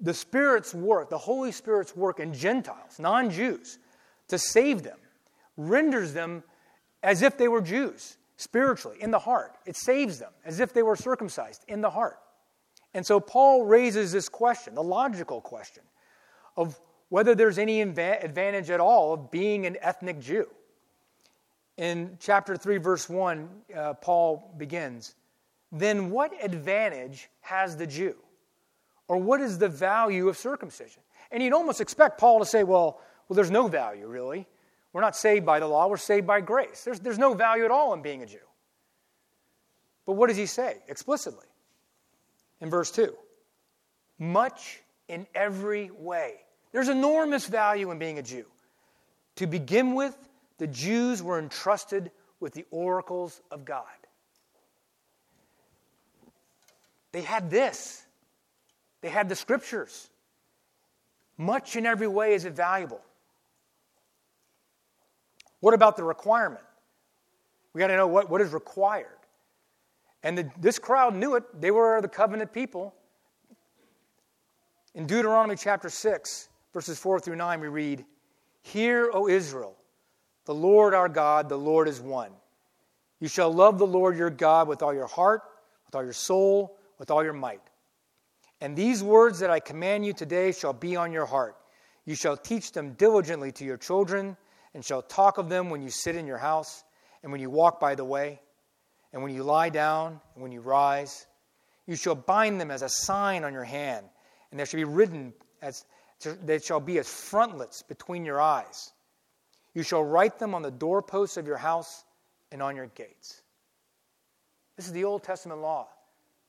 the 0.00 0.14
Spirit's 0.14 0.74
work, 0.74 1.10
the 1.10 1.18
Holy 1.18 1.52
Spirit's 1.52 1.96
work 1.96 2.20
in 2.20 2.32
Gentiles, 2.32 2.98
non 2.98 3.30
Jews, 3.30 3.78
to 4.28 4.38
save 4.38 4.82
them, 4.82 4.98
renders 5.56 6.12
them 6.12 6.42
as 7.02 7.22
if 7.22 7.38
they 7.38 7.48
were 7.48 7.60
Jews, 7.60 8.16
spiritually, 8.36 8.98
in 9.00 9.10
the 9.10 9.18
heart. 9.18 9.52
It 9.64 9.76
saves 9.76 10.18
them 10.18 10.32
as 10.44 10.60
if 10.60 10.72
they 10.72 10.82
were 10.82 10.96
circumcised 10.96 11.64
in 11.68 11.80
the 11.80 11.90
heart. 11.90 12.18
And 12.94 13.06
so 13.06 13.20
Paul 13.20 13.64
raises 13.64 14.12
this 14.12 14.28
question, 14.28 14.74
the 14.74 14.82
logical 14.82 15.40
question, 15.40 15.82
of 16.56 16.80
whether 17.08 17.34
there's 17.34 17.58
any 17.58 17.80
advantage 17.80 18.70
at 18.70 18.80
all 18.80 19.14
of 19.14 19.30
being 19.30 19.66
an 19.66 19.76
ethnic 19.80 20.20
Jew. 20.20 20.48
In 21.76 22.16
chapter 22.20 22.56
3, 22.56 22.78
verse 22.78 23.08
1, 23.08 23.48
uh, 23.74 23.94
Paul 23.94 24.54
begins 24.56 25.14
Then 25.70 26.10
what 26.10 26.32
advantage 26.42 27.28
has 27.42 27.76
the 27.76 27.86
Jew? 27.86 28.16
Or 29.08 29.18
what 29.18 29.40
is 29.40 29.58
the 29.58 29.68
value 29.68 30.28
of 30.28 30.36
circumcision? 30.36 31.02
And 31.30 31.42
you'd 31.42 31.52
almost 31.52 31.80
expect 31.80 32.18
Paul 32.18 32.40
to 32.40 32.46
say, 32.46 32.64
well, 32.64 33.00
well, 33.28 33.34
there's 33.34 33.50
no 33.50 33.68
value, 33.68 34.06
really. 34.06 34.46
We're 34.92 35.00
not 35.00 35.16
saved 35.16 35.44
by 35.44 35.60
the 35.60 35.66
law, 35.66 35.88
we're 35.88 35.96
saved 35.96 36.26
by 36.26 36.40
grace. 36.40 36.84
There's, 36.84 37.00
there's 37.00 37.18
no 37.18 37.34
value 37.34 37.64
at 37.64 37.70
all 37.70 37.92
in 37.92 38.02
being 38.02 38.22
a 38.22 38.26
Jew. 38.26 38.38
But 40.06 40.14
what 40.14 40.28
does 40.28 40.36
he 40.36 40.46
say 40.46 40.78
explicitly? 40.88 41.46
In 42.60 42.70
verse 42.70 42.90
2 42.90 43.14
Much 44.18 44.80
in 45.08 45.26
every 45.34 45.90
way. 45.90 46.36
There's 46.76 46.90
enormous 46.90 47.46
value 47.46 47.90
in 47.90 47.98
being 47.98 48.18
a 48.18 48.22
Jew. 48.22 48.44
To 49.36 49.46
begin 49.46 49.94
with, 49.94 50.14
the 50.58 50.66
Jews 50.66 51.22
were 51.22 51.38
entrusted 51.38 52.10
with 52.38 52.52
the 52.52 52.66
oracles 52.70 53.40
of 53.50 53.64
God. 53.64 53.86
They 57.12 57.22
had 57.22 57.50
this 57.50 58.04
they 59.00 59.08
had 59.08 59.26
the 59.30 59.34
scriptures. 59.34 60.10
Much 61.38 61.76
in 61.76 61.86
every 61.86 62.08
way 62.08 62.34
is 62.34 62.44
it 62.44 62.52
valuable. 62.52 63.00
What 65.60 65.72
about 65.72 65.96
the 65.96 66.04
requirement? 66.04 66.64
We 67.72 67.78
got 67.78 67.86
to 67.86 67.96
know 67.96 68.06
what, 68.06 68.28
what 68.28 68.42
is 68.42 68.52
required. 68.52 69.16
And 70.22 70.36
the, 70.36 70.50
this 70.60 70.78
crowd 70.78 71.14
knew 71.14 71.36
it. 71.36 71.58
They 71.58 71.70
were 71.70 72.02
the 72.02 72.08
covenant 72.08 72.52
people. 72.52 72.94
In 74.94 75.06
Deuteronomy 75.06 75.56
chapter 75.56 75.88
6, 75.88 76.50
verses 76.76 76.98
4 76.98 77.20
through 77.20 77.36
9, 77.36 77.60
we 77.60 77.68
read, 77.68 78.04
Hear, 78.60 79.10
O 79.14 79.28
Israel, 79.28 79.78
the 80.44 80.52
Lord 80.52 80.92
our 80.92 81.08
God, 81.08 81.48
the 81.48 81.56
Lord 81.56 81.88
is 81.88 82.02
one. 82.02 82.30
You 83.18 83.28
shall 83.28 83.50
love 83.50 83.78
the 83.78 83.86
Lord 83.86 84.14
your 84.14 84.28
God 84.28 84.68
with 84.68 84.82
all 84.82 84.92
your 84.92 85.06
heart, 85.06 85.40
with 85.86 85.94
all 85.94 86.04
your 86.04 86.12
soul, 86.12 86.76
with 86.98 87.10
all 87.10 87.24
your 87.24 87.32
might. 87.32 87.62
And 88.60 88.76
these 88.76 89.02
words 89.02 89.38
that 89.38 89.48
I 89.48 89.58
command 89.58 90.04
you 90.04 90.12
today 90.12 90.52
shall 90.52 90.74
be 90.74 90.96
on 90.96 91.12
your 91.12 91.24
heart. 91.24 91.56
You 92.04 92.14
shall 92.14 92.36
teach 92.36 92.72
them 92.72 92.92
diligently 92.92 93.52
to 93.52 93.64
your 93.64 93.78
children, 93.78 94.36
and 94.74 94.84
shall 94.84 95.00
talk 95.00 95.38
of 95.38 95.48
them 95.48 95.70
when 95.70 95.80
you 95.80 95.88
sit 95.88 96.14
in 96.14 96.26
your 96.26 96.36
house, 96.36 96.84
and 97.22 97.32
when 97.32 97.40
you 97.40 97.48
walk 97.48 97.80
by 97.80 97.94
the 97.94 98.04
way, 98.04 98.38
and 99.14 99.22
when 99.22 99.32
you 99.32 99.44
lie 99.44 99.70
down, 99.70 100.20
and 100.34 100.42
when 100.42 100.52
you 100.52 100.60
rise. 100.60 101.26
You 101.86 101.96
shall 101.96 102.16
bind 102.16 102.60
them 102.60 102.70
as 102.70 102.82
a 102.82 102.90
sign 102.90 103.44
on 103.44 103.54
your 103.54 103.64
hand, 103.64 104.04
and 104.50 104.60
there 104.60 104.66
shall 104.66 104.76
be 104.76 104.84
written 104.84 105.32
as 105.62 105.86
they 106.20 106.58
shall 106.58 106.80
be 106.80 106.98
as 106.98 107.08
frontlets 107.08 107.82
between 107.82 108.24
your 108.24 108.40
eyes. 108.40 108.92
You 109.74 109.82
shall 109.82 110.02
write 110.02 110.38
them 110.38 110.54
on 110.54 110.62
the 110.62 110.70
doorposts 110.70 111.36
of 111.36 111.46
your 111.46 111.58
house 111.58 112.04
and 112.50 112.62
on 112.62 112.76
your 112.76 112.86
gates. 112.86 113.42
This 114.76 114.86
is 114.86 114.92
the 114.92 115.04
Old 115.04 115.22
Testament 115.22 115.60
law, 115.60 115.88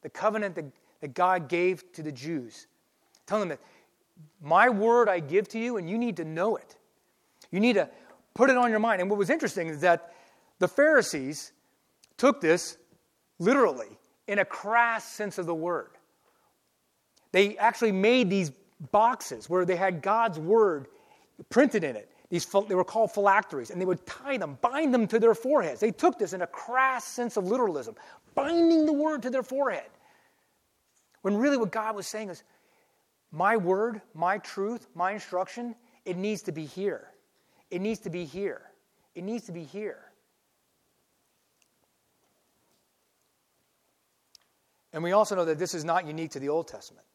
the 0.01 0.09
covenant 0.09 0.55
that 0.55 0.65
that 1.01 1.13
God 1.13 1.47
gave 1.47 1.91
to 1.93 2.03
the 2.03 2.11
Jews. 2.11 2.67
Telling 3.25 3.49
them 3.49 3.57
that 3.57 3.59
my 4.41 4.69
word 4.69 5.09
I 5.09 5.19
give 5.19 5.47
to 5.49 5.59
you, 5.59 5.77
and 5.77 5.89
you 5.89 5.97
need 5.97 6.17
to 6.17 6.25
know 6.25 6.55
it. 6.55 6.75
You 7.51 7.59
need 7.59 7.73
to 7.73 7.89
put 8.33 8.49
it 8.49 8.57
on 8.57 8.69
your 8.69 8.79
mind. 8.79 9.01
And 9.01 9.09
what 9.09 9.19
was 9.19 9.29
interesting 9.29 9.67
is 9.67 9.81
that 9.81 10.13
the 10.59 10.67
Pharisees 10.67 11.51
took 12.17 12.41
this 12.41 12.77
literally 13.39 13.97
in 14.27 14.39
a 14.39 14.45
crass 14.45 15.05
sense 15.05 15.37
of 15.37 15.45
the 15.45 15.53
word. 15.53 15.89
They 17.31 17.57
actually 17.57 17.91
made 17.91 18.29
these 18.29 18.51
boxes 18.91 19.49
where 19.49 19.65
they 19.65 19.75
had 19.75 20.01
God's 20.01 20.39
word 20.39 20.87
printed 21.49 21.83
in 21.83 21.95
it. 21.95 22.11
These, 22.29 22.45
they 22.67 22.75
were 22.75 22.83
called 22.83 23.11
phylacteries, 23.11 23.69
and 23.71 23.79
they 23.79 23.85
would 23.85 24.05
tie 24.05 24.37
them, 24.37 24.57
bind 24.61 24.93
them 24.93 25.07
to 25.07 25.19
their 25.19 25.33
foreheads. 25.33 25.79
They 25.79 25.91
took 25.91 26.19
this 26.19 26.33
in 26.33 26.41
a 26.41 26.47
crass 26.47 27.05
sense 27.05 27.37
of 27.37 27.45
literalism, 27.45 27.95
binding 28.35 28.85
the 28.85 28.93
word 28.93 29.23
to 29.23 29.29
their 29.29 29.43
forehead. 29.43 29.89
When 31.21 31.37
really 31.37 31.57
what 31.57 31.71
God 31.71 31.95
was 31.95 32.05
saying 32.05 32.29
is, 32.29 32.43
my 33.31 33.57
word, 33.57 34.01
my 34.13 34.39
truth, 34.39 34.87
my 34.93 35.11
instruction, 35.11 35.75
it 36.05 36.17
needs 36.17 36.41
to 36.43 36.51
be 36.51 36.65
here. 36.65 37.07
It 37.71 37.81
needs 37.81 37.99
to 38.01 38.09
be 38.09 38.25
here. 38.25 38.61
It 39.15 39.23
needs 39.23 39.45
to 39.45 39.51
be 39.51 39.63
here. 39.63 39.99
And 44.93 45.03
we 45.03 45.11
also 45.11 45.35
know 45.35 45.45
that 45.45 45.59
this 45.59 45.73
is 45.73 45.83
not 45.83 46.07
unique 46.07 46.31
to 46.31 46.39
the 46.39 46.49
Old 46.49 46.67
Testament. 46.67 47.05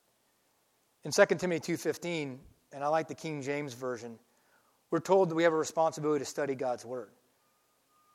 In 1.05 1.11
2 1.11 1.27
Timothy 1.39 1.75
2:15, 1.75 2.39
and 2.73 2.85
I 2.85 2.87
like 2.87 3.09
the 3.09 3.15
King 3.15 3.43
James 3.43 3.75
version, 3.75 4.19
we're 4.91 5.01
told 5.01 5.31
that 5.31 5.35
we 5.35 5.43
have 5.43 5.53
a 5.53 5.57
responsibility 5.57 6.21
to 6.25 6.31
study 6.31 6.55
God's 6.55 6.85
word. 6.85 7.11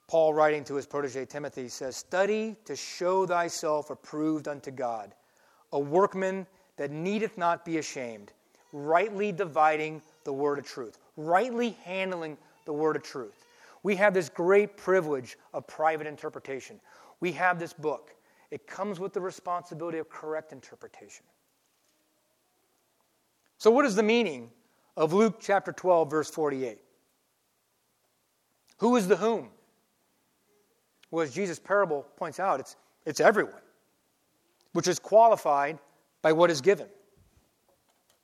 Paul 0.07 0.33
writing 0.33 0.63
to 0.65 0.75
his 0.75 0.88
protege 0.88 1.25
Timothy 1.25 1.67
says, 1.67 1.97
"Study 1.97 2.55
to 2.63 2.77
show 2.77 3.25
thyself 3.25 3.89
approved 3.89 4.47
unto 4.47 4.71
God, 4.71 5.13
a 5.73 5.79
workman 5.79 6.47
that 6.77 6.91
needeth 6.91 7.38
not 7.38 7.65
be 7.65 7.77
ashamed, 7.77 8.31
rightly 8.71 9.33
dividing 9.33 10.01
the 10.23 10.31
word 10.31 10.57
of 10.57 10.65
truth, 10.65 10.97
rightly 11.17 11.71
handling 11.71 12.38
the 12.63 12.73
word 12.73 12.95
of 12.95 13.03
truth. 13.03 13.45
We 13.83 13.97
have 13.97 14.13
this 14.13 14.29
great 14.29 14.77
privilege 14.77 15.38
of 15.53 15.67
private 15.67 16.07
interpretation. 16.07 16.79
We 17.19 17.33
have 17.33 17.59
this 17.59 17.73
book. 17.73 18.15
It 18.49 18.65
comes 18.65 18.97
with 18.97 19.11
the 19.11 19.21
responsibility 19.21 19.97
of 19.97 20.07
correct 20.07 20.53
interpretation. 20.53 21.25
So, 23.58 23.72
what 23.72 23.86
is 23.86 23.95
the 23.95 24.03
meaning 24.03 24.51
of 24.95 25.14
Luke 25.14 25.38
chapter 25.39 25.72
12, 25.72 26.10
verse 26.10 26.30
48? 26.30 26.80
Who 28.78 28.95
is 28.95 29.08
the 29.08 29.16
whom? 29.16 29.49
Well, 31.10 31.24
as 31.24 31.34
Jesus' 31.34 31.60
parable 31.60 32.05
points 32.18 32.39
out, 32.39 32.60
it's, 32.60 32.76
it's 33.05 33.20
everyone 33.20 33.62
which 34.74 34.88
is 34.88 34.99
qualified 34.99 35.80
by 36.22 36.32
what 36.32 36.51
is 36.51 36.62
given. 36.62 36.88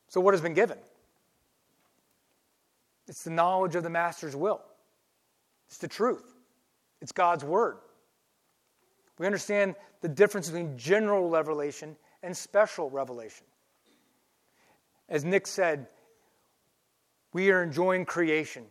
So, 0.07 0.21
what 0.21 0.33
has 0.33 0.41
been 0.41 0.53
given? 0.53 0.77
It's 3.07 3.23
the 3.23 3.31
knowledge 3.31 3.75
of 3.75 3.83
the 3.83 3.89
Master's 3.89 4.35
will, 4.35 4.61
it's 5.67 5.77
the 5.77 5.87
truth, 5.87 6.35
it's 7.01 7.11
God's 7.11 7.43
Word. 7.43 7.77
We 9.19 9.25
understand 9.27 9.75
the 10.01 10.09
difference 10.09 10.49
between 10.49 10.77
general 10.77 11.29
revelation 11.29 11.95
and 12.23 12.35
special 12.35 12.89
revelation. 12.89 13.45
As 15.09 15.23
Nick 15.25 15.47
said, 15.47 15.87
we 17.33 17.51
are 17.51 17.63
enjoying 17.63 18.05
creation. 18.05 18.65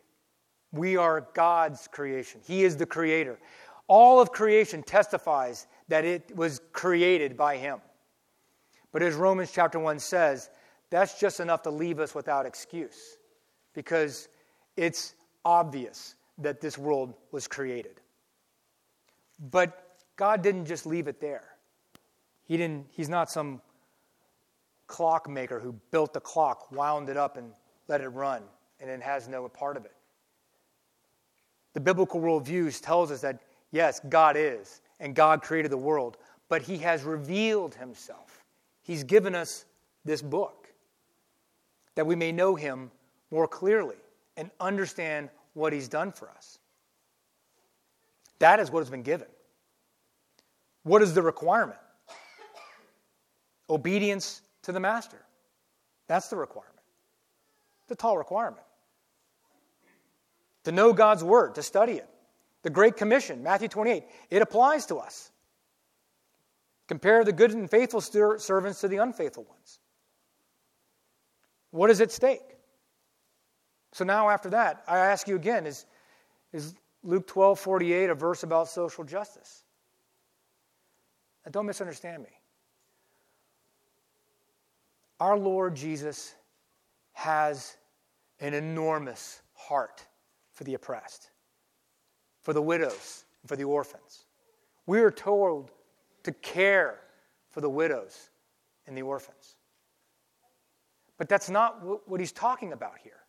We 0.72 0.97
are 0.97 1.28
God's 1.35 1.89
creation. 1.89 2.41
He 2.45 2.64
is 2.64 2.76
the 2.76 2.87
creator. 2.87 3.39
All 3.89 4.20
of 4.20 4.33
creation 4.33 4.83
testifies 4.83 5.66
that 5.89 6.05
it 6.05 6.35
was 6.35 6.61
created 6.72 7.37
by 7.37 7.57
Him. 7.57 7.80
But 8.93 9.03
as 9.03 9.14
Romans 9.14 9.51
chapter 9.53 9.78
1 9.78 9.99
says, 9.99 10.51
that's 10.91 11.18
just 11.18 11.41
enough 11.41 11.62
to 11.62 11.70
leave 11.70 12.01
us 12.01 12.14
without 12.14 12.47
excuse 12.47 13.16
because 13.74 14.28
it's 14.76 15.14
obvious 15.45 16.14
that 16.39 16.61
this 16.61 16.78
world 16.78 17.14
was 17.33 17.49
created. 17.49 18.01
But 19.51 19.97
God 20.16 20.43
didn't 20.43 20.66
just 20.66 20.87
leave 20.87 21.09
it 21.09 21.20
there. 21.20 21.45
He 22.45 22.57
didn't, 22.57 22.87
he's 22.91 23.09
not 23.09 23.30
some 23.30 23.61
clockmaker 24.93 25.59
who 25.59 25.72
built 25.90 26.12
the 26.12 26.20
clock, 26.20 26.70
wound 26.70 27.09
it 27.09 27.16
up, 27.16 27.38
and 27.38 27.51
let 27.88 28.03
it 28.03 28.09
run, 28.09 28.43
and 28.78 28.90
it 28.90 29.01
has 29.01 29.26
no 29.26 29.49
part 29.49 29.78
of 29.78 29.86
it. 29.86 29.95
The 31.72 31.80
biblical 31.80 32.20
worldview 32.20 32.78
tells 32.82 33.11
us 33.11 33.22
that, 33.22 33.40
yes, 33.70 34.01
God 34.11 34.36
is, 34.36 34.82
and 35.01 35.14
God 35.14 35.40
created 35.40 35.72
the 35.72 35.78
world, 35.78 36.18
but 36.51 36.61
He 36.61 36.76
has 36.78 37.05
revealed 37.05 37.74
Himself. 37.74 38.45
He's 38.82 39.03
given 39.03 39.34
us 39.34 39.64
this 40.05 40.20
book 40.20 40.68
that 41.95 42.07
we 42.07 42.14
may 42.14 42.30
know 42.30 42.55
Him 42.55 42.90
more 43.30 43.49
clearly 43.49 43.97
and 44.36 44.51
understand 44.61 45.30
what 45.55 45.72
He's 45.72 45.88
done 45.88 46.12
for 46.12 46.28
us. 46.28 46.59
That 48.40 48.61
is 48.61 48.70
what 48.70 48.80
has 48.80 48.90
been 48.90 49.03
given. 49.03 49.28
What 50.82 51.01
is 51.01 51.14
the 51.14 51.22
requirement? 51.22 51.78
Obedience 53.70 54.43
to 54.63 54.73
the 54.73 54.81
master. 54.81 55.19
That's 56.07 56.29
the 56.29 56.37
requirement. 56.37 56.79
It's 57.83 57.93
a 57.93 57.97
tall 57.97 58.17
requirement. 58.17 58.65
To 60.65 60.73
know 60.73 60.93
God's 60.93 61.25
word, 61.25 61.57
to 61.57 61.63
study 61.63 61.95
it. 61.95 62.09
The 62.63 62.71
Great 62.71 62.97
Commission, 62.97 63.43
Matthew 63.43 63.69
28, 63.69 64.05
it 64.31 64.43
applies 64.43 64.87
to 64.87 64.97
us. 64.97 65.31
Compare 66.87 67.25
the 67.25 67.33
good 67.33 67.53
and 67.53 67.69
faithful 67.71 68.01
servants 68.01 68.81
to 68.81 68.89
the 68.89 68.99
unfaithful 68.99 69.45
ones. 69.45 69.81
What 71.71 71.91
is 71.91 72.01
at 72.01 72.13
stake? 72.13 72.41
So 73.93 74.05
now, 74.05 74.31
after 74.31 74.51
that, 74.51 74.85
I 74.87 74.99
ask 74.99 75.27
you 75.27 75.37
again 75.37 75.67
is, 75.67 75.87
is 76.53 76.75
Luke 77.03 77.27
12 77.27 77.59
48 77.59 78.11
a 78.11 78.15
verse 78.15 78.43
about 78.43 78.69
social 78.69 79.05
justice? 79.05 79.65
And 81.45 81.53
don't 81.53 81.67
misunderstand 81.67 82.23
me. 82.23 82.31
Our 85.23 85.39
Lord 85.39 85.77
Jesus 85.77 86.35
has 87.12 87.77
an 88.41 88.55
enormous 88.55 89.41
heart 89.55 90.05
for 90.51 90.64
the 90.64 90.75
oppressed, 90.75 91.31
for 92.43 92.53
the 92.53 92.61
widows, 92.61 93.25
and 93.41 93.49
for 93.49 93.55
the 93.55 93.62
orphans. 93.62 94.25
We 94.85 94.99
are 94.99 95.12
told 95.12 95.70
to 96.25 96.33
care 96.33 96.99
for 97.53 97.61
the 97.61 97.70
widows 97.70 98.31
and 98.89 98.99
the 98.99 99.03
orphans. 99.03 99.55
But 101.18 101.29
that's 101.29 101.49
not 101.49 102.09
what 102.09 102.18
he's 102.18 102.33
talking 102.33 102.73
about 102.73 102.95
here. 103.01 103.20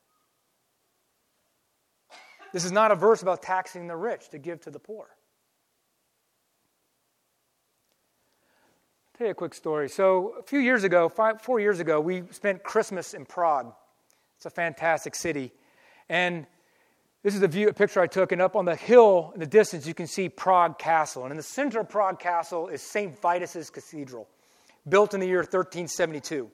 This 2.53 2.65
is 2.65 2.71
not 2.71 2.89
a 2.89 2.95
verse 2.95 3.21
about 3.21 3.43
taxing 3.43 3.85
the 3.85 3.95
rich 3.95 4.29
to 4.29 4.39
give 4.39 4.61
to 4.61 4.71
the 4.71 4.79
poor. 4.79 5.09
Tell 9.17 9.27
you 9.27 9.31
a 9.31 9.35
quick 9.35 9.53
story. 9.53 9.89
So, 9.89 10.33
a 10.39 10.43
few 10.43 10.59
years 10.59 10.83
ago, 10.83 11.07
five, 11.07 11.39
four 11.41 11.59
years 11.59 11.79
ago, 11.79 12.01
we 12.01 12.23
spent 12.31 12.63
Christmas 12.63 13.13
in 13.13 13.25
Prague. 13.25 13.71
It's 14.37 14.47
a 14.47 14.49
fantastic 14.49 15.13
city. 15.13 15.51
And 16.09 16.47
this 17.21 17.35
is 17.35 17.43
a 17.43 17.47
view, 17.47 17.69
a 17.69 17.73
picture 17.73 18.01
I 18.01 18.07
took, 18.07 18.31
and 18.31 18.41
up 18.41 18.55
on 18.55 18.65
the 18.65 18.75
hill 18.75 19.31
in 19.35 19.39
the 19.39 19.45
distance, 19.45 19.85
you 19.85 19.93
can 19.93 20.07
see 20.07 20.29
Prague 20.29 20.79
Castle. 20.79 21.23
And 21.23 21.31
in 21.31 21.37
the 21.37 21.43
center 21.43 21.79
of 21.79 21.89
Prague 21.89 22.19
Castle 22.19 22.69
is 22.69 22.81
St. 22.81 23.21
Vitus's 23.21 23.69
Cathedral, 23.69 24.27
built 24.89 25.13
in 25.13 25.19
the 25.19 25.27
year 25.27 25.37
1372. 25.37 26.49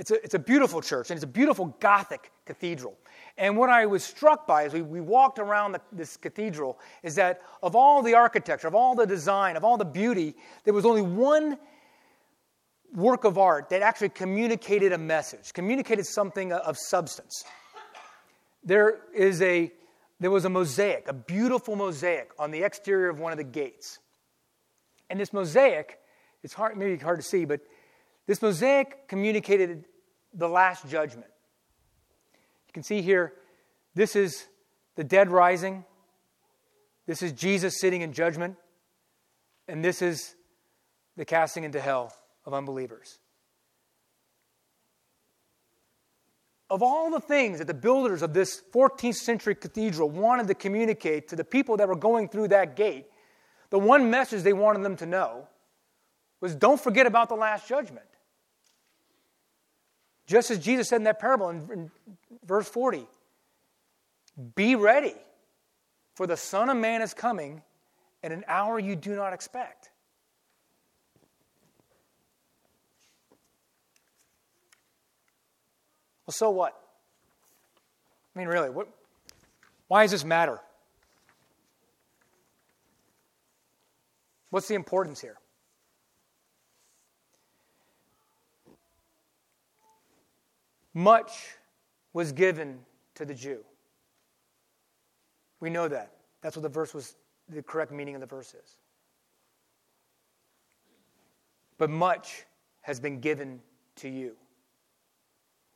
It's 0.00 0.10
a, 0.10 0.24
it's 0.24 0.32
a 0.32 0.38
beautiful 0.38 0.80
church, 0.80 1.10
and 1.10 1.18
it's 1.18 1.24
a 1.24 1.26
beautiful 1.26 1.76
Gothic 1.78 2.32
cathedral. 2.46 2.96
And 3.36 3.58
what 3.58 3.68
I 3.68 3.84
was 3.84 4.02
struck 4.02 4.46
by 4.46 4.64
as 4.64 4.72
we, 4.72 4.80
we 4.80 5.02
walked 5.02 5.38
around 5.38 5.72
the, 5.72 5.82
this 5.92 6.16
cathedral 6.16 6.78
is 7.02 7.16
that 7.16 7.42
of 7.62 7.76
all 7.76 8.02
the 8.02 8.14
architecture, 8.14 8.66
of 8.66 8.74
all 8.74 8.94
the 8.94 9.06
design, 9.06 9.58
of 9.58 9.62
all 9.62 9.76
the 9.76 9.84
beauty, 9.84 10.36
there 10.64 10.72
was 10.72 10.86
only 10.86 11.02
one 11.02 11.58
work 12.94 13.24
of 13.24 13.36
art 13.36 13.68
that 13.68 13.82
actually 13.82 14.08
communicated 14.08 14.92
a 14.92 14.98
message, 14.98 15.52
communicated 15.52 16.06
something 16.06 16.50
of 16.50 16.78
substance. 16.78 17.44
There 18.64 19.00
is 19.14 19.42
a 19.42 19.70
there 20.18 20.30
was 20.30 20.46
a 20.46 20.50
mosaic, 20.50 21.08
a 21.08 21.12
beautiful 21.12 21.76
mosaic 21.76 22.30
on 22.38 22.52
the 22.52 22.62
exterior 22.62 23.10
of 23.10 23.18
one 23.18 23.32
of 23.32 23.38
the 23.38 23.44
gates. 23.44 23.98
And 25.10 25.20
this 25.20 25.34
mosaic, 25.34 25.98
it's 26.42 26.54
hard, 26.54 26.78
maybe 26.78 26.96
hard 26.96 27.18
to 27.18 27.22
see, 27.22 27.44
but 27.44 27.60
this 28.30 28.42
mosaic 28.42 29.08
communicated 29.08 29.86
the 30.32 30.48
last 30.48 30.88
judgment. 30.88 31.26
You 32.68 32.72
can 32.72 32.84
see 32.84 33.02
here, 33.02 33.32
this 33.96 34.14
is 34.14 34.46
the 34.94 35.02
dead 35.02 35.32
rising. 35.32 35.84
This 37.08 37.22
is 37.22 37.32
Jesus 37.32 37.80
sitting 37.80 38.02
in 38.02 38.12
judgment. 38.12 38.54
And 39.66 39.84
this 39.84 40.00
is 40.00 40.36
the 41.16 41.24
casting 41.24 41.64
into 41.64 41.80
hell 41.80 42.14
of 42.46 42.54
unbelievers. 42.54 43.18
Of 46.70 46.84
all 46.84 47.10
the 47.10 47.18
things 47.18 47.58
that 47.58 47.66
the 47.66 47.74
builders 47.74 48.22
of 48.22 48.32
this 48.32 48.62
14th 48.72 49.16
century 49.16 49.56
cathedral 49.56 50.08
wanted 50.08 50.46
to 50.46 50.54
communicate 50.54 51.26
to 51.30 51.34
the 51.34 51.42
people 51.42 51.78
that 51.78 51.88
were 51.88 51.96
going 51.96 52.28
through 52.28 52.46
that 52.46 52.76
gate, 52.76 53.06
the 53.70 53.78
one 53.80 54.08
message 54.08 54.44
they 54.44 54.52
wanted 54.52 54.84
them 54.84 54.94
to 54.98 55.06
know 55.06 55.48
was 56.40 56.54
don't 56.54 56.80
forget 56.80 57.08
about 57.08 57.28
the 57.28 57.34
last 57.34 57.68
judgment. 57.68 58.06
Just 60.30 60.52
as 60.52 60.60
Jesus 60.60 60.88
said 60.88 60.98
in 60.98 61.02
that 61.04 61.18
parable 61.18 61.48
in, 61.48 61.68
in 61.72 61.90
verse 62.46 62.68
40 62.68 63.04
Be 64.54 64.76
ready, 64.76 65.16
for 66.14 66.28
the 66.28 66.36
Son 66.36 66.70
of 66.70 66.76
Man 66.76 67.02
is 67.02 67.12
coming 67.12 67.62
at 68.22 68.30
an 68.30 68.44
hour 68.46 68.78
you 68.78 68.94
do 68.94 69.16
not 69.16 69.32
expect. 69.32 69.90
Well, 76.28 76.32
so 76.32 76.50
what? 76.50 76.80
I 78.36 78.38
mean, 78.38 78.46
really, 78.46 78.70
what, 78.70 78.86
why 79.88 80.04
does 80.04 80.12
this 80.12 80.24
matter? 80.24 80.60
What's 84.50 84.68
the 84.68 84.76
importance 84.76 85.20
here? 85.20 85.39
Much 91.00 91.56
was 92.12 92.30
given 92.30 92.78
to 93.14 93.24
the 93.24 93.32
Jew. 93.32 93.64
We 95.58 95.70
know 95.70 95.88
that. 95.88 96.12
That's 96.42 96.56
what 96.56 96.62
the 96.62 96.68
verse 96.68 96.92
was, 96.92 97.16
the 97.48 97.62
correct 97.62 97.90
meaning 97.90 98.14
of 98.14 98.20
the 98.20 98.26
verse 98.26 98.52
is. 98.52 98.76
But 101.78 101.88
much 101.88 102.44
has 102.82 103.00
been 103.00 103.18
given 103.18 103.60
to 103.96 104.10
you. 104.10 104.36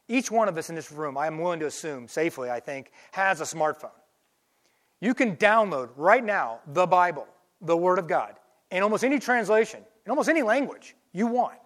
Each 0.09 0.31
one 0.31 0.47
of 0.47 0.59
us 0.59 0.69
in 0.69 0.75
this 0.75 0.93
room, 0.93 1.17
I 1.17 1.27
am 1.27 1.39
willing 1.39 1.61
to 1.61 1.67
assume, 1.67 2.07
safely, 2.07 2.51
I 2.51 2.61
think, 2.61 2.93
has 3.13 3.41
a 3.41 3.45
smartphone. 3.45 3.97
You 5.01 5.15
can 5.15 5.39
download 5.39 5.89
right 5.97 6.23
now 6.23 6.61
the 6.67 6.87
Bible, 6.87 7.27
the 7.63 7.77
Word 7.77 7.99
of 7.99 8.07
God, 8.07 8.35
in 8.71 8.83
almost 8.83 9.05
any 9.05 9.19
translation, 9.19 9.81
in 10.05 10.11
almost 10.11 10.29
any 10.29 10.43
language 10.43 10.95
you 11.13 11.27
want. 11.27 11.57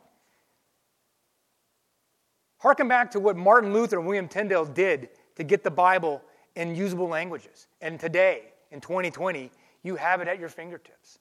Harken 2.59 2.89
back 2.89 3.11
to 3.13 3.21
what 3.21 3.37
Martin 3.37 3.73
Luther 3.73 3.99
and 3.99 4.07
William 4.07 4.29
Tyndale 4.29 4.65
did 4.65 5.09
to 5.37 5.45
get 5.45 5.63
the 5.63 5.71
Bible 5.71 6.23
in 6.57 6.75
usable 6.75 7.09
languages. 7.09 7.69
And 7.81 8.01
today, 8.01 8.53
in 8.73 8.81
2020, 8.81 9.51
you 9.83 9.97
have 9.97 10.21
it 10.21 10.29
at 10.29 10.41
your 10.41 10.49
fingertips. 10.49 11.21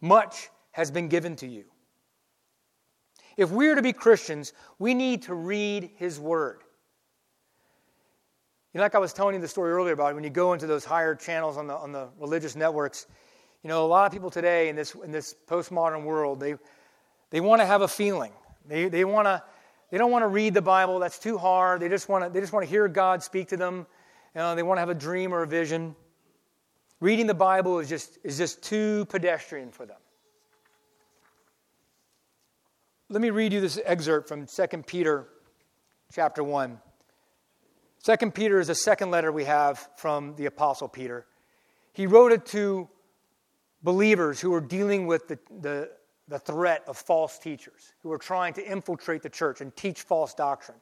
Much 0.00 0.50
has 0.72 0.90
been 0.90 1.08
given 1.08 1.36
to 1.36 1.46
you. 1.46 1.64
If 3.36 3.50
we 3.50 3.68
are 3.68 3.74
to 3.74 3.82
be 3.82 3.92
Christians, 3.92 4.52
we 4.78 4.92
need 4.92 5.22
to 5.22 5.34
read 5.34 5.90
His 5.96 6.18
Word. 6.18 6.62
You 8.72 8.78
know, 8.78 8.84
like 8.84 8.94
I 8.94 8.98
was 8.98 9.12
telling 9.12 9.34
you 9.34 9.40
the 9.40 9.48
story 9.48 9.72
earlier 9.72 9.94
about 9.94 10.14
when 10.14 10.24
you 10.24 10.30
go 10.30 10.52
into 10.52 10.66
those 10.66 10.84
higher 10.84 11.14
channels 11.14 11.56
on 11.56 11.66
the, 11.66 11.74
on 11.74 11.92
the 11.92 12.08
religious 12.18 12.56
networks, 12.56 13.06
you 13.62 13.68
know, 13.68 13.84
a 13.84 13.88
lot 13.88 14.06
of 14.06 14.12
people 14.12 14.30
today 14.30 14.68
in 14.68 14.76
this, 14.76 14.94
in 14.94 15.10
this 15.10 15.34
postmodern 15.48 16.04
world, 16.04 16.40
they, 16.40 16.56
they 17.30 17.40
want 17.40 17.60
to 17.60 17.66
have 17.66 17.82
a 17.82 17.88
feeling. 17.88 18.32
They, 18.68 18.88
they, 18.88 19.04
wanna, 19.04 19.42
they 19.90 19.98
don't 19.98 20.10
want 20.10 20.22
to 20.22 20.28
read 20.28 20.54
the 20.54 20.62
Bible, 20.62 20.98
that's 20.98 21.18
too 21.18 21.38
hard. 21.38 21.80
They 21.80 21.88
just 21.88 22.08
want 22.08 22.32
to, 22.34 22.64
hear 22.64 22.88
God 22.88 23.22
speak 23.22 23.48
to 23.48 23.56
them. 23.56 23.86
You 24.34 24.40
know, 24.40 24.54
they 24.54 24.62
want 24.62 24.78
to 24.78 24.80
have 24.80 24.88
a 24.88 24.94
dream 24.94 25.32
or 25.32 25.42
a 25.42 25.46
vision. 25.46 25.94
Reading 27.00 27.26
the 27.26 27.34
Bible 27.34 27.78
is 27.78 27.88
just, 27.88 28.18
is 28.24 28.38
just 28.38 28.62
too 28.62 29.04
pedestrian 29.06 29.70
for 29.70 29.86
them. 29.86 29.98
Let 33.08 33.22
me 33.22 33.30
read 33.30 33.52
you 33.52 33.60
this 33.60 33.78
excerpt 33.84 34.28
from 34.28 34.46
2 34.46 34.66
Peter 34.86 35.28
chapter 36.12 36.42
1. 36.42 36.80
2 38.02 38.30
Peter 38.32 38.58
is 38.58 38.66
the 38.66 38.74
second 38.74 39.10
letter 39.10 39.30
we 39.30 39.44
have 39.44 39.88
from 39.96 40.34
the 40.36 40.46
Apostle 40.46 40.88
Peter. 40.88 41.26
He 41.92 42.06
wrote 42.06 42.32
it 42.32 42.46
to 42.46 42.88
believers 43.82 44.40
who 44.40 44.50
were 44.50 44.60
dealing 44.60 45.06
with 45.06 45.28
the, 45.28 45.38
the, 45.60 45.90
the 46.28 46.38
threat 46.38 46.82
of 46.86 46.96
false 46.96 47.38
teachers 47.38 47.92
who 48.02 48.08
were 48.08 48.18
trying 48.18 48.54
to 48.54 48.66
infiltrate 48.66 49.22
the 49.22 49.30
church 49.30 49.60
and 49.60 49.74
teach 49.76 50.02
false 50.02 50.34
doctrine. 50.34 50.78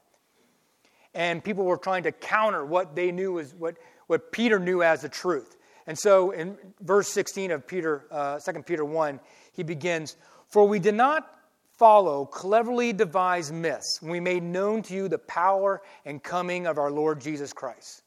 and 1.14 1.45
people 1.45 1.64
were 1.64 1.76
trying 1.76 2.03
to 2.03 2.12
counter 2.12 2.64
what 2.64 2.97
they 2.97 3.12
knew 3.12 3.34
was 3.34 3.55
what, 3.55 3.76
what 4.09 4.32
Peter 4.32 4.59
knew 4.59 4.82
as 4.82 5.03
the 5.03 5.09
truth. 5.09 5.57
And 5.86 5.99
so 5.99 6.30
in 6.32 6.57
verse 6.80 7.09
16 7.09 7.51
of 7.53 7.66
Peter, 7.66 8.07
uh, 8.11 8.40
2 8.40 8.62
Peter 8.62 8.84
1, 8.84 9.20
he 9.53 9.62
begins, 9.62 10.16
For 10.49 10.66
we 10.66 10.78
did 10.78 10.95
not 10.95 11.30
follow 11.78 12.24
cleverly 12.24 12.92
devised 12.92 13.53
myths 13.53 13.99
when 14.01 14.11
we 14.11 14.20
made 14.20 14.42
known 14.42 14.82
to 14.82 14.95
you 14.95 15.09
the 15.09 15.18
power 15.18 15.82
and 16.05 16.22
coming 16.22 16.66
of 16.66 16.78
our 16.78 16.90
Lord 16.90 17.20
Jesus 17.20 17.53
Christ. 17.53 18.03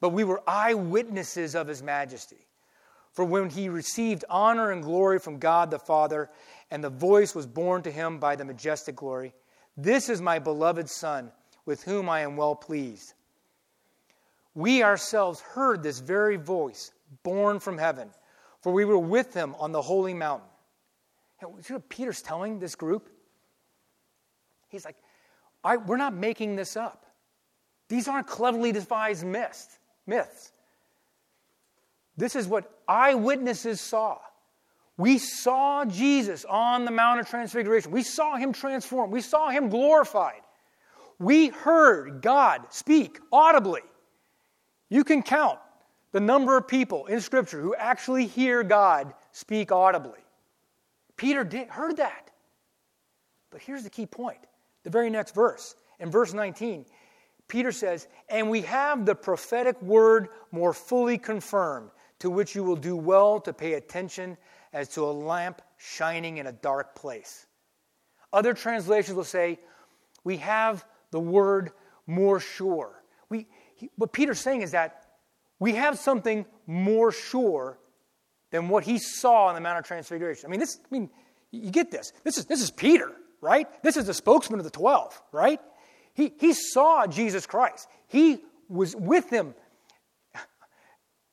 But 0.00 0.10
we 0.10 0.24
were 0.24 0.42
eyewitnesses 0.46 1.54
of 1.54 1.66
his 1.66 1.82
majesty. 1.82 2.46
For 3.12 3.24
when 3.24 3.50
he 3.50 3.68
received 3.68 4.24
honor 4.30 4.70
and 4.70 4.82
glory 4.82 5.18
from 5.18 5.38
God 5.38 5.70
the 5.70 5.78
Father, 5.78 6.30
and 6.70 6.82
the 6.82 6.90
voice 6.90 7.34
was 7.34 7.46
borne 7.46 7.82
to 7.82 7.90
him 7.90 8.18
by 8.18 8.36
the 8.36 8.44
majestic 8.44 8.96
glory, 8.96 9.34
This 9.76 10.08
is 10.08 10.20
my 10.20 10.38
beloved 10.38 10.88
Son, 10.88 11.30
with 11.66 11.82
whom 11.82 12.08
I 12.08 12.20
am 12.20 12.36
well 12.36 12.54
pleased. 12.54 13.14
We 14.54 14.82
ourselves 14.82 15.40
heard 15.40 15.82
this 15.82 16.00
very 16.00 16.36
voice, 16.36 16.92
borne 17.22 17.60
from 17.60 17.78
heaven, 17.78 18.10
for 18.60 18.72
we 18.72 18.84
were 18.84 18.98
with 18.98 19.32
him 19.32 19.54
on 19.58 19.72
the 19.72 19.82
holy 19.82 20.14
mountain. 20.14 20.48
What 21.40 21.88
Peter's 21.88 22.22
telling 22.22 22.58
this 22.58 22.74
group? 22.74 23.08
He's 24.68 24.84
like, 24.84 24.96
we're 25.86 25.96
not 25.96 26.14
making 26.14 26.56
this 26.56 26.76
up. 26.76 27.06
These 27.88 28.08
aren't 28.08 28.26
cleverly 28.26 28.72
devised 28.72 29.24
myths. 29.24 29.78
myths. 30.06 30.52
This 32.16 32.34
is 32.34 32.48
what 32.48 32.70
eyewitnesses 32.88 33.80
saw. 33.80 34.18
We 34.98 35.18
saw 35.18 35.84
Jesus 35.84 36.44
on 36.44 36.84
the 36.84 36.90
Mount 36.90 37.20
of 37.20 37.28
Transfiguration. 37.28 37.92
We 37.92 38.02
saw 38.02 38.36
him 38.36 38.52
transformed. 38.52 39.12
We 39.12 39.20
saw 39.20 39.48
him 39.48 39.68
glorified. 39.68 40.40
We 41.20 41.48
heard 41.48 42.20
God 42.20 42.66
speak 42.70 43.20
audibly. 43.32 43.82
You 44.90 45.04
can 45.04 45.22
count 45.22 45.60
the 46.10 46.20
number 46.20 46.56
of 46.56 46.66
people 46.66 47.06
in 47.06 47.20
Scripture 47.20 47.60
who 47.60 47.76
actually 47.76 48.26
hear 48.26 48.64
God 48.64 49.14
speak 49.30 49.70
audibly. 49.70 50.18
Peter 51.16 51.44
did, 51.44 51.68
heard 51.68 51.98
that. 51.98 52.30
But 53.50 53.62
here's 53.62 53.84
the 53.84 53.90
key 53.90 54.06
point 54.06 54.38
the 54.82 54.90
very 54.90 55.10
next 55.10 55.32
verse. 55.34 55.76
In 56.00 56.10
verse 56.10 56.34
19, 56.34 56.86
Peter 57.46 57.70
says, 57.70 58.08
And 58.28 58.50
we 58.50 58.62
have 58.62 59.06
the 59.06 59.14
prophetic 59.14 59.80
word 59.80 60.28
more 60.50 60.72
fully 60.72 61.18
confirmed, 61.18 61.90
to 62.18 62.30
which 62.30 62.56
you 62.56 62.64
will 62.64 62.76
do 62.76 62.96
well 62.96 63.40
to 63.40 63.52
pay 63.52 63.74
attention 63.74 64.36
as 64.72 64.88
to 64.90 65.04
a 65.04 65.12
lamp 65.12 65.62
shining 65.76 66.38
in 66.38 66.46
a 66.46 66.52
dark 66.52 66.94
place. 66.94 67.46
Other 68.32 68.54
translations 68.54 69.16
will 69.16 69.24
say, 69.24 69.58
We 70.24 70.38
have 70.38 70.84
the 71.10 71.20
word 71.20 71.72
more 72.06 72.40
sure. 72.40 73.02
We, 73.28 73.46
he, 73.76 73.90
what 73.96 74.12
Peter's 74.12 74.40
saying 74.40 74.62
is 74.62 74.72
that 74.72 75.04
we 75.58 75.74
have 75.74 75.98
something 75.98 76.46
more 76.66 77.12
sure 77.12 77.78
than 78.50 78.68
what 78.68 78.84
he 78.84 78.98
saw 78.98 79.46
on 79.46 79.54
the 79.54 79.60
Mount 79.60 79.78
of 79.78 79.84
Transfiguration. 79.84 80.46
I 80.46 80.50
mean, 80.50 80.60
this, 80.60 80.78
I 80.84 80.88
mean, 80.90 81.10
you 81.50 81.70
get 81.70 81.90
this. 81.90 82.12
This 82.24 82.38
is, 82.38 82.46
this 82.46 82.62
is 82.62 82.70
Peter, 82.70 83.12
right? 83.40 83.66
This 83.82 83.96
is 83.96 84.06
the 84.06 84.14
spokesman 84.14 84.60
of 84.60 84.64
the 84.64 84.70
12, 84.70 85.20
right? 85.32 85.60
He, 86.14 86.32
he 86.38 86.52
saw 86.52 87.06
Jesus 87.06 87.46
Christ. 87.46 87.88
He 88.06 88.40
was 88.68 88.94
with 88.96 89.30
them 89.30 89.54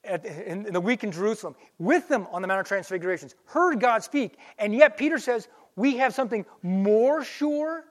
at, 0.06 0.26
in, 0.26 0.66
in 0.68 0.74
the 0.74 0.82
week 0.82 1.04
in 1.04 1.12
Jerusalem, 1.12 1.56
with 1.80 2.08
them 2.08 2.28
on 2.32 2.42
the 2.42 2.48
Mount 2.48 2.62
of 2.62 2.68
Transfigurations, 2.68 3.36
heard 3.46 3.80
God 3.80 4.04
speak. 4.04 4.38
And 4.58 4.74
yet, 4.74 4.98
Peter 4.98 5.18
says, 5.18 5.48
we 5.76 5.98
have 5.98 6.14
something 6.14 6.46
more 6.64 7.24
sure, 7.24 7.84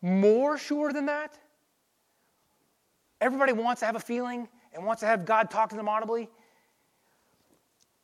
more 0.00 0.56
sure 0.56 0.92
than 0.92 1.06
that. 1.06 1.38
Everybody 3.20 3.52
wants 3.52 3.80
to 3.80 3.86
have 3.86 3.96
a 3.96 4.00
feeling 4.00 4.48
and 4.72 4.84
wants 4.84 5.00
to 5.00 5.06
have 5.06 5.26
God 5.26 5.50
talk 5.50 5.70
to 5.70 5.76
them 5.76 5.88
audibly. 5.88 6.28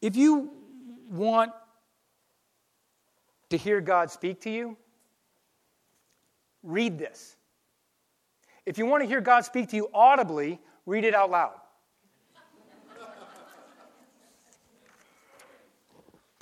If 0.03 0.17
you 0.17 0.51
want 1.09 1.53
to 3.51 3.57
hear 3.57 3.81
God 3.81 4.11
speak 4.11 4.41
to 4.43 4.51
you, 4.51 4.77
read 6.63 6.99
this. 6.99 7.37
If 8.67 8.79
you 8.79 8.87
want 8.87 9.03
to 9.03 9.09
hear 9.09 9.21
God 9.21 9.45
speak 9.45 9.69
to 9.71 9.77
you 9.77 9.89
audibly, 9.95 10.59
read 10.87 11.05
it 11.05 11.15
out 11.15 11.31
loud. 11.31 11.55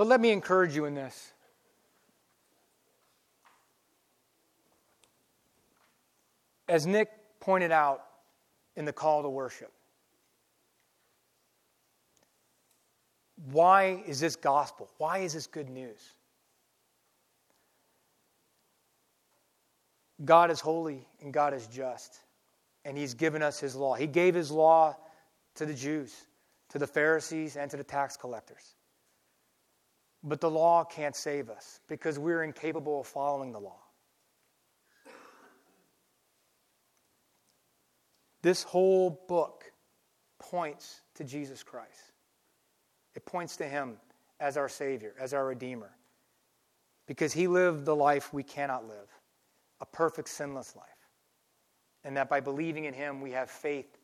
But 0.03 0.09
let 0.09 0.21
me 0.21 0.33
encourage 0.33 0.75
you 0.75 0.85
in 0.87 0.97
this. 0.97 1.33
As 6.69 6.89
Nick 6.89 7.09
pointed 7.39 7.71
out 7.71 8.03
in 8.75 8.85
the 8.85 8.93
call 8.93 9.23
to 9.23 9.29
worship, 9.29 9.71
why 13.53 14.03
is 14.05 14.19
this 14.19 14.35
gospel? 14.35 14.91
Why 14.99 15.19
is 15.19 15.35
this 15.35 15.47
good 15.47 15.71
news? 15.71 16.01
God 20.25 20.51
is 20.51 20.59
holy 20.59 21.07
and 21.21 21.33
God 21.33 21.55
is 21.55 21.69
just, 21.69 22.19
and 22.85 22.99
He's 22.99 23.15
given 23.15 23.41
us 23.41 23.61
His 23.61 23.77
law. 23.77 23.95
He 23.95 24.09
gave 24.09 24.35
His 24.35 24.51
law 24.51 24.97
to 25.55 25.65
the 25.65 25.75
Jews, 25.75 26.27
to 26.71 26.81
the 26.81 26.89
Pharisees, 26.89 27.57
and 27.57 27.71
to 27.71 27.77
the 27.77 27.85
tax 27.85 28.17
collectors. 28.17 28.75
But 30.25 30.41
the 30.41 30.51
law 30.51 30.85
can't 30.85 31.17
save 31.17 31.51
us 31.51 31.81
because 31.89 32.19
we're 32.19 32.45
incapable 32.45 33.01
of 33.01 33.07
following 33.07 33.53
the 33.53 33.59
law. 33.59 33.81
This 38.43 38.63
whole 38.63 39.25
book 39.29 39.73
points 40.39 41.03
to 41.15 41.25
Jesus 41.25 41.63
Christ. 41.63 42.13
It 43.15 43.25
points 43.25 43.57
to 43.59 43.65
Him 43.65 43.97
as 44.41 44.57
our 44.57 44.69
Savior, 44.69 45.15
as 45.21 45.33
our 45.33 45.47
Redeemer, 45.47 45.91
because 47.07 47.33
He 47.33 47.47
lived 47.47 47.85
the 47.85 47.95
life 47.95 48.33
we 48.33 48.43
cannot 48.43 48.89
live 48.89 49.09
a 49.81 49.87
perfect, 49.87 50.29
sinless 50.29 50.75
life. 50.77 50.87
And 52.05 52.17
that 52.17 52.29
by 52.29 52.41
believing 52.41 52.85
in 52.85 52.95
Him, 52.95 53.21
we 53.21 53.33
have 53.33 53.51
faith 53.51 53.99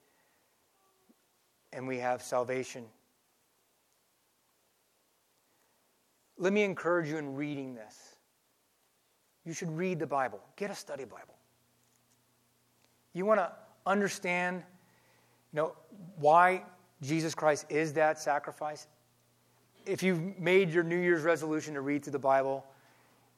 and 1.73 1.87
we 1.87 1.99
have 1.99 2.23
salvation. 2.23 2.85
Let 6.39 6.53
me 6.53 6.62
encourage 6.62 7.09
you 7.09 7.16
in 7.16 7.34
reading 7.34 7.74
this. 7.74 8.16
You 9.45 9.53
should 9.53 9.70
read 9.76 9.99
the 9.99 10.07
Bible, 10.07 10.41
get 10.57 10.70
a 10.70 10.74
study 10.74 11.05
Bible. 11.05 11.34
You 13.14 13.24
want 13.24 13.41
to 13.41 13.51
understand 13.86 14.62
you 15.53 15.57
know, 15.57 15.72
why 16.16 16.62
Jesus 17.03 17.34
Christ 17.34 17.66
is 17.68 17.93
that 17.95 18.18
sacrifice? 18.18 18.86
If 19.86 20.03
you've 20.03 20.39
made 20.39 20.70
your 20.70 20.84
New 20.84 20.99
Year's 20.99 21.22
resolution 21.22 21.74
to 21.74 21.80
read 21.80 22.05
through 22.05 22.12
the 22.12 22.18
Bible, 22.18 22.64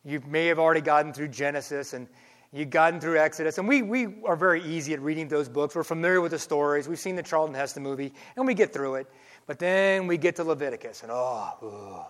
you 0.05 0.20
may 0.26 0.46
have 0.46 0.59
already 0.59 0.80
gotten 0.80 1.12
through 1.12 1.28
Genesis 1.28 1.92
and 1.92 2.09
You've 2.53 2.70
gotten 2.70 2.98
through 2.98 3.16
Exodus, 3.16 3.59
and 3.59 3.68
we, 3.68 3.82
we 3.82 4.09
are 4.24 4.34
very 4.34 4.61
easy 4.64 4.92
at 4.92 5.01
reading 5.01 5.28
those 5.28 5.48
books. 5.48 5.76
We're 5.76 5.84
familiar 5.84 6.20
with 6.20 6.32
the 6.32 6.38
stories. 6.38 6.88
We've 6.88 6.98
seen 6.98 7.14
the 7.14 7.22
Charlton 7.22 7.55
Heston 7.55 7.84
movie, 7.84 8.12
and 8.34 8.44
we 8.44 8.55
get 8.55 8.72
through 8.72 8.96
it. 8.96 9.07
But 9.46 9.61
then 9.61 10.09
we 10.09 10.16
get 10.16 10.34
to 10.36 10.44
Leviticus, 10.44 11.05
and 11.05 11.12
oh, 11.12 11.53
oh 11.62 12.07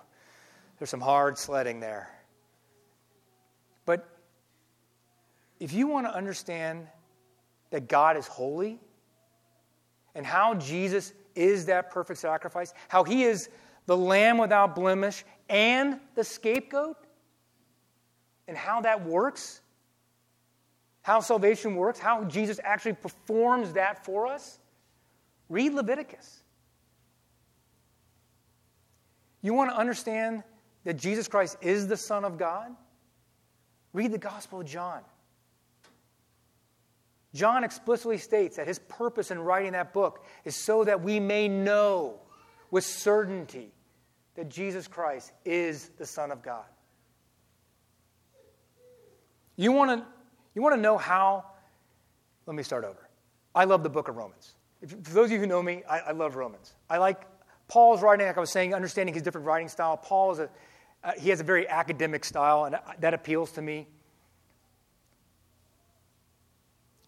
there's 0.81 0.89
some 0.89 1.01
hard 1.03 1.37
sledding 1.37 1.79
there. 1.79 2.11
But 3.85 4.09
if 5.61 5.75
you 5.75 5.87
want 5.87 6.07
to 6.07 6.15
understand 6.15 6.87
that 7.69 7.87
God 7.87 8.17
is 8.17 8.27
holy 8.27 8.81
and 10.15 10.25
how 10.25 10.55
Jesus 10.55 11.13
is 11.35 11.67
that 11.67 11.91
perfect 11.91 12.19
sacrifice, 12.19 12.73
how 12.89 13.05
he 13.05 13.25
is 13.25 13.51
the 13.85 13.97
lamb 13.97 14.39
without 14.39 14.75
blemish 14.75 15.23
and 15.51 16.01
the 16.15 16.25
scapegoat, 16.25 16.97
and 18.49 18.57
how 18.57 18.81
that 18.81 19.05
works, 19.05 19.61
how 21.03 21.21
salvation 21.21 21.77
works, 21.77 21.99
how 21.99 22.25
Jesus 22.25 22.59
actually 22.65 22.95
performs 22.95 23.75
that 23.75 24.03
for 24.03 24.27
us, 24.27 24.59
read 25.51 25.75
Leviticus. 25.75 26.43
You 29.43 29.53
want 29.53 29.71
to 29.71 29.77
understand 29.77 30.43
that 30.85 30.95
Jesus 30.95 31.29
Christ 31.29 31.57
is 31.61 31.89
the 31.89 31.97
Son 31.97 32.25
of 32.25 32.39
God? 32.39 32.75
Read 33.93 34.13
the 34.13 34.19
Gospel 34.19 34.61
of 34.61 34.67
John. 34.67 35.01
John 37.35 37.63
explicitly 37.63 38.19
states 38.19 38.57
that 38.57 38.67
his 38.67 38.79
purpose 38.79 39.31
in 39.31 39.39
writing 39.39 39.73
that 39.73 39.93
book 39.93 40.25
is 40.45 40.57
so 40.57 40.85
that 40.85 41.03
we 41.03 41.21
may 41.21 41.49
know 41.49 42.19
with 42.71 42.85
certainty 42.85 43.73
that 44.35 44.49
Jesus 44.49 44.89
Christ 44.89 45.33
is 45.45 45.91
the 45.99 46.07
Son 46.07 46.31
of 46.33 46.43
God. 46.43 46.65
You 49.57 49.73
want 49.73 50.01
to 50.01 50.07
you 50.55 50.63
want 50.63 50.75
to 50.75 50.81
know 50.81 50.99
how? 50.99 51.45
Let 52.47 52.57
me 52.57 52.63
start 52.63 52.85
over. 52.85 53.09
I 53.55 53.65
love 53.65 53.83
the 53.83 53.91
book 53.91 54.09
of 54.09 54.17
Romans. 54.17 54.55
If, 54.83 54.91
for 54.91 55.15
those 55.15 55.27
of 55.27 55.33
you 55.33 55.39
who 55.39 55.47
know 55.47 55.63
me, 55.63 55.83
I, 55.89 55.99
I, 55.99 56.13
love 56.13 56.37
Romans. 56.37 56.75
I 56.89 56.99
like 56.99 57.23
Paul's 57.69 58.03
writing, 58.03 58.27
like 58.27 58.37
I 58.37 58.41
was 58.41 58.51
saying, 58.51 58.75
understanding 58.75 59.15
his 59.15 59.23
different 59.23 59.47
writing 59.47 59.69
style. 59.69 59.97
Paul 59.97 60.33
is 60.33 60.39
a, 60.39 60.49
uh, 61.03 61.13
he 61.19 61.31
has 61.31 61.41
a 61.41 61.45
very 61.45 61.69
academic 61.69 62.25
style, 62.25 62.65
and 62.65 62.77
that 63.01 63.15
appeals 63.15 63.53
to 63.53 63.63
me. 63.63 63.87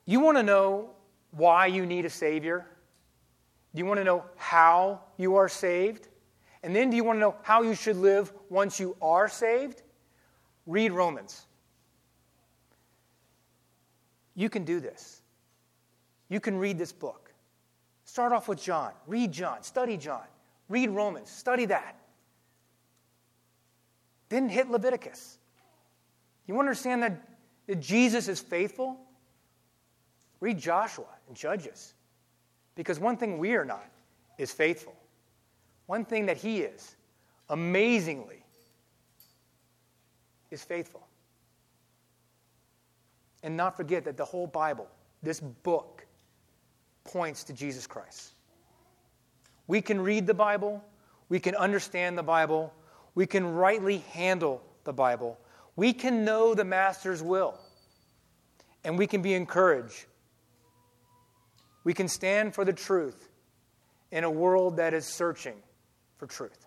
You 0.04 0.20
want 0.20 0.38
to 0.38 0.42
know 0.42 0.90
why 1.30 1.66
you 1.66 1.86
need 1.86 2.04
a 2.04 2.10
Savior? 2.10 2.66
Do 3.74 3.78
you 3.78 3.86
want 3.86 3.98
to 3.98 4.04
know 4.04 4.24
how 4.36 5.00
you 5.16 5.36
are 5.36 5.48
saved? 5.48 6.08
And 6.62 6.74
then 6.74 6.90
do 6.90 6.96
you 6.96 7.04
want 7.04 7.16
to 7.16 7.20
know 7.20 7.34
how 7.42 7.62
you 7.62 7.74
should 7.74 7.96
live 7.96 8.32
once 8.48 8.78
you 8.78 8.96
are 9.02 9.28
saved? 9.28 9.82
Read 10.66 10.92
Romans. 10.92 11.46
You 14.34 14.48
can 14.48 14.64
do 14.64 14.80
this. 14.80 15.22
You 16.28 16.40
can 16.40 16.56
read 16.56 16.78
this 16.78 16.92
book. 16.92 17.32
Start 18.04 18.32
off 18.32 18.48
with 18.48 18.62
John. 18.62 18.92
Read 19.06 19.32
John. 19.32 19.62
Study 19.62 19.96
John. 19.96 20.24
Read 20.68 20.90
Romans. 20.90 21.30
Study 21.30 21.66
that. 21.66 21.96
Then 24.32 24.48
hit 24.48 24.70
Leviticus. 24.70 25.36
You 26.46 26.58
understand 26.58 27.02
that, 27.02 27.20
that 27.66 27.80
Jesus 27.80 28.28
is 28.28 28.40
faithful? 28.40 28.98
Read 30.40 30.58
Joshua 30.58 31.04
and 31.28 31.36
Judges. 31.36 31.92
Because 32.74 32.98
one 32.98 33.18
thing 33.18 33.36
we 33.36 33.56
are 33.56 33.66
not 33.66 33.84
is 34.38 34.50
faithful. 34.50 34.96
One 35.84 36.06
thing 36.06 36.24
that 36.24 36.38
he 36.38 36.62
is, 36.62 36.96
amazingly, 37.50 38.42
is 40.50 40.64
faithful. 40.64 41.06
And 43.42 43.54
not 43.54 43.76
forget 43.76 44.02
that 44.06 44.16
the 44.16 44.24
whole 44.24 44.46
Bible, 44.46 44.88
this 45.22 45.40
book, 45.40 46.06
points 47.04 47.44
to 47.44 47.52
Jesus 47.52 47.86
Christ. 47.86 48.32
We 49.66 49.82
can 49.82 50.00
read 50.00 50.26
the 50.26 50.32
Bible, 50.32 50.82
we 51.28 51.38
can 51.38 51.54
understand 51.54 52.16
the 52.16 52.22
Bible, 52.22 52.72
we 53.14 53.26
can 53.26 53.46
rightly 53.54 53.98
handle 54.12 54.62
the 54.84 54.92
Bible, 54.92 55.38
we 55.76 55.92
can 55.92 56.24
know 56.24 56.54
the 56.54 56.64
Master's 56.64 57.22
will, 57.22 57.58
and 58.84 58.98
we 58.98 59.06
can 59.06 59.22
be 59.22 59.34
encouraged 59.34 60.06
we 61.84 61.94
can 61.94 62.08
stand 62.08 62.54
for 62.54 62.64
the 62.64 62.72
truth 62.72 63.28
in 64.10 64.24
a 64.24 64.30
world 64.30 64.76
that 64.76 64.94
is 64.94 65.04
searching 65.04 65.56
for 66.16 66.26
truth. 66.26 66.66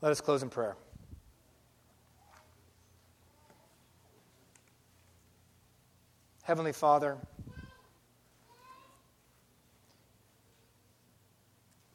Let 0.00 0.12
us 0.12 0.20
close 0.20 0.42
in 0.42 0.50
prayer. 0.50 0.76
Heavenly 6.42 6.72
Father, 6.72 7.18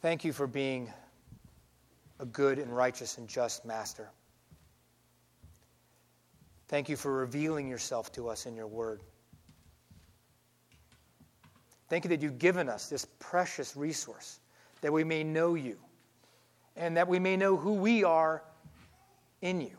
thank 0.01 0.23
you 0.23 0.33
for 0.33 0.45
being 0.45 0.91
a 2.23 2.25
good 2.25 2.57
and 2.57 2.73
righteous 2.73 3.17
and 3.17 3.27
just 3.27 3.65
master. 3.65 4.09
Thank 6.69 6.87
you 6.87 6.95
for 6.95 7.11
revealing 7.11 7.67
yourself 7.67 8.13
to 8.13 8.29
us 8.29 8.45
in 8.45 8.55
your 8.55 8.65
word. 8.65 9.01
Thank 11.89 12.05
you 12.05 12.09
that 12.09 12.21
you've 12.21 12.39
given 12.39 12.69
us 12.69 12.87
this 12.87 13.05
precious 13.19 13.75
resource 13.75 14.39
that 14.79 14.93
we 14.93 15.03
may 15.03 15.25
know 15.25 15.55
you 15.55 15.77
and 16.77 16.95
that 16.95 17.09
we 17.09 17.19
may 17.19 17.35
know 17.35 17.57
who 17.57 17.73
we 17.73 18.05
are 18.05 18.41
in 19.41 19.59
you. 19.59 19.77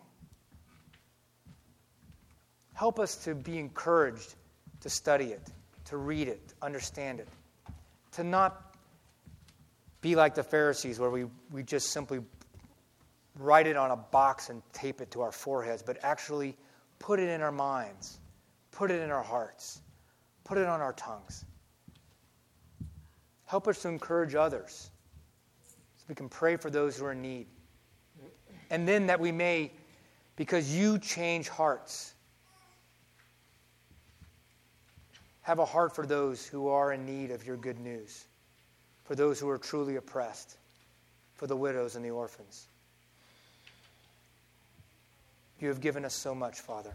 Help 2.74 2.99
us 2.99 3.16
to 3.24 3.34
be 3.34 3.59
encouraged 3.59 4.34
to 4.82 4.90
study 4.90 5.32
it, 5.32 5.49
to 5.86 5.97
read 5.97 6.28
it, 6.28 6.47
to 6.49 6.55
understand 6.61 7.20
it, 7.20 7.28
to 8.12 8.22
not 8.22 8.76
be 10.03 10.14
like 10.14 10.34
the 10.34 10.42
Pharisees 10.42 11.01
where 11.01 11.09
we, 11.09 11.24
we 11.51 11.62
just 11.62 11.90
simply 11.90 12.20
write 13.39 13.66
it 13.66 13.76
on 13.76 13.91
a 13.91 13.97
box 13.97 14.49
and 14.49 14.62
tape 14.72 15.01
it 15.01 15.11
to 15.11 15.20
our 15.20 15.32
foreheads, 15.32 15.82
but 15.82 15.99
actually 16.03 16.57
put 16.99 17.18
it 17.18 17.28
in 17.28 17.41
our 17.41 17.53
minds, 17.53 18.18
put 18.70 18.91
it 18.91 19.01
in 19.01 19.11
our 19.11 19.22
hearts, 19.22 19.80
put 20.45 20.59
it 20.59 20.66
on 20.66 20.80
our 20.80 20.93
tongues. 20.93 21.45
Help 23.47 23.68
us 23.68 23.82
to 23.82 23.89
encourage 23.89 24.35
others 24.35 24.91
so 25.97 26.05
we 26.09 26.14
can 26.14 26.28
pray 26.28 26.57
for 26.57 26.70
those 26.70 26.97
who 26.97 27.05
are 27.05 27.12
in 27.12 27.22
need. 27.22 27.47
And 28.70 28.89
then 28.89 29.07
that 29.07 29.20
we 29.20 29.32
may, 29.32 29.72
because 30.37 30.74
you 30.74 30.99
change 30.99 31.49
hearts, 31.49 32.14
have 35.43 35.59
a 35.59 35.64
heart 35.64 35.95
for 35.95 36.07
those 36.07 36.47
who 36.47 36.68
are 36.68 36.93
in 36.93 37.05
need 37.05 37.30
of 37.30 37.47
your 37.47 37.57
good 37.57 37.78
news, 37.78 38.24
for 39.05 39.14
those 39.14 39.39
who 39.39 39.49
are 39.49 39.59
truly 39.59 39.97
oppressed, 39.97 40.57
for 41.35 41.47
the 41.47 41.57
widows 41.57 41.97
and 41.97 42.05
the 42.05 42.11
orphans. 42.11 42.68
You 45.61 45.68
have 45.68 45.80
given 45.80 46.05
us 46.05 46.14
so 46.14 46.34
much, 46.34 46.61
Father. 46.61 46.94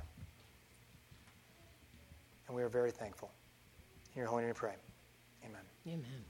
And 2.48 2.56
we 2.56 2.64
are 2.64 2.70
very 2.70 2.92
thankful. 2.92 3.32
In 4.16 4.20
your 4.20 4.28
holy 4.28 4.44
name 4.44 4.50
we 4.50 4.54
pray. 4.54 4.74
Amen. 5.46 5.62
Amen. 5.88 6.26